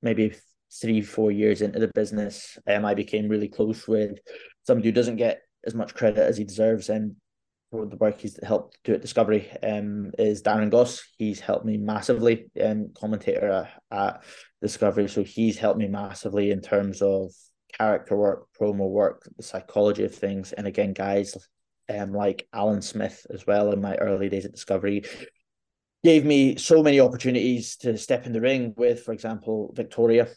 maybe 0.00 0.34
three 0.80 1.02
four 1.02 1.32
years 1.32 1.62
into 1.62 1.80
the 1.80 1.90
business, 1.92 2.56
um 2.68 2.84
I 2.84 2.94
became 2.94 3.28
really 3.28 3.48
close 3.48 3.88
with 3.88 4.20
somebody 4.62 4.88
who 4.88 4.92
doesn't 4.92 5.16
get 5.16 5.40
as 5.66 5.74
much 5.74 5.94
credit 5.94 6.20
as 6.20 6.36
he 6.36 6.44
deserves, 6.44 6.90
and 6.90 7.16
for 7.72 7.86
the 7.86 7.96
work 7.96 8.20
he's 8.20 8.38
helped 8.44 8.78
do 8.84 8.94
at 8.94 9.02
Discovery 9.02 9.50
um, 9.62 10.12
is 10.18 10.42
Darren 10.42 10.70
Goss. 10.70 11.02
He's 11.18 11.40
helped 11.40 11.66
me 11.66 11.76
massively, 11.76 12.50
um, 12.62 12.92
commentator 12.96 13.66
at, 13.90 13.98
at 13.98 14.22
Discovery. 14.62 15.08
So 15.08 15.22
he's 15.24 15.58
helped 15.58 15.78
me 15.78 15.88
massively 15.88 16.50
in 16.50 16.60
terms 16.62 17.02
of 17.02 17.32
character 17.76 18.16
work, 18.16 18.46
promo 18.58 18.88
work, 18.88 19.28
the 19.36 19.42
psychology 19.42 20.04
of 20.04 20.14
things. 20.14 20.52
And 20.52 20.66
again, 20.66 20.92
guys 20.92 21.36
um, 21.88 22.12
like 22.12 22.46
Alan 22.52 22.82
Smith 22.82 23.26
as 23.30 23.46
well 23.46 23.72
in 23.72 23.80
my 23.80 23.94
early 23.96 24.28
days 24.28 24.44
at 24.44 24.52
Discovery 24.52 25.04
gave 26.04 26.24
me 26.24 26.56
so 26.56 26.82
many 26.82 27.00
opportunities 27.00 27.76
to 27.76 27.98
step 27.98 28.26
in 28.26 28.32
the 28.32 28.40
ring 28.40 28.74
with, 28.76 29.02
for 29.02 29.12
example, 29.12 29.72
Victoria 29.74 30.28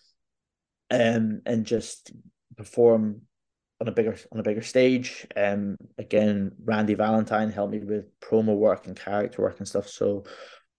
um, 0.90 1.42
and 1.46 1.66
just 1.66 2.12
perform 2.58 3.22
on 3.80 3.88
a 3.88 3.92
bigger 3.92 4.16
on 4.32 4.40
a 4.40 4.44
bigger 4.44 4.62
stage. 4.62 5.26
Um, 5.36 5.78
again, 5.98 6.52
Randy 6.64 6.94
Valentine 6.94 7.52
helped 7.52 7.74
me 7.74 7.80
with 7.80 8.20
promo 8.20 8.56
work 8.56 8.88
and 8.88 8.96
character 8.96 9.42
work 9.42 9.58
and 9.58 9.68
stuff. 9.68 9.88
So, 9.88 10.24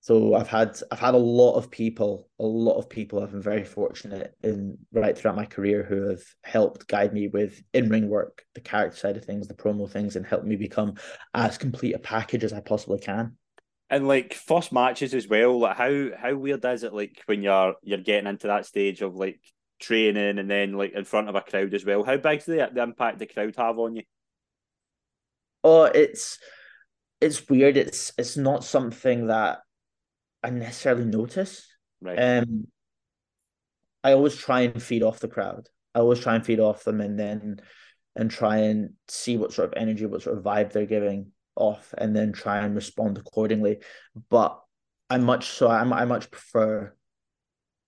so 0.02 0.34
I've 0.34 0.48
had 0.48 0.76
I've 0.90 0.98
had 0.98 1.14
a 1.14 1.18
lot 1.18 1.54
of 1.54 1.70
people, 1.70 2.28
a 2.40 2.44
lot 2.44 2.76
of 2.76 2.90
people. 2.90 3.22
I've 3.22 3.30
been 3.30 3.40
very 3.40 3.62
fortunate 3.62 4.34
in 4.42 4.76
right 4.92 5.16
throughout 5.16 5.36
my 5.36 5.46
career 5.46 5.84
who 5.84 6.08
have 6.08 6.22
helped 6.42 6.88
guide 6.88 7.12
me 7.14 7.28
with 7.28 7.62
in 7.72 7.88
ring 7.88 8.08
work, 8.08 8.44
the 8.54 8.60
character 8.60 8.96
side 8.96 9.16
of 9.16 9.24
things, 9.24 9.46
the 9.46 9.54
promo 9.54 9.88
things, 9.88 10.16
and 10.16 10.26
helped 10.26 10.44
me 10.44 10.56
become 10.56 10.94
as 11.34 11.56
complete 11.56 11.92
a 11.92 12.00
package 12.00 12.42
as 12.42 12.52
I 12.52 12.58
possibly 12.58 12.98
can. 12.98 13.36
And 13.90 14.08
like 14.08 14.34
first 14.34 14.72
matches 14.72 15.14
as 15.14 15.28
well, 15.28 15.60
like 15.60 15.76
how 15.76 16.08
how 16.20 16.34
weird 16.34 16.64
is 16.64 16.82
it 16.82 16.92
like 16.92 17.22
when 17.26 17.40
you're 17.40 17.76
you're 17.84 17.98
getting 17.98 18.28
into 18.28 18.48
that 18.48 18.66
stage 18.66 19.02
of 19.02 19.14
like 19.14 19.38
training 19.78 20.40
and 20.40 20.50
then 20.50 20.72
like 20.72 20.94
in 20.94 21.04
front 21.04 21.28
of 21.28 21.36
a 21.36 21.42
crowd 21.42 21.74
as 21.74 21.84
well. 21.84 22.02
How 22.02 22.16
big's 22.16 22.44
the 22.44 22.68
the 22.74 22.82
impact 22.82 23.20
the 23.20 23.26
crowd 23.26 23.54
have 23.56 23.78
on 23.78 23.94
you? 23.94 24.02
Oh, 25.62 25.84
it's 25.84 26.40
it's 27.20 27.48
weird. 27.48 27.76
It's 27.76 28.12
it's 28.18 28.36
not 28.36 28.64
something 28.64 29.28
that 29.28 29.60
I 30.42 30.50
necessarily 30.50 31.04
notice. 31.04 31.66
Right. 32.00 32.16
Um, 32.16 32.66
I 34.04 34.12
always 34.12 34.36
try 34.36 34.62
and 34.62 34.82
feed 34.82 35.02
off 35.02 35.20
the 35.20 35.28
crowd. 35.28 35.68
I 35.94 36.00
always 36.00 36.20
try 36.20 36.34
and 36.34 36.44
feed 36.44 36.60
off 36.60 36.84
them, 36.84 37.00
and 37.00 37.18
then 37.18 37.60
and 38.16 38.30
try 38.30 38.58
and 38.58 38.90
see 39.08 39.36
what 39.36 39.52
sort 39.52 39.68
of 39.68 39.74
energy, 39.76 40.06
what 40.06 40.22
sort 40.22 40.36
of 40.36 40.44
vibe 40.44 40.72
they're 40.72 40.86
giving 40.86 41.32
off, 41.54 41.94
and 41.96 42.14
then 42.14 42.32
try 42.32 42.58
and 42.58 42.74
respond 42.74 43.18
accordingly. 43.18 43.78
But 44.28 44.60
I 45.08 45.18
much 45.18 45.50
so 45.50 45.68
I 45.68 45.80
I 45.82 46.04
much 46.04 46.30
prefer 46.30 46.94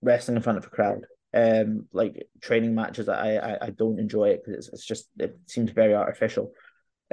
wrestling 0.01 0.37
in 0.37 0.43
front 0.43 0.57
of 0.57 0.65
a 0.65 0.69
crowd 0.69 1.05
um 1.33 1.87
like 1.91 2.27
training 2.41 2.73
matches 2.73 3.09
I 3.09 3.35
I, 3.35 3.57
I 3.65 3.69
don't 3.71 3.99
enjoy 3.99 4.29
it 4.29 4.43
because 4.43 4.67
it's, 4.67 4.73
it's 4.73 4.85
just 4.85 5.07
it 5.19 5.37
seems 5.47 5.71
very 5.71 5.93
artificial 5.93 6.53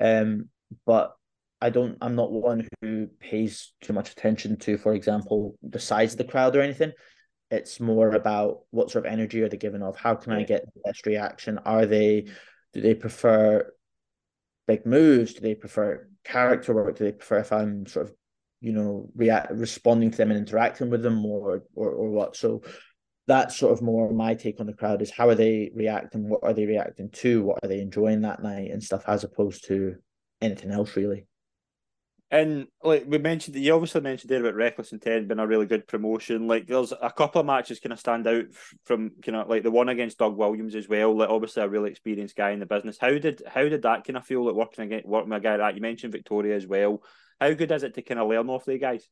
um 0.01 0.49
but 0.87 1.15
I 1.63 1.71
don't 1.71 1.97
I'm 2.01 2.17
not 2.17 2.33
one 2.33 2.69
who 2.81 3.07
pays 3.21 3.73
too 3.81 3.93
much 3.93 4.11
attention 4.11 4.59
to 4.59 4.77
for 4.77 4.95
example 4.95 5.57
the 5.63 5.79
size 5.79 6.13
of 6.13 6.19
the 6.19 6.25
crowd 6.25 6.57
or 6.57 6.61
anything. 6.61 6.93
It's 7.53 7.79
more 7.79 8.11
about 8.11 8.63
what 8.71 8.91
sort 8.91 9.07
of 9.07 9.13
energy 9.13 9.43
are 9.43 9.49
they 9.49 9.59
giving 9.59 9.83
off? 9.83 9.97
How 9.97 10.17
can 10.17 10.33
I 10.33 10.43
get 10.43 10.65
the 10.65 10.81
best 10.85 11.07
reaction? 11.07 11.59
Are 11.59 11.87
they 11.87 12.27
do 12.73 12.81
they 12.81 12.95
prefer 12.95 13.73
big 14.67 14.85
moves? 14.87 15.35
Do 15.35 15.41
they 15.41 15.55
prefer 15.55 16.09
character 16.25 16.75
work? 16.75 16.97
Do 16.97 17.05
they 17.05 17.13
prefer 17.13 17.39
if 17.39 17.53
I'm 17.53 17.87
sort 17.87 18.09
of 18.09 18.15
you 18.61 18.73
know 18.73 19.09
react 19.15 19.53
responding 19.53 20.11
to 20.11 20.17
them 20.17 20.33
and 20.33 20.41
interacting 20.41 20.91
with 20.91 21.03
them 21.03 21.25
or 21.25 21.63
or, 21.77 21.91
or 21.91 22.11
what? 22.11 22.35
So 22.35 22.63
that's 23.29 23.57
sort 23.57 23.73
of 23.73 23.83
more 23.83 24.13
my 24.13 24.35
take 24.35 24.59
on 24.59 24.67
the 24.67 24.73
crowd 24.73 25.01
is 25.01 25.13
how 25.13 25.29
are 25.29 25.37
they 25.37 25.71
reacting? 25.77 26.29
What 26.29 26.43
are 26.43 26.55
they 26.55 26.67
reacting 26.67 27.11
to? 27.11 27.45
What 27.45 27.61
are 27.63 27.69
they 27.69 27.81
enjoying 27.81 28.23
that 28.23 28.43
night 28.43 28.73
and 28.73 28.83
stuff 28.83 29.05
as 29.07 29.23
opposed 29.23 29.69
to 29.69 29.95
anything 30.41 30.73
else 30.73 30.97
really 30.97 31.27
and 32.33 32.67
like 32.83 33.05
we 33.07 33.19
mentioned 33.19 33.55
you 33.57 33.75
obviously 33.75 34.01
mentioned 34.01 34.31
there 34.31 34.41
about 34.41 34.55
reckless 34.55 34.93
intent 34.93 35.29
being 35.29 35.39
a 35.39 35.47
really 35.47 35.67
good 35.67 35.87
promotion. 35.87 36.49
Like 36.49 36.67
there's 36.67 36.91
a 36.91 37.11
couple 37.11 37.43
of 37.43 37.47
matches 37.47 37.79
kind 37.79 37.93
of 37.93 38.01
stand 38.01 38.27
out 38.27 38.47
from 38.85 39.11
kind 39.23 39.37
of 39.37 39.51
like 39.51 39.63
the 39.63 39.71
one 39.71 39.91
against 39.91 40.17
doug 40.17 40.39
williams 40.39 40.75
as 40.75 40.89
well 40.89 41.15
like 41.15 41.29
obviously 41.29 41.63
a 41.63 41.69
really 41.69 41.91
experienced 41.91 42.35
guy 42.35 42.53
in 42.53 42.59
the 42.59 42.65
business. 42.65 42.97
How 42.99 43.19
did 43.19 43.43
how 43.47 43.69
did 43.69 43.83
that 43.83 44.05
kind 44.05 44.17
of 44.17 44.25
feel 44.25 44.47
like 44.47 44.55
working 44.55 44.85
against 44.85 45.07
working 45.07 45.29
with 45.29 45.41
a 45.41 45.43
guy 45.43 45.59
that? 45.59 45.75
You 45.75 45.83
mentioned 45.83 46.13
victoria 46.15 46.57
as 46.57 46.67
well. 46.67 47.03
How 47.39 47.53
good 47.53 47.71
is 47.71 47.83
it 47.83 47.93
to 47.95 48.03
kind 48.03 48.19
of 48.19 48.29
learn 48.29 48.49
off 48.49 48.65
the 48.65 48.79
guys? 48.79 49.07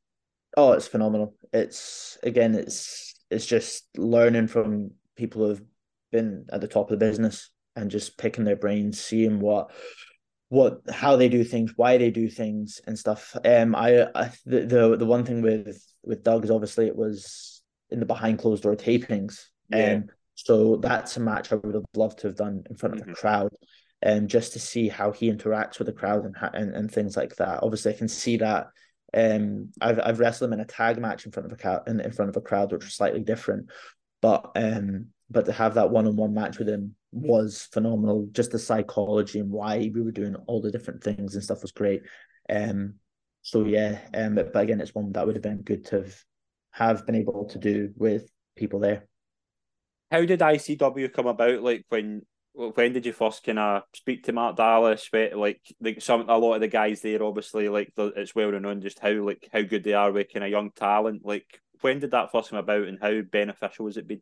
Oh 0.57 0.73
it's 0.73 0.89
phenomenal. 0.89 1.35
It's 1.53 2.17
again 2.23 2.55
it's 2.55 3.15
it's 3.31 3.47
just 3.47 3.85
learning 3.99 4.49
from 4.49 4.93
people 5.17 5.47
who've 5.47 5.63
been 6.11 6.47
at 6.51 6.63
the 6.63 6.69
top 6.69 6.91
of 6.91 6.99
the 6.99 7.05
business 7.05 7.51
and 7.77 7.91
just 7.91 8.17
picking 8.17 8.45
their 8.45 8.57
brains, 8.57 8.99
seeing 8.99 9.41
what 9.41 9.71
what 10.51 10.81
how 10.93 11.17
they 11.17 11.29
do 11.29 11.43
things, 11.43 11.73
why 11.77 11.97
they 11.97 12.11
do 12.11 12.29
things 12.29 12.81
and 12.87 12.99
stuff. 12.99 13.37
Um 13.45 13.75
I, 13.75 14.03
I 14.15 14.31
the, 14.45 14.67
the 14.67 14.97
the 14.99 15.07
one 15.07 15.25
thing 15.25 15.43
with 15.43 15.83
with 16.03 16.23
Doug 16.23 16.45
is 16.45 16.51
obviously 16.51 16.87
it 16.87 16.97
was 16.97 17.63
in 17.89 18.01
the 18.01 18.07
behind 18.07 18.41
closed 18.41 18.65
door 18.65 18.77
tapings. 18.77 19.47
Yeah. 19.71 19.93
Um 19.93 20.05
so 20.35 20.77
that's 20.77 21.17
a 21.17 21.21
match 21.21 21.53
I 21.53 21.57
would 21.57 21.75
have 21.75 21.85
loved 21.95 22.19
to 22.21 22.27
have 22.27 22.37
done 22.37 22.65
in 22.69 22.77
front 22.77 22.97
of 22.97 23.03
mm-hmm. 23.03 23.13
a 23.13 23.15
crowd. 23.15 23.53
And 24.03 24.21
um, 24.21 24.29
just 24.29 24.55
to 24.55 24.59
see 24.59 24.89
how 24.89 25.13
he 25.13 25.31
interacts 25.31 25.79
with 25.79 25.87
the 25.87 25.93
crowd 25.93 26.25
and, 26.25 26.35
and 26.55 26.75
and 26.75 26.91
things 26.91 27.17
like 27.17 27.37
that. 27.37 27.63
Obviously, 27.63 27.95
I 27.95 27.99
can 27.99 28.09
see 28.09 28.39
that 28.39 28.69
um, 29.13 29.71
I've 29.81 30.01
I've 30.03 30.21
wrestled 30.21 30.49
him 30.49 30.55
in 30.55 30.61
a 30.61 30.65
tag 30.65 30.99
match 30.99 31.27
in 31.27 31.33
front 31.33 31.47
of 31.47 31.53
a 31.53 31.61
crowd 31.61 31.83
in, 31.87 32.01
in 32.01 32.13
front 32.13 32.31
of 32.31 32.37
a 32.37 32.41
crowd, 32.41 32.73
which 32.73 32.85
was 32.85 32.95
slightly 32.95 33.21
different. 33.21 33.71
But 34.23 34.53
um, 34.57 35.09
but 35.31 35.47
to 35.47 35.53
have 35.53 35.75
that 35.75 35.91
one 35.91 36.07
on 36.07 36.17
one 36.17 36.35
match 36.35 36.59
with 36.59 36.69
him 36.69 36.97
was 37.13 37.69
phenomenal. 37.73 38.29
Just 38.33 38.53
the 38.53 38.59
psychology 38.59 39.41
and 39.41 39.51
why 39.51 39.91
we 39.93 40.03
were 40.03 40.13
doing 40.13 40.37
all 40.47 40.61
the 40.61 40.71
different 40.71 41.03
things 41.03 41.35
and 41.35 41.43
stuff 41.43 41.63
was 41.63 41.73
great. 41.73 42.03
Um, 42.49 42.95
so 43.43 43.65
yeah, 43.65 43.99
um, 44.15 44.35
but, 44.35 44.53
but 44.53 44.63
again, 44.63 44.81
it's 44.81 44.95
one 44.95 45.13
that 45.13 45.27
would 45.27 45.37
have 45.37 45.43
been 45.43 45.63
good 45.63 45.87
to 45.87 45.97
have, 45.97 46.25
have 46.73 47.07
been 47.07 47.15
able 47.15 47.47
to 47.47 47.59
do 47.59 47.93
with 47.97 48.31
people 48.57 48.81
there. 48.81 49.07
How 50.11 50.25
did 50.25 50.41
ICW 50.41 51.13
come 51.13 51.27
about? 51.27 51.63
Like 51.63 51.85
when 51.89 52.23
when 52.53 52.93
did 52.93 53.07
you 53.07 53.13
first 53.13 53.45
kind 53.45 53.59
of 53.59 53.83
speak 53.95 54.25
to 54.25 54.33
Mark 54.33 54.57
Dallas? 54.57 55.09
Like, 55.13 55.63
like 55.81 56.03
some 56.03 56.29
a 56.29 56.37
lot 56.37 56.55
of 56.55 56.61
the 56.61 56.69
guys 56.69 57.01
there, 57.01 57.23
obviously, 57.23 57.69
like 57.69 57.93
it's 57.97 58.35
well 58.35 58.51
known 58.53 58.83
just 58.83 58.99
how 58.99 59.13
like 59.13 59.49
how 59.53 59.63
good 59.63 59.85
they 59.85 59.95
are 59.95 60.11
with 60.11 60.33
kind 60.33 60.45
of 60.45 60.51
young 60.51 60.71
talent. 60.73 61.23
Like, 61.25 61.61
when 61.81 62.01
did 62.01 62.11
that 62.11 62.33
first 62.33 62.51
come 62.51 62.59
about, 62.59 62.89
and 62.89 62.99
how 63.01 63.21
beneficial 63.23 63.87
has 63.87 63.97
it 63.97 64.09
been? 64.09 64.21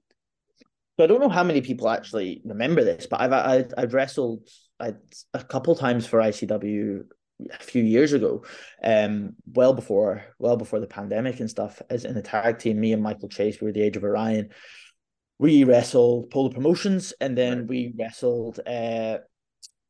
So 0.98 1.04
I 1.04 1.06
don't 1.06 1.20
know 1.20 1.28
how 1.28 1.44
many 1.44 1.60
people 1.60 1.88
actually 1.88 2.42
remember 2.44 2.82
this, 2.82 3.06
but 3.06 3.20
I've 3.20 3.32
I, 3.32 3.64
i 3.78 3.84
wrestled 3.84 4.48
I, 4.80 4.94
a 5.32 5.44
couple 5.44 5.74
times 5.76 6.06
for 6.06 6.18
ICW 6.18 7.04
a 7.52 7.62
few 7.62 7.84
years 7.84 8.12
ago, 8.12 8.44
um, 8.82 9.36
well 9.54 9.72
before 9.72 10.24
well 10.40 10.56
before 10.56 10.80
the 10.80 10.88
pandemic 10.88 11.38
and 11.40 11.48
stuff. 11.48 11.80
As 11.88 12.04
in 12.04 12.16
a 12.16 12.22
tag 12.22 12.58
team, 12.58 12.80
me 12.80 12.92
and 12.92 13.02
Michael 13.02 13.28
Chase, 13.28 13.60
we 13.60 13.66
were 13.66 13.72
the 13.72 13.82
Age 13.82 13.96
of 13.96 14.04
Orion 14.04 14.50
we 15.38 15.64
wrestled 15.64 16.30
Polar 16.30 16.50
Promotions, 16.50 17.14
and 17.20 17.38
then 17.38 17.66
we 17.66 17.94
wrestled 17.96 18.58
uh, 18.66 19.18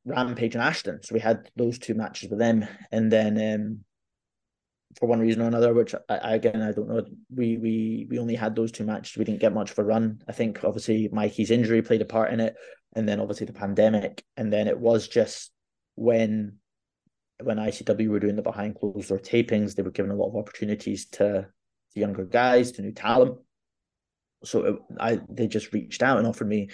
Rampage 0.04 0.54
and 0.54 0.62
Ashton. 0.62 1.02
So 1.02 1.14
we 1.14 1.20
had 1.20 1.50
those 1.56 1.78
two 1.78 1.94
matches 1.94 2.28
with 2.28 2.38
them, 2.38 2.66
and 2.92 3.10
then 3.10 3.54
um, 3.54 3.84
for 4.98 5.06
one 5.06 5.20
reason 5.20 5.42
or 5.42 5.46
another, 5.46 5.72
which 5.72 5.94
I, 6.08 6.34
again 6.34 6.60
I 6.60 6.72
don't 6.72 6.88
know, 6.88 7.04
we 7.34 7.56
we 7.56 8.06
we 8.10 8.18
only 8.18 8.34
had 8.34 8.56
those 8.56 8.72
two 8.72 8.84
matches. 8.84 9.16
We 9.16 9.24
didn't 9.24 9.40
get 9.40 9.54
much 9.54 9.70
of 9.70 9.78
a 9.78 9.84
run. 9.84 10.22
I 10.28 10.32
think 10.32 10.64
obviously 10.64 11.08
Mikey's 11.12 11.50
injury 11.50 11.82
played 11.82 12.02
a 12.02 12.04
part 12.04 12.32
in 12.32 12.40
it, 12.40 12.56
and 12.96 13.08
then 13.08 13.20
obviously 13.20 13.46
the 13.46 13.52
pandemic, 13.52 14.24
and 14.36 14.52
then 14.52 14.66
it 14.66 14.78
was 14.78 15.06
just 15.06 15.52
when 15.94 16.58
when 17.42 17.58
ICW 17.58 18.08
were 18.08 18.18
doing 18.18 18.34
the 18.34 18.42
behind 18.42 18.74
closed 18.74 19.08
door 19.08 19.18
tapings, 19.18 19.74
they 19.74 19.82
were 19.82 19.92
given 19.92 20.10
a 20.10 20.16
lot 20.16 20.30
of 20.30 20.36
opportunities 20.36 21.06
to, 21.06 21.46
to 21.92 22.00
younger 22.00 22.24
guys, 22.24 22.72
to 22.72 22.82
new 22.82 22.92
talent. 22.92 23.38
So 24.42 24.64
it, 24.64 24.76
I 24.98 25.20
they 25.28 25.46
just 25.46 25.72
reached 25.72 26.02
out 26.02 26.18
and 26.18 26.26
offered 26.26 26.48
me 26.48 26.70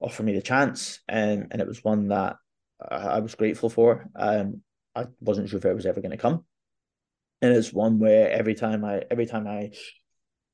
offered 0.00 0.24
me 0.24 0.34
the 0.34 0.42
chance, 0.42 1.00
and 1.08 1.48
and 1.50 1.60
it 1.60 1.66
was 1.66 1.82
one 1.82 2.08
that 2.08 2.36
I 2.80 3.20
was 3.20 3.34
grateful 3.34 3.70
for. 3.70 4.08
Um, 4.14 4.62
I 4.94 5.06
wasn't 5.20 5.48
sure 5.48 5.58
if 5.58 5.64
it 5.64 5.74
was 5.74 5.86
ever 5.86 6.00
going 6.00 6.12
to 6.12 6.16
come, 6.16 6.44
and 7.42 7.52
it's 7.54 7.72
one 7.72 7.98
where 7.98 8.30
every 8.30 8.54
time 8.54 8.84
I 8.84 9.02
every 9.10 9.26
time 9.26 9.46
I 9.46 9.70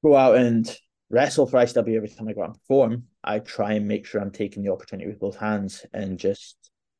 go 0.02 0.16
out 0.16 0.36
and 0.36 0.74
wrestle 1.10 1.46
for 1.46 1.58
ICW, 1.58 1.96
every 1.96 2.08
time 2.08 2.28
I 2.28 2.32
go 2.32 2.42
out 2.42 2.50
and 2.50 2.58
perform, 2.58 3.04
I 3.22 3.38
try 3.38 3.74
and 3.74 3.86
make 3.86 4.06
sure 4.06 4.20
I'm 4.20 4.30
taking 4.32 4.62
the 4.62 4.72
opportunity 4.72 5.08
with 5.08 5.20
both 5.20 5.36
hands 5.36 5.84
and 5.92 6.18
just 6.18 6.56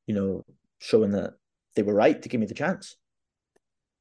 you 0.06 0.14
know 0.14 0.44
showing 0.78 1.12
that 1.12 1.34
they 1.74 1.82
were 1.82 1.94
right 1.94 2.20
to 2.20 2.28
give 2.28 2.40
me 2.40 2.46
the 2.46 2.54
chance. 2.54 2.96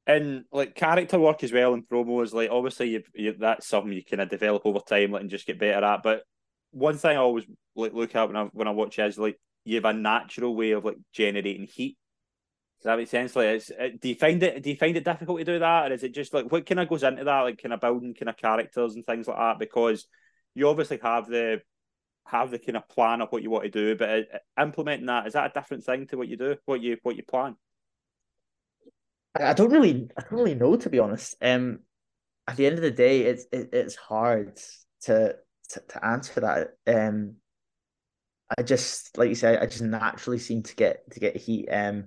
And 0.06 0.44
like 0.52 0.74
character 0.74 1.18
work 1.18 1.44
as 1.44 1.52
well 1.52 1.74
in 1.74 1.84
promos, 1.84 2.32
like 2.32 2.50
obviously 2.50 2.90
you, 2.90 3.02
you 3.14 3.34
that's 3.38 3.68
something 3.68 3.92
you 3.92 4.04
kind 4.04 4.20
of 4.20 4.28
develop 4.28 4.62
over 4.64 4.80
time, 4.80 5.12
like 5.12 5.22
and 5.22 5.30
just 5.30 5.46
get 5.46 5.60
better 5.60 5.84
at. 5.84 6.02
But 6.02 6.22
one 6.72 6.96
thing 6.96 7.16
I 7.16 7.20
always 7.20 7.44
like 7.76 7.92
look 7.94 8.14
at 8.14 8.28
when 8.28 8.36
I 8.36 8.44
when 8.52 8.68
I 8.68 8.72
watch 8.72 8.98
is 8.98 9.18
like 9.18 9.38
you 9.64 9.76
have 9.76 9.84
a 9.84 9.92
natural 9.92 10.56
way 10.56 10.72
of 10.72 10.84
like 10.84 10.96
generating 11.12 11.66
heat. 11.66 11.96
Does 12.82 12.86
that 12.86 12.98
make 12.98 13.08
sense? 13.08 13.36
Like, 13.36 13.46
it's, 13.46 13.70
uh, 13.70 13.90
do 14.00 14.08
you 14.08 14.16
find 14.16 14.42
it? 14.42 14.60
Do 14.60 14.68
you 14.68 14.76
find 14.76 14.96
it 14.96 15.04
difficult 15.04 15.38
to 15.38 15.44
do 15.44 15.58
that, 15.60 15.90
or 15.92 15.94
is 15.94 16.02
it 16.02 16.12
just 16.12 16.34
like 16.34 16.50
what 16.50 16.66
kind 16.66 16.80
of 16.80 16.88
goes 16.88 17.04
into 17.04 17.22
that, 17.22 17.40
like 17.42 17.62
kind 17.62 17.72
of 17.72 17.80
building 17.80 18.12
kind 18.12 18.28
of 18.28 18.36
characters 18.36 18.96
and 18.96 19.06
things 19.06 19.28
like 19.28 19.36
that? 19.36 19.60
Because 19.60 20.04
you 20.56 20.68
obviously 20.68 20.98
have 21.00 21.28
the 21.28 21.62
have 22.26 22.50
the 22.50 22.58
kind 22.58 22.76
of 22.76 22.88
plan 22.88 23.20
of 23.20 23.30
what 23.30 23.44
you 23.44 23.50
want 23.50 23.66
to 23.66 23.70
do, 23.70 23.94
but 23.94 24.08
uh, 24.08 24.60
implementing 24.60 25.06
that 25.06 25.28
is 25.28 25.34
that 25.34 25.52
a 25.52 25.60
different 25.60 25.84
thing 25.84 26.08
to 26.08 26.16
what 26.16 26.26
you 26.26 26.36
do, 26.36 26.56
what 26.64 26.80
you 26.80 26.96
what 27.04 27.16
you 27.16 27.22
plan? 27.22 27.54
I 29.38 29.52
don't 29.52 29.70
really, 29.70 30.08
I 30.18 30.22
don't 30.22 30.32
really 30.32 30.56
know 30.56 30.74
to 30.74 30.90
be 30.90 30.98
honest. 30.98 31.36
Um, 31.40 31.80
at 32.48 32.56
the 32.56 32.66
end 32.66 32.78
of 32.78 32.82
the 32.82 32.90
day, 32.90 33.20
it's 33.20 33.44
it, 33.52 33.68
it's 33.72 33.94
hard 33.94 34.58
to, 35.02 35.36
to 35.68 35.82
to 35.88 36.04
answer 36.04 36.40
that. 36.40 36.70
Um, 36.88 37.36
I 38.58 38.62
just 38.62 39.16
like 39.16 39.28
you 39.28 39.36
said, 39.36 39.62
I 39.62 39.66
just 39.66 39.82
naturally 39.82 40.40
seem 40.40 40.64
to 40.64 40.74
get 40.74 41.08
to 41.12 41.20
get 41.20 41.36
heat. 41.36 41.68
Um, 41.68 42.06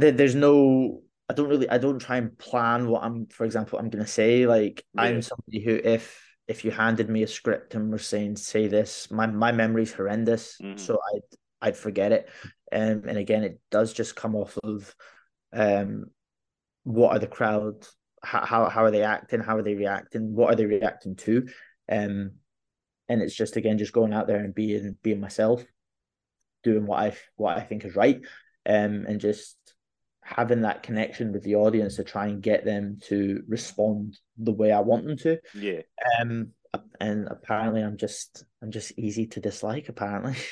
there, 0.00 0.12
there's 0.12 0.34
no, 0.34 1.02
I 1.28 1.34
don't 1.34 1.48
really, 1.48 1.68
I 1.68 1.78
don't 1.78 1.98
try 1.98 2.16
and 2.16 2.36
plan 2.38 2.88
what 2.88 3.02
I'm, 3.02 3.26
for 3.26 3.44
example, 3.44 3.78
I'm 3.78 3.90
gonna 3.90 4.06
say. 4.06 4.46
Like 4.46 4.84
yeah. 4.94 5.02
I'm 5.02 5.22
somebody 5.22 5.60
who, 5.64 5.80
if 5.82 6.20
if 6.46 6.64
you 6.64 6.70
handed 6.70 7.08
me 7.08 7.22
a 7.22 7.26
script 7.26 7.74
and 7.74 7.90
were 7.90 7.98
saying 7.98 8.36
say 8.36 8.68
this, 8.68 9.10
my 9.10 9.26
my 9.26 9.52
memory's 9.52 9.92
horrendous, 9.92 10.58
mm-hmm. 10.62 10.76
so 10.76 10.98
I'd 11.14 11.68
I'd 11.68 11.76
forget 11.76 12.12
it. 12.12 12.28
Um, 12.72 13.04
and 13.06 13.16
again, 13.16 13.44
it 13.44 13.60
does 13.70 13.92
just 13.92 14.16
come 14.16 14.34
off 14.34 14.58
of 14.62 14.94
um, 15.52 16.06
what 16.82 17.16
are 17.16 17.18
the 17.18 17.26
crowd? 17.26 17.86
How, 18.22 18.44
how 18.44 18.68
how 18.68 18.84
are 18.84 18.90
they 18.90 19.02
acting? 19.02 19.40
How 19.40 19.56
are 19.56 19.62
they 19.62 19.74
reacting? 19.74 20.34
What 20.34 20.52
are 20.52 20.56
they 20.56 20.66
reacting 20.66 21.16
to? 21.16 21.48
Um, 21.88 22.32
and 23.08 23.22
it's 23.22 23.34
just 23.34 23.56
again 23.56 23.78
just 23.78 23.92
going 23.92 24.12
out 24.12 24.26
there 24.26 24.38
and 24.38 24.54
being 24.54 24.96
being 25.02 25.20
myself, 25.20 25.64
doing 26.62 26.86
what 26.86 27.00
I 27.00 27.16
what 27.36 27.56
I 27.56 27.60
think 27.60 27.84
is 27.84 27.96
right, 27.96 28.20
um, 28.66 29.06
and 29.06 29.20
just 29.20 29.56
having 30.24 30.62
that 30.62 30.82
connection 30.82 31.32
with 31.32 31.42
the 31.42 31.54
audience 31.54 31.96
to 31.96 32.04
try 32.04 32.26
and 32.26 32.42
get 32.42 32.64
them 32.64 32.98
to 33.02 33.42
respond 33.46 34.18
the 34.38 34.52
way 34.52 34.72
I 34.72 34.80
want 34.80 35.06
them 35.06 35.18
to. 35.18 35.38
Yeah. 35.54 35.82
Um, 36.18 36.52
and 36.98 37.28
apparently 37.28 37.82
I'm 37.82 37.96
just 37.96 38.44
I'm 38.62 38.70
just 38.70 38.98
easy 38.98 39.26
to 39.28 39.40
dislike. 39.40 39.88
Apparently. 39.88 40.36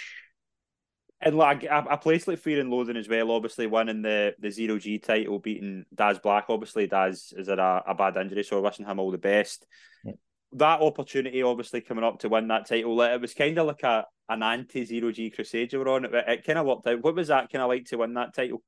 And 1.24 1.36
like 1.36 1.62
a, 1.62 1.86
a 1.88 1.96
place 1.96 2.26
like 2.26 2.40
Fear 2.40 2.58
and 2.58 2.68
Loathing 2.68 2.96
as 2.96 3.08
well, 3.08 3.30
obviously 3.30 3.68
winning 3.68 4.02
the 4.02 4.34
the 4.40 4.50
zero 4.50 4.76
G 4.76 4.98
title, 4.98 5.38
beating 5.38 5.84
Daz 5.94 6.18
Black. 6.18 6.46
Obviously, 6.48 6.88
Daz 6.88 7.32
is 7.36 7.48
at 7.48 7.60
a, 7.60 7.80
a 7.86 7.94
bad 7.94 8.16
injury, 8.16 8.42
so 8.42 8.60
wishing 8.60 8.86
him 8.86 8.98
all 8.98 9.12
the 9.12 9.18
best. 9.18 9.64
Yeah. 10.04 10.14
That 10.54 10.80
opportunity, 10.80 11.44
obviously, 11.44 11.80
coming 11.80 12.02
up 12.02 12.18
to 12.18 12.28
win 12.28 12.48
that 12.48 12.66
title, 12.66 13.00
it 13.02 13.20
was 13.20 13.34
kind 13.34 13.56
of 13.56 13.68
like 13.68 13.84
a 13.84 14.04
an 14.28 14.42
anti 14.42 14.84
zero 14.84 15.12
G 15.12 15.30
crusade 15.30 15.72
you 15.72 15.78
were 15.78 15.90
on. 15.90 16.06
It, 16.06 16.12
it 16.12 16.44
kind 16.44 16.58
of 16.58 16.66
worked 16.66 16.88
out. 16.88 17.04
What 17.04 17.14
was 17.14 17.28
that 17.28 17.52
kind 17.52 17.62
of 17.62 17.68
like 17.68 17.84
to 17.84 17.98
win 17.98 18.14
that 18.14 18.34
title? 18.34 18.60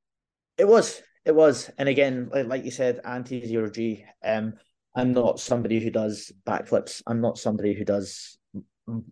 It 0.57 0.69
was, 0.69 1.03
it 1.25 1.35
was, 1.35 1.71
and 1.79 1.89
again, 1.89 2.31
like 2.33 2.65
you 2.65 2.71
said, 2.71 3.01
anti 3.05 3.45
zero 3.47 3.71
G. 3.71 4.05
Um, 4.25 4.55
I'm 4.97 5.13
not 5.13 5.41
somebody 5.41 5.81
who 5.81 5.91
does 5.91 6.33
backflips. 6.47 7.03
I'm 7.07 7.21
not 7.21 7.39
somebody 7.39 7.75
who 7.75 7.85
does 7.85 8.39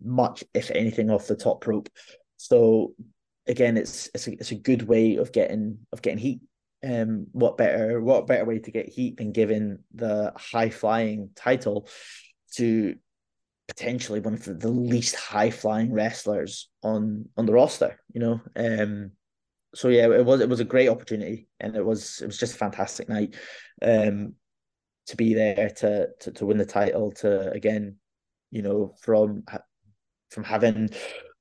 much, 0.03 0.43
if 0.53 0.71
anything, 0.71 1.09
off 1.09 1.27
the 1.27 1.35
top 1.35 1.65
rope. 1.67 1.89
So 2.37 2.93
again, 3.47 3.77
it's 3.77 4.09
it's 4.13 4.27
a, 4.27 4.31
it's 4.33 4.51
a 4.51 4.55
good 4.55 4.83
way 4.83 5.17
of 5.17 5.31
getting 5.31 5.79
of 5.91 6.01
getting 6.01 6.19
heat. 6.19 6.41
Um, 6.85 7.27
what 7.31 7.57
better 7.57 8.01
what 8.01 8.27
better 8.27 8.45
way 8.45 8.59
to 8.59 8.71
get 8.71 8.89
heat 8.89 9.17
than 9.17 9.31
giving 9.31 9.79
the 9.93 10.33
high 10.35 10.69
flying 10.69 11.29
title 11.35 11.87
to 12.55 12.95
potentially 13.67 14.19
one 14.19 14.33
of 14.33 14.59
the 14.59 14.69
least 14.69 15.15
high 15.15 15.49
flying 15.49 15.91
wrestlers 15.91 16.69
on 16.83 17.29
on 17.37 17.45
the 17.45 17.53
roster, 17.53 17.99
you 18.13 18.21
know. 18.21 18.41
Um, 18.55 19.11
so 19.75 19.89
yeah, 19.89 20.09
it 20.11 20.25
was 20.25 20.41
it 20.41 20.49
was 20.49 20.59
a 20.59 20.65
great 20.65 20.89
opportunity, 20.89 21.47
and 21.59 21.75
it 21.75 21.85
was 21.85 22.21
it 22.21 22.27
was 22.27 22.37
just 22.37 22.55
a 22.55 22.57
fantastic 22.57 23.09
night. 23.09 23.35
Um, 23.81 24.35
to 25.07 25.17
be 25.17 25.33
there 25.33 25.69
to 25.77 26.07
to 26.21 26.31
to 26.31 26.45
win 26.45 26.57
the 26.57 26.65
title, 26.65 27.11
to 27.11 27.51
again, 27.51 27.97
you 28.51 28.61
know, 28.61 28.95
from 29.01 29.43
from 30.29 30.43
having 30.43 30.89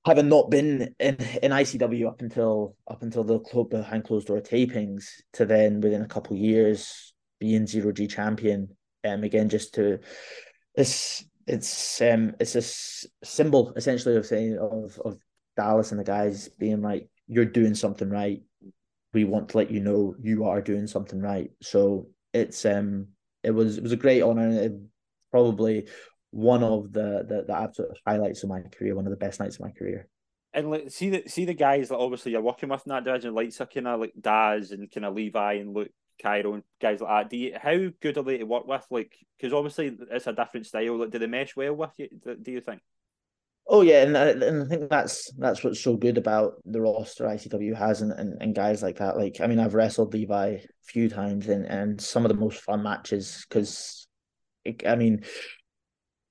having 0.04 0.28
not 0.28 0.50
been 0.50 0.94
in, 0.98 1.16
in 1.42 1.52
ICW 1.52 2.08
up 2.08 2.22
until 2.22 2.76
up 2.88 3.02
until 3.02 3.24
the 3.24 3.38
club 3.40 3.70
behind 3.70 4.04
closed 4.04 4.28
door 4.28 4.40
tapings 4.40 5.04
to 5.34 5.44
then 5.44 5.80
within 5.80 6.02
a 6.02 6.08
couple 6.08 6.36
years 6.36 7.14
being 7.38 7.66
zero 7.66 7.92
G 7.92 8.06
champion. 8.06 8.68
Um 9.04 9.24
again 9.24 9.48
just 9.48 9.74
to 9.74 9.98
it's 10.74 11.24
it's 11.46 12.00
um 12.00 12.34
it's 12.40 12.54
a 12.54 13.26
symbol 13.26 13.72
essentially 13.76 14.16
of 14.16 14.26
saying 14.26 14.58
of 14.58 14.98
of 15.04 15.18
Dallas 15.56 15.90
and 15.90 16.00
the 16.00 16.04
guys 16.04 16.48
being 16.48 16.82
like 16.82 17.08
you're 17.26 17.44
doing 17.44 17.74
something 17.74 18.08
right. 18.08 18.42
We 19.12 19.24
want 19.24 19.50
to 19.50 19.58
let 19.58 19.70
you 19.70 19.80
know 19.80 20.14
you 20.20 20.44
are 20.44 20.60
doing 20.60 20.86
something 20.86 21.20
right. 21.20 21.50
So 21.62 22.08
it's 22.32 22.64
um 22.64 23.08
it 23.42 23.50
was 23.50 23.78
it 23.78 23.82
was 23.82 23.92
a 23.92 23.96
great 23.96 24.22
honor 24.22 24.48
and 24.48 24.88
probably 25.30 25.88
one 26.30 26.62
of 26.62 26.92
the, 26.92 27.24
the 27.28 27.44
the 27.46 27.56
absolute 27.56 27.98
highlights 28.06 28.42
of 28.42 28.48
my 28.48 28.62
career, 28.62 28.94
one 28.94 29.06
of 29.06 29.10
the 29.10 29.16
best 29.16 29.40
nights 29.40 29.56
of 29.56 29.62
my 29.62 29.70
career. 29.70 30.08
And 30.54 30.70
like 30.70 30.90
see 30.90 31.10
the 31.10 31.24
see 31.26 31.44
the 31.44 31.54
guys 31.54 31.88
that 31.88 31.98
obviously 31.98 32.32
you're 32.32 32.42
working 32.42 32.68
with 32.68 32.82
in 32.86 32.90
that 32.90 33.04
division, 33.04 33.34
like 33.34 33.52
so 33.52 33.66
kind 33.66 33.86
of 33.86 34.00
like 34.00 34.12
Daz 34.20 34.70
and 34.70 34.90
kind 34.90 35.06
of 35.06 35.14
Levi 35.14 35.54
and 35.54 35.74
Luke 35.74 35.90
Cairo 36.20 36.54
and 36.54 36.62
guys 36.80 37.00
like 37.00 37.10
that. 37.10 37.30
Do 37.30 37.36
you 37.36 37.56
how 37.60 37.76
good 38.00 38.18
are 38.18 38.22
they 38.22 38.38
to 38.38 38.44
work 38.44 38.66
with? 38.66 38.86
Like 38.90 39.12
because 39.38 39.52
obviously 39.52 39.96
it's 40.10 40.26
a 40.26 40.32
different 40.32 40.66
style. 40.66 40.98
Like 40.98 41.10
do 41.10 41.18
they 41.18 41.26
mesh 41.26 41.56
well 41.56 41.74
with 41.74 41.92
you? 41.98 42.08
Do 42.42 42.52
you 42.52 42.60
think? 42.60 42.80
Oh 43.68 43.82
yeah, 43.82 44.02
and 44.02 44.16
uh, 44.16 44.46
and 44.46 44.62
I 44.62 44.66
think 44.66 44.90
that's 44.90 45.32
that's 45.34 45.62
what's 45.62 45.80
so 45.80 45.96
good 45.96 46.18
about 46.18 46.54
the 46.64 46.80
roster 46.80 47.24
ICW 47.24 47.74
has 47.76 48.02
and, 48.02 48.12
and, 48.12 48.36
and 48.40 48.54
guys 48.54 48.82
like 48.82 48.98
that. 48.98 49.16
Like 49.16 49.40
I 49.40 49.46
mean, 49.46 49.60
I've 49.60 49.74
wrestled 49.74 50.12
Levi 50.12 50.48
a 50.48 50.60
few 50.82 51.08
times 51.08 51.48
and 51.48 51.64
and 51.66 52.00
some 52.00 52.24
of 52.24 52.28
the 52.28 52.38
most 52.38 52.60
fun 52.60 52.82
matches 52.82 53.46
because, 53.48 54.06
I 54.86 54.96
mean, 54.96 55.24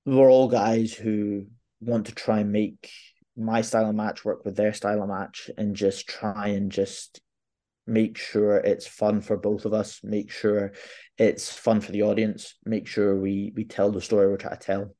we're 0.04 0.30
all 0.30 0.48
guys 0.48 0.92
who 0.92 1.46
want 1.80 2.06
to 2.06 2.14
try 2.14 2.40
and 2.40 2.52
make 2.52 2.90
my 3.36 3.62
style 3.62 3.88
of 3.88 3.94
match 3.94 4.24
work 4.24 4.44
with 4.44 4.56
their 4.56 4.72
style 4.72 5.02
of 5.02 5.08
match 5.08 5.50
and 5.56 5.74
just 5.74 6.06
try 6.06 6.48
and 6.48 6.70
just 6.70 7.20
make 7.86 8.16
sure 8.16 8.56
it's 8.58 8.86
fun 8.86 9.20
for 9.20 9.36
both 9.36 9.64
of 9.64 9.72
us 9.72 10.00
make 10.04 10.30
sure 10.30 10.72
it's 11.18 11.52
fun 11.52 11.80
for 11.80 11.90
the 11.90 12.02
audience 12.02 12.54
make 12.64 12.86
sure 12.86 13.18
we 13.18 13.52
we 13.56 13.64
tell 13.64 13.90
the 13.90 14.00
story 14.00 14.28
we're 14.28 14.36
trying 14.36 14.56
to 14.56 14.64
tell 14.64 14.94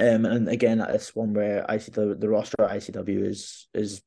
um 0.00 0.24
and 0.24 0.48
again 0.48 0.78
that's 0.78 1.14
one 1.14 1.34
where 1.34 1.68
I 1.70 1.78
see 1.78 1.92
the, 1.92 2.28
roster 2.28 2.62
at 2.62 2.70
ICW 2.70 3.26
is 3.26 3.68
is 3.74 4.02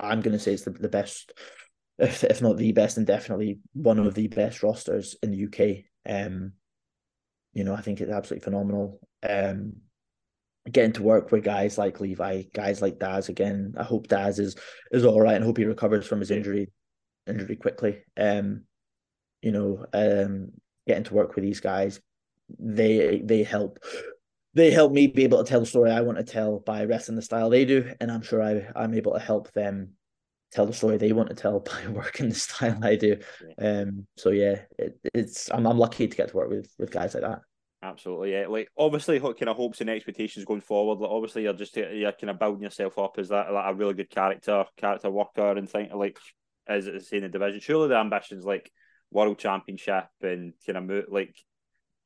I'm 0.00 0.20
gonna 0.20 0.38
say 0.38 0.54
it's 0.54 0.64
the, 0.64 0.70
the 0.70 0.88
best 0.88 1.32
if 1.98 2.24
if 2.24 2.40
not 2.40 2.56
the 2.56 2.72
best 2.72 2.96
and 2.96 3.06
definitely 3.06 3.58
one 3.72 3.98
of 3.98 4.14
the 4.14 4.28
best 4.28 4.62
rosters 4.62 5.16
in 5.22 5.30
the 5.30 5.44
UK 5.46 5.84
um 6.10 6.52
you 7.52 7.64
know 7.64 7.74
I 7.74 7.80
think 7.80 8.00
it's 8.00 8.12
absolutely 8.12 8.44
phenomenal 8.44 9.00
um, 9.28 9.74
getting 10.70 10.92
to 10.92 11.02
work 11.02 11.32
with 11.32 11.44
guys 11.44 11.78
like 11.78 12.00
Levi, 12.00 12.42
guys 12.52 12.82
like 12.82 12.98
Daz 12.98 13.28
again. 13.28 13.74
I 13.78 13.82
hope 13.82 14.08
Daz 14.08 14.38
is 14.38 14.56
is 14.90 15.04
all 15.04 15.20
right 15.20 15.34
and 15.34 15.44
hope 15.44 15.58
he 15.58 15.64
recovers 15.64 16.06
from 16.06 16.20
his 16.20 16.30
injury 16.30 16.70
injury 17.26 17.56
quickly. 17.56 18.02
Um, 18.16 18.64
you 19.42 19.52
know, 19.52 19.86
um, 19.92 20.52
getting 20.86 21.04
to 21.04 21.14
work 21.14 21.34
with 21.34 21.44
these 21.44 21.60
guys, 21.60 22.00
they 22.58 23.22
they 23.24 23.42
help 23.42 23.78
they 24.54 24.70
help 24.70 24.92
me 24.92 25.06
be 25.06 25.24
able 25.24 25.42
to 25.42 25.48
tell 25.48 25.60
the 25.60 25.66
story 25.66 25.90
I 25.90 26.00
want 26.00 26.18
to 26.18 26.24
tell 26.24 26.58
by 26.58 26.84
wrestling 26.84 27.16
the 27.16 27.22
style 27.22 27.50
they 27.50 27.64
do, 27.64 27.92
and 28.00 28.10
I'm 28.10 28.22
sure 28.22 28.42
I 28.42 28.66
I'm 28.74 28.94
able 28.94 29.12
to 29.12 29.20
help 29.20 29.52
them 29.52 29.94
tell 30.50 30.66
the 30.66 30.72
story 30.72 30.96
they 30.96 31.12
want 31.12 31.28
to 31.28 31.34
tell 31.34 31.60
by 31.60 31.86
working 31.88 32.28
the 32.28 32.34
style 32.34 32.78
I 32.82 32.96
do. 32.96 33.16
Um, 33.58 34.06
so 34.16 34.30
yeah, 34.30 34.62
it, 34.78 34.98
it's 35.14 35.50
I'm 35.50 35.66
I'm 35.66 35.78
lucky 35.78 36.08
to 36.08 36.16
get 36.16 36.28
to 36.30 36.36
work 36.36 36.50
with 36.50 36.72
with 36.78 36.90
guys 36.90 37.14
like 37.14 37.22
that. 37.22 37.40
Absolutely, 37.82 38.32
yeah. 38.32 38.46
Like 38.46 38.68
obviously, 38.76 39.18
what 39.20 39.38
kind 39.38 39.48
of 39.48 39.56
hopes 39.56 39.80
and 39.80 39.88
expectations 39.88 40.44
going 40.44 40.60
forward. 40.60 40.98
Like 40.98 41.10
obviously, 41.10 41.44
you're 41.44 41.52
just 41.52 41.76
you're 41.76 42.12
kind 42.12 42.30
of 42.30 42.38
building 42.38 42.62
yourself 42.62 42.98
up 42.98 43.18
as 43.18 43.28
that 43.28 43.52
like 43.52 43.70
a 43.70 43.74
really 43.74 43.94
good 43.94 44.10
character, 44.10 44.64
character 44.76 45.10
worker, 45.10 45.52
and 45.52 45.68
think 45.68 45.92
like 45.94 46.18
as 46.66 46.86
it's 46.86 47.12
in 47.12 47.22
the 47.22 47.28
division. 47.28 47.60
Surely 47.60 47.88
the 47.88 47.96
ambitions 47.96 48.44
like 48.44 48.70
world 49.10 49.38
championship 49.38 50.08
and 50.20 50.52
kind 50.66 50.78
of 50.78 50.84
move, 50.84 51.04
like 51.08 51.34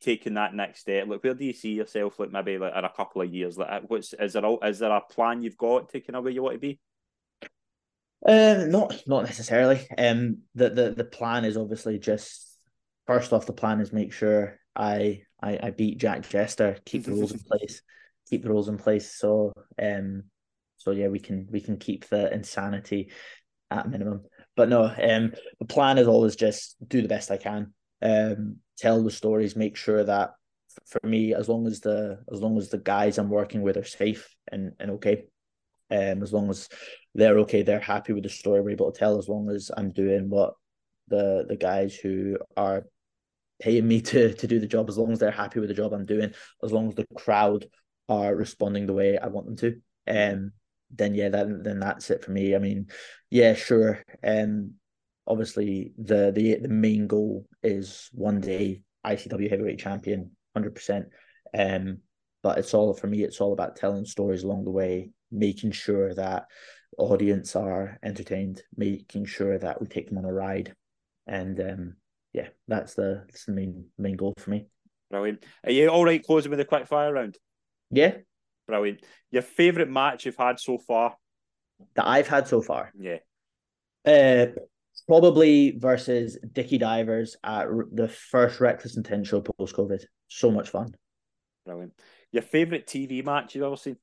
taking 0.01 0.35
that 0.35 0.55
next 0.55 0.81
step. 0.81 1.07
Like 1.09 1.23
where 1.23 1.35
do 1.35 1.45
you 1.45 1.53
see 1.53 1.73
yourself? 1.73 2.19
Like 2.19 2.31
maybe 2.31 2.59
like 2.59 2.75
in 2.77 2.85
a 2.85 2.93
couple 2.93 3.23
of 3.23 3.33
years. 3.33 3.57
Like 3.57 3.83
what's 3.89 4.13
is 4.15 4.35
there 4.35 4.45
a, 4.45 4.55
is 4.67 4.79
there 4.79 4.93
a 4.93 5.01
plan 5.01 5.43
you've 5.43 5.57
got 5.57 5.91
to 5.91 6.01
kind 6.01 6.17
of 6.17 6.25
where 6.25 6.33
you 6.33 6.43
want 6.43 6.55
to 6.55 6.61
be? 6.61 6.81
Um, 8.27 8.71
not 8.71 9.03
not 9.07 9.25
necessarily. 9.25 9.87
Um, 9.97 10.39
the 10.55 10.71
the 10.71 10.91
the 10.91 11.05
plan 11.05 11.45
is 11.45 11.57
obviously 11.57 11.99
just 11.99 12.59
first 13.07 13.33
off. 13.33 13.47
The 13.47 13.53
plan 13.53 13.81
is 13.81 13.93
make 13.93 14.13
sure 14.13 14.59
I 14.75 15.23
I, 15.43 15.59
I 15.63 15.71
beat 15.71 15.99
Jack 15.99 16.29
Jester, 16.29 16.79
keep 16.85 17.05
the 17.05 17.13
rules 17.13 17.33
in 17.33 17.39
place, 17.51 17.83
keep 18.29 18.43
the 18.43 18.49
rules 18.49 18.69
in 18.69 18.79
place. 18.79 19.15
So 19.15 19.53
um, 19.81 20.25
so 20.79 20.91
yeah, 20.91 21.09
we 21.09 21.19
can 21.19 21.49
we 21.51 21.61
can 21.61 21.77
keep 21.77 22.09
the 22.09 22.33
insanity 22.33 23.13
at 23.71 23.89
minimum. 23.89 24.23
But 24.57 24.69
no, 24.69 24.85
um, 24.85 25.33
the 25.59 25.67
plan 25.67 25.99
is 25.99 26.07
always 26.09 26.37
just 26.37 26.77
do 26.87 27.03
the 27.03 27.09
best 27.09 27.31
I 27.31 27.37
can. 27.37 27.75
Um, 28.03 28.57
tell 28.77 29.03
the 29.03 29.11
stories, 29.11 29.57
make 29.57 29.77
sure 29.77 30.05
that 30.05 30.35
for 30.87 31.01
me, 31.07 31.35
as 31.35 31.49
long 31.49 31.67
as 31.67 31.81
the 31.81 32.19
as 32.33 32.41
long 32.41 32.59
as 32.59 32.69
the 32.69 32.79
guys 32.79 33.19
I'm 33.19 33.31
working 33.31 33.63
with 33.63 33.77
are 33.77 33.85
safe 33.85 34.35
and 34.51 34.73
and 34.81 34.93
okay, 34.93 35.25
um, 35.91 36.23
as 36.23 36.33
long 36.33 36.51
as 36.51 36.69
they're 37.15 37.39
okay, 37.41 37.63
they're 37.63 37.81
happy 37.81 38.13
with 38.13 38.25
the 38.25 38.29
story 38.29 38.61
we're 38.61 38.71
able 38.71 38.91
to 38.91 38.99
tell. 38.99 39.19
As 39.19 39.29
long 39.29 39.51
as 39.51 39.71
I'm 39.77 39.93
doing 39.93 40.29
what 40.31 40.55
the 41.09 41.45
the 41.49 41.57
guys 41.57 41.95
who 41.95 42.39
are 42.57 42.87
paying 43.61 43.87
me 43.87 44.01
to 44.11 44.35
to 44.35 44.47
do 44.47 44.59
the 44.59 44.67
job, 44.67 44.89
as 44.89 44.99
long 44.99 45.13
as 45.13 45.19
they're 45.19 45.31
happy 45.31 45.61
with 45.61 45.69
the 45.69 45.75
job 45.75 45.93
I'm 45.93 46.07
doing, 46.07 46.33
as 46.63 46.73
long 46.73 46.89
as 46.89 46.95
the 46.95 47.07
crowd 47.15 47.67
are 48.09 48.35
responding 48.35 48.87
the 48.87 48.93
way 48.93 49.19
I 49.19 49.29
want 49.29 49.47
them 49.47 49.57
to, 49.57 49.81
um, 50.09 50.53
then 50.91 51.15
yeah, 51.15 51.29
then 51.29 51.63
then 51.63 51.81
that's 51.81 52.11
it 52.11 52.25
for 52.25 52.33
me. 52.33 52.55
I 52.55 52.59
mean, 52.59 52.89
yeah, 53.31 53.55
sure. 53.55 54.03
Um, 54.23 54.75
obviously 55.27 55.93
the 55.99 56.33
the 56.35 56.57
the 56.57 56.68
main 56.68 57.07
goal 57.07 57.47
is 57.62 58.09
one 58.12 58.41
day 58.41 58.83
ICW 59.07 59.51
heavyweight 59.51 59.79
champion, 59.79 60.31
hundred 60.55 60.75
percent. 60.75 61.07
Um, 61.57 61.99
but 62.43 62.59
it's 62.59 62.75
all 62.75 62.93
for 62.95 63.07
me. 63.07 63.22
It's 63.22 63.41
all 63.41 63.53
about 63.53 63.77
telling 63.77 64.05
stories 64.05 64.43
along 64.43 64.64
the 64.64 64.70
way, 64.70 65.11
making 65.31 65.72
sure 65.72 66.14
that 66.14 66.47
audience 66.99 67.57
are 67.57 67.99
entertained, 68.03 68.62
making 68.77 69.27
sure 69.27 69.59
that 69.59 69.81
we 69.81 69.87
take 69.87 70.09
them 70.09 70.18
on 70.18 70.25
a 70.25 70.33
ride, 70.33 70.75
and 71.27 71.61
um, 71.61 71.97
yeah, 72.33 72.49
that's 72.68 72.95
the 72.95 73.25
that's 73.27 73.47
the 73.47 73.53
main 73.53 73.87
main 73.99 74.16
goal 74.16 74.35
for 74.39 74.51
me. 74.51 74.66
Brilliant. 75.11 75.45
Are 75.64 75.70
you 75.70 75.89
all 75.89 76.05
right 76.05 76.22
closing 76.25 76.51
with 76.51 76.61
a 76.61 76.64
quick 76.64 76.87
fire 76.87 77.12
round? 77.12 77.39
Yeah. 77.91 78.16
Brilliant. 78.66 79.05
Your 79.31 79.43
favourite 79.43 79.89
match 79.89 80.27
you've 80.27 80.37
had 80.37 80.59
so 80.59 80.79
far? 80.79 81.16
That 81.95 82.07
I've 82.07 82.29
had 82.29 82.49
so 82.49 82.61
far. 82.61 82.91
Yeah. 82.99 83.18
Uh, 84.05 84.47
probably 85.07 85.77
versus 85.79 86.39
Dickie 86.53 86.79
Divers 86.79 87.37
at 87.45 87.67
the 87.93 88.09
first 88.09 88.61
Reckless 88.61 88.97
Intent 88.97 89.27
show 89.27 89.41
post 89.41 89.77
COVID. 89.77 90.03
So 90.29 90.51
much 90.51 90.71
fun. 90.71 90.95
Brilliant. 91.65 91.93
Your 92.33 92.43
favourite 92.43 92.87
TV 92.87 93.25
match 93.25 93.55
you've 93.55 93.65
ever 93.65 93.77
seen? 93.77 93.97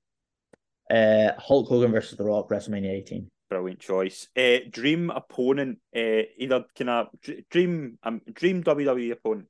Uh, 0.90 1.32
Hulk 1.38 1.68
Hogan 1.68 1.92
versus 1.92 2.18
The 2.18 2.24
Rock, 2.24 2.50
WrestleMania 2.50 2.92
18. 2.92 3.30
Brilliant 3.50 3.80
choice. 3.80 4.28
Uh, 4.38 4.58
dream 4.70 5.10
opponent, 5.10 5.80
uh, 5.96 6.24
either 6.38 6.66
kind 6.78 6.90
of 6.90 7.08
dream 7.50 7.98
um, 8.04 8.22
dream 8.34 8.64
WWE 8.64 9.12
opponent. 9.12 9.48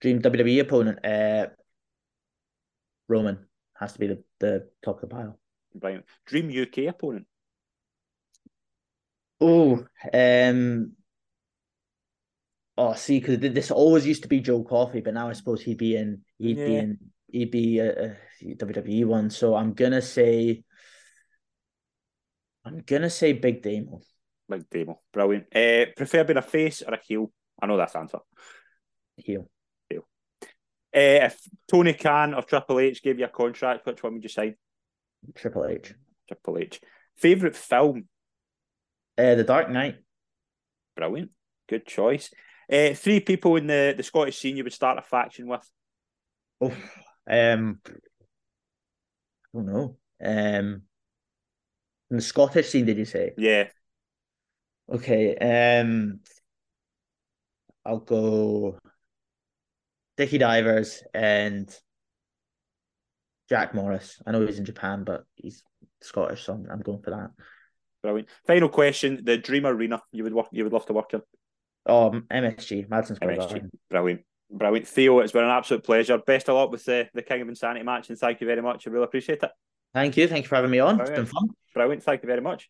Dream 0.00 0.22
WWE 0.22 0.60
opponent. 0.60 1.04
Uh, 1.04 1.46
Roman 3.08 3.46
has 3.76 3.92
to 3.94 3.98
be 3.98 4.06
the, 4.06 4.22
the 4.40 4.68
top 4.84 5.02
of 5.02 5.08
the 5.08 5.14
pile. 5.14 5.38
Brilliant. 5.74 6.04
Dream 6.26 6.48
UK 6.48 6.88
opponent. 6.88 7.26
Oh, 9.40 9.84
um, 10.12 10.92
oh, 12.76 12.94
see, 12.94 13.20
because 13.20 13.38
this 13.38 13.70
always 13.70 14.06
used 14.06 14.22
to 14.22 14.28
be 14.28 14.40
Joe 14.40 14.62
Coffey, 14.62 15.00
but 15.00 15.14
now 15.14 15.28
I 15.28 15.32
suppose 15.32 15.62
he'd 15.62 15.78
be 15.78 15.96
in, 15.96 16.22
he'd 16.38 16.58
yeah. 16.58 16.66
be 16.66 16.76
in, 16.76 16.98
he'd 17.30 17.50
be 17.50 17.78
a, 17.78 18.12
a 18.12 18.16
WWE 18.56 19.04
one. 19.06 19.30
So 19.30 19.54
I'm 19.54 19.74
gonna 19.74 20.02
say, 20.02 20.62
I'm 22.64 22.82
gonna 22.86 23.10
say 23.10 23.32
Big 23.32 23.62
Damo. 23.62 24.00
Big 24.48 24.68
Damo, 24.70 25.00
brilliant. 25.12 25.46
Uh, 25.54 25.86
prefer 25.96 26.24
being 26.24 26.38
a 26.38 26.42
face 26.42 26.82
or 26.82 26.94
a 26.94 27.00
heel? 27.02 27.32
I 27.60 27.66
know 27.66 27.76
that's 27.76 27.96
answer. 27.96 28.18
Heel. 29.16 29.48
Heel. 29.88 30.06
Uh, 30.94 31.26
if 31.26 31.38
Tony 31.68 31.94
Khan 31.94 32.34
or 32.34 32.42
Triple 32.42 32.80
H 32.80 33.02
gave 33.02 33.18
you 33.18 33.24
a 33.24 33.28
contract, 33.28 33.86
which 33.86 34.02
one 34.02 34.14
would 34.14 34.22
you 34.22 34.28
sign? 34.28 34.56
Triple 35.34 35.66
H. 35.66 35.94
Triple 36.28 36.58
H. 36.58 36.80
Favorite 37.16 37.56
film? 37.56 38.08
Uh, 39.16 39.34
the 39.34 39.44
Dark 39.44 39.70
Knight. 39.70 39.96
Brilliant. 40.96 41.30
Good 41.68 41.86
choice. 41.86 42.30
Uh, 42.70 42.94
three 42.94 43.20
people 43.20 43.56
in 43.56 43.66
the, 43.66 43.94
the 43.96 44.02
Scottish 44.02 44.38
scene 44.38 44.56
you 44.56 44.64
would 44.64 44.72
start 44.72 44.98
a 44.98 45.02
faction 45.02 45.46
with? 45.46 45.68
Oh, 46.60 46.72
um, 47.30 47.80
I 47.86 47.90
don't 49.52 49.66
know. 49.66 49.96
Um, 50.24 50.82
in 52.10 52.16
the 52.16 52.22
Scottish 52.22 52.68
scene, 52.68 52.86
did 52.86 52.98
you 52.98 53.04
say? 53.04 53.32
Yeah. 53.36 53.68
Okay. 54.92 55.36
Um, 55.36 56.20
I'll 57.84 57.98
go 57.98 58.78
Dickie 60.16 60.38
Divers 60.38 61.02
and 61.12 61.74
Jack 63.48 63.74
Morris. 63.74 64.22
I 64.26 64.32
know 64.32 64.46
he's 64.46 64.58
in 64.58 64.64
Japan, 64.64 65.04
but 65.04 65.24
he's 65.34 65.62
Scottish, 66.00 66.44
so 66.44 66.54
I'm, 66.54 66.66
I'm 66.70 66.80
going 66.80 67.02
for 67.02 67.10
that. 67.10 67.30
Brilliant. 68.04 68.28
Final 68.46 68.68
question: 68.68 69.20
the 69.24 69.38
dream 69.38 69.64
arena 69.64 70.02
you 70.12 70.24
would 70.24 70.34
work, 70.34 70.48
you 70.52 70.62
would 70.62 70.74
love 70.74 70.84
to 70.86 70.92
work 70.92 71.14
in. 71.14 71.22
Oh, 71.86 72.10
MSG, 72.30 72.88
Madison 72.88 73.16
Square 73.16 73.36
MSG. 73.36 73.70
Brilliant. 73.90 74.20
Brilliant. 74.50 74.86
Theo, 74.86 75.20
it's 75.20 75.32
been 75.32 75.44
an 75.44 75.50
absolute 75.50 75.82
pleasure. 75.82 76.18
Best 76.18 76.50
of 76.50 76.56
luck 76.56 76.70
with 76.70 76.86
uh, 76.86 76.92
the, 76.92 77.08
the 77.14 77.22
King 77.22 77.40
of 77.40 77.48
Insanity 77.48 77.82
match 77.82 78.10
and 78.10 78.18
thank 78.18 78.42
you 78.42 78.46
very 78.46 78.60
much. 78.60 78.86
I 78.86 78.90
really 78.90 79.04
appreciate 79.04 79.42
it. 79.42 79.50
Thank 79.94 80.18
you. 80.18 80.28
Thank 80.28 80.44
you 80.44 80.48
for 80.48 80.56
having 80.56 80.70
me 80.70 80.80
on. 80.80 80.96
Brilliant. 80.96 81.18
It's 81.18 81.32
been 81.32 81.40
fun. 81.40 81.48
Brilliant. 81.72 82.02
Thank 82.02 82.22
you 82.22 82.26
very 82.26 82.42
much. 82.42 82.68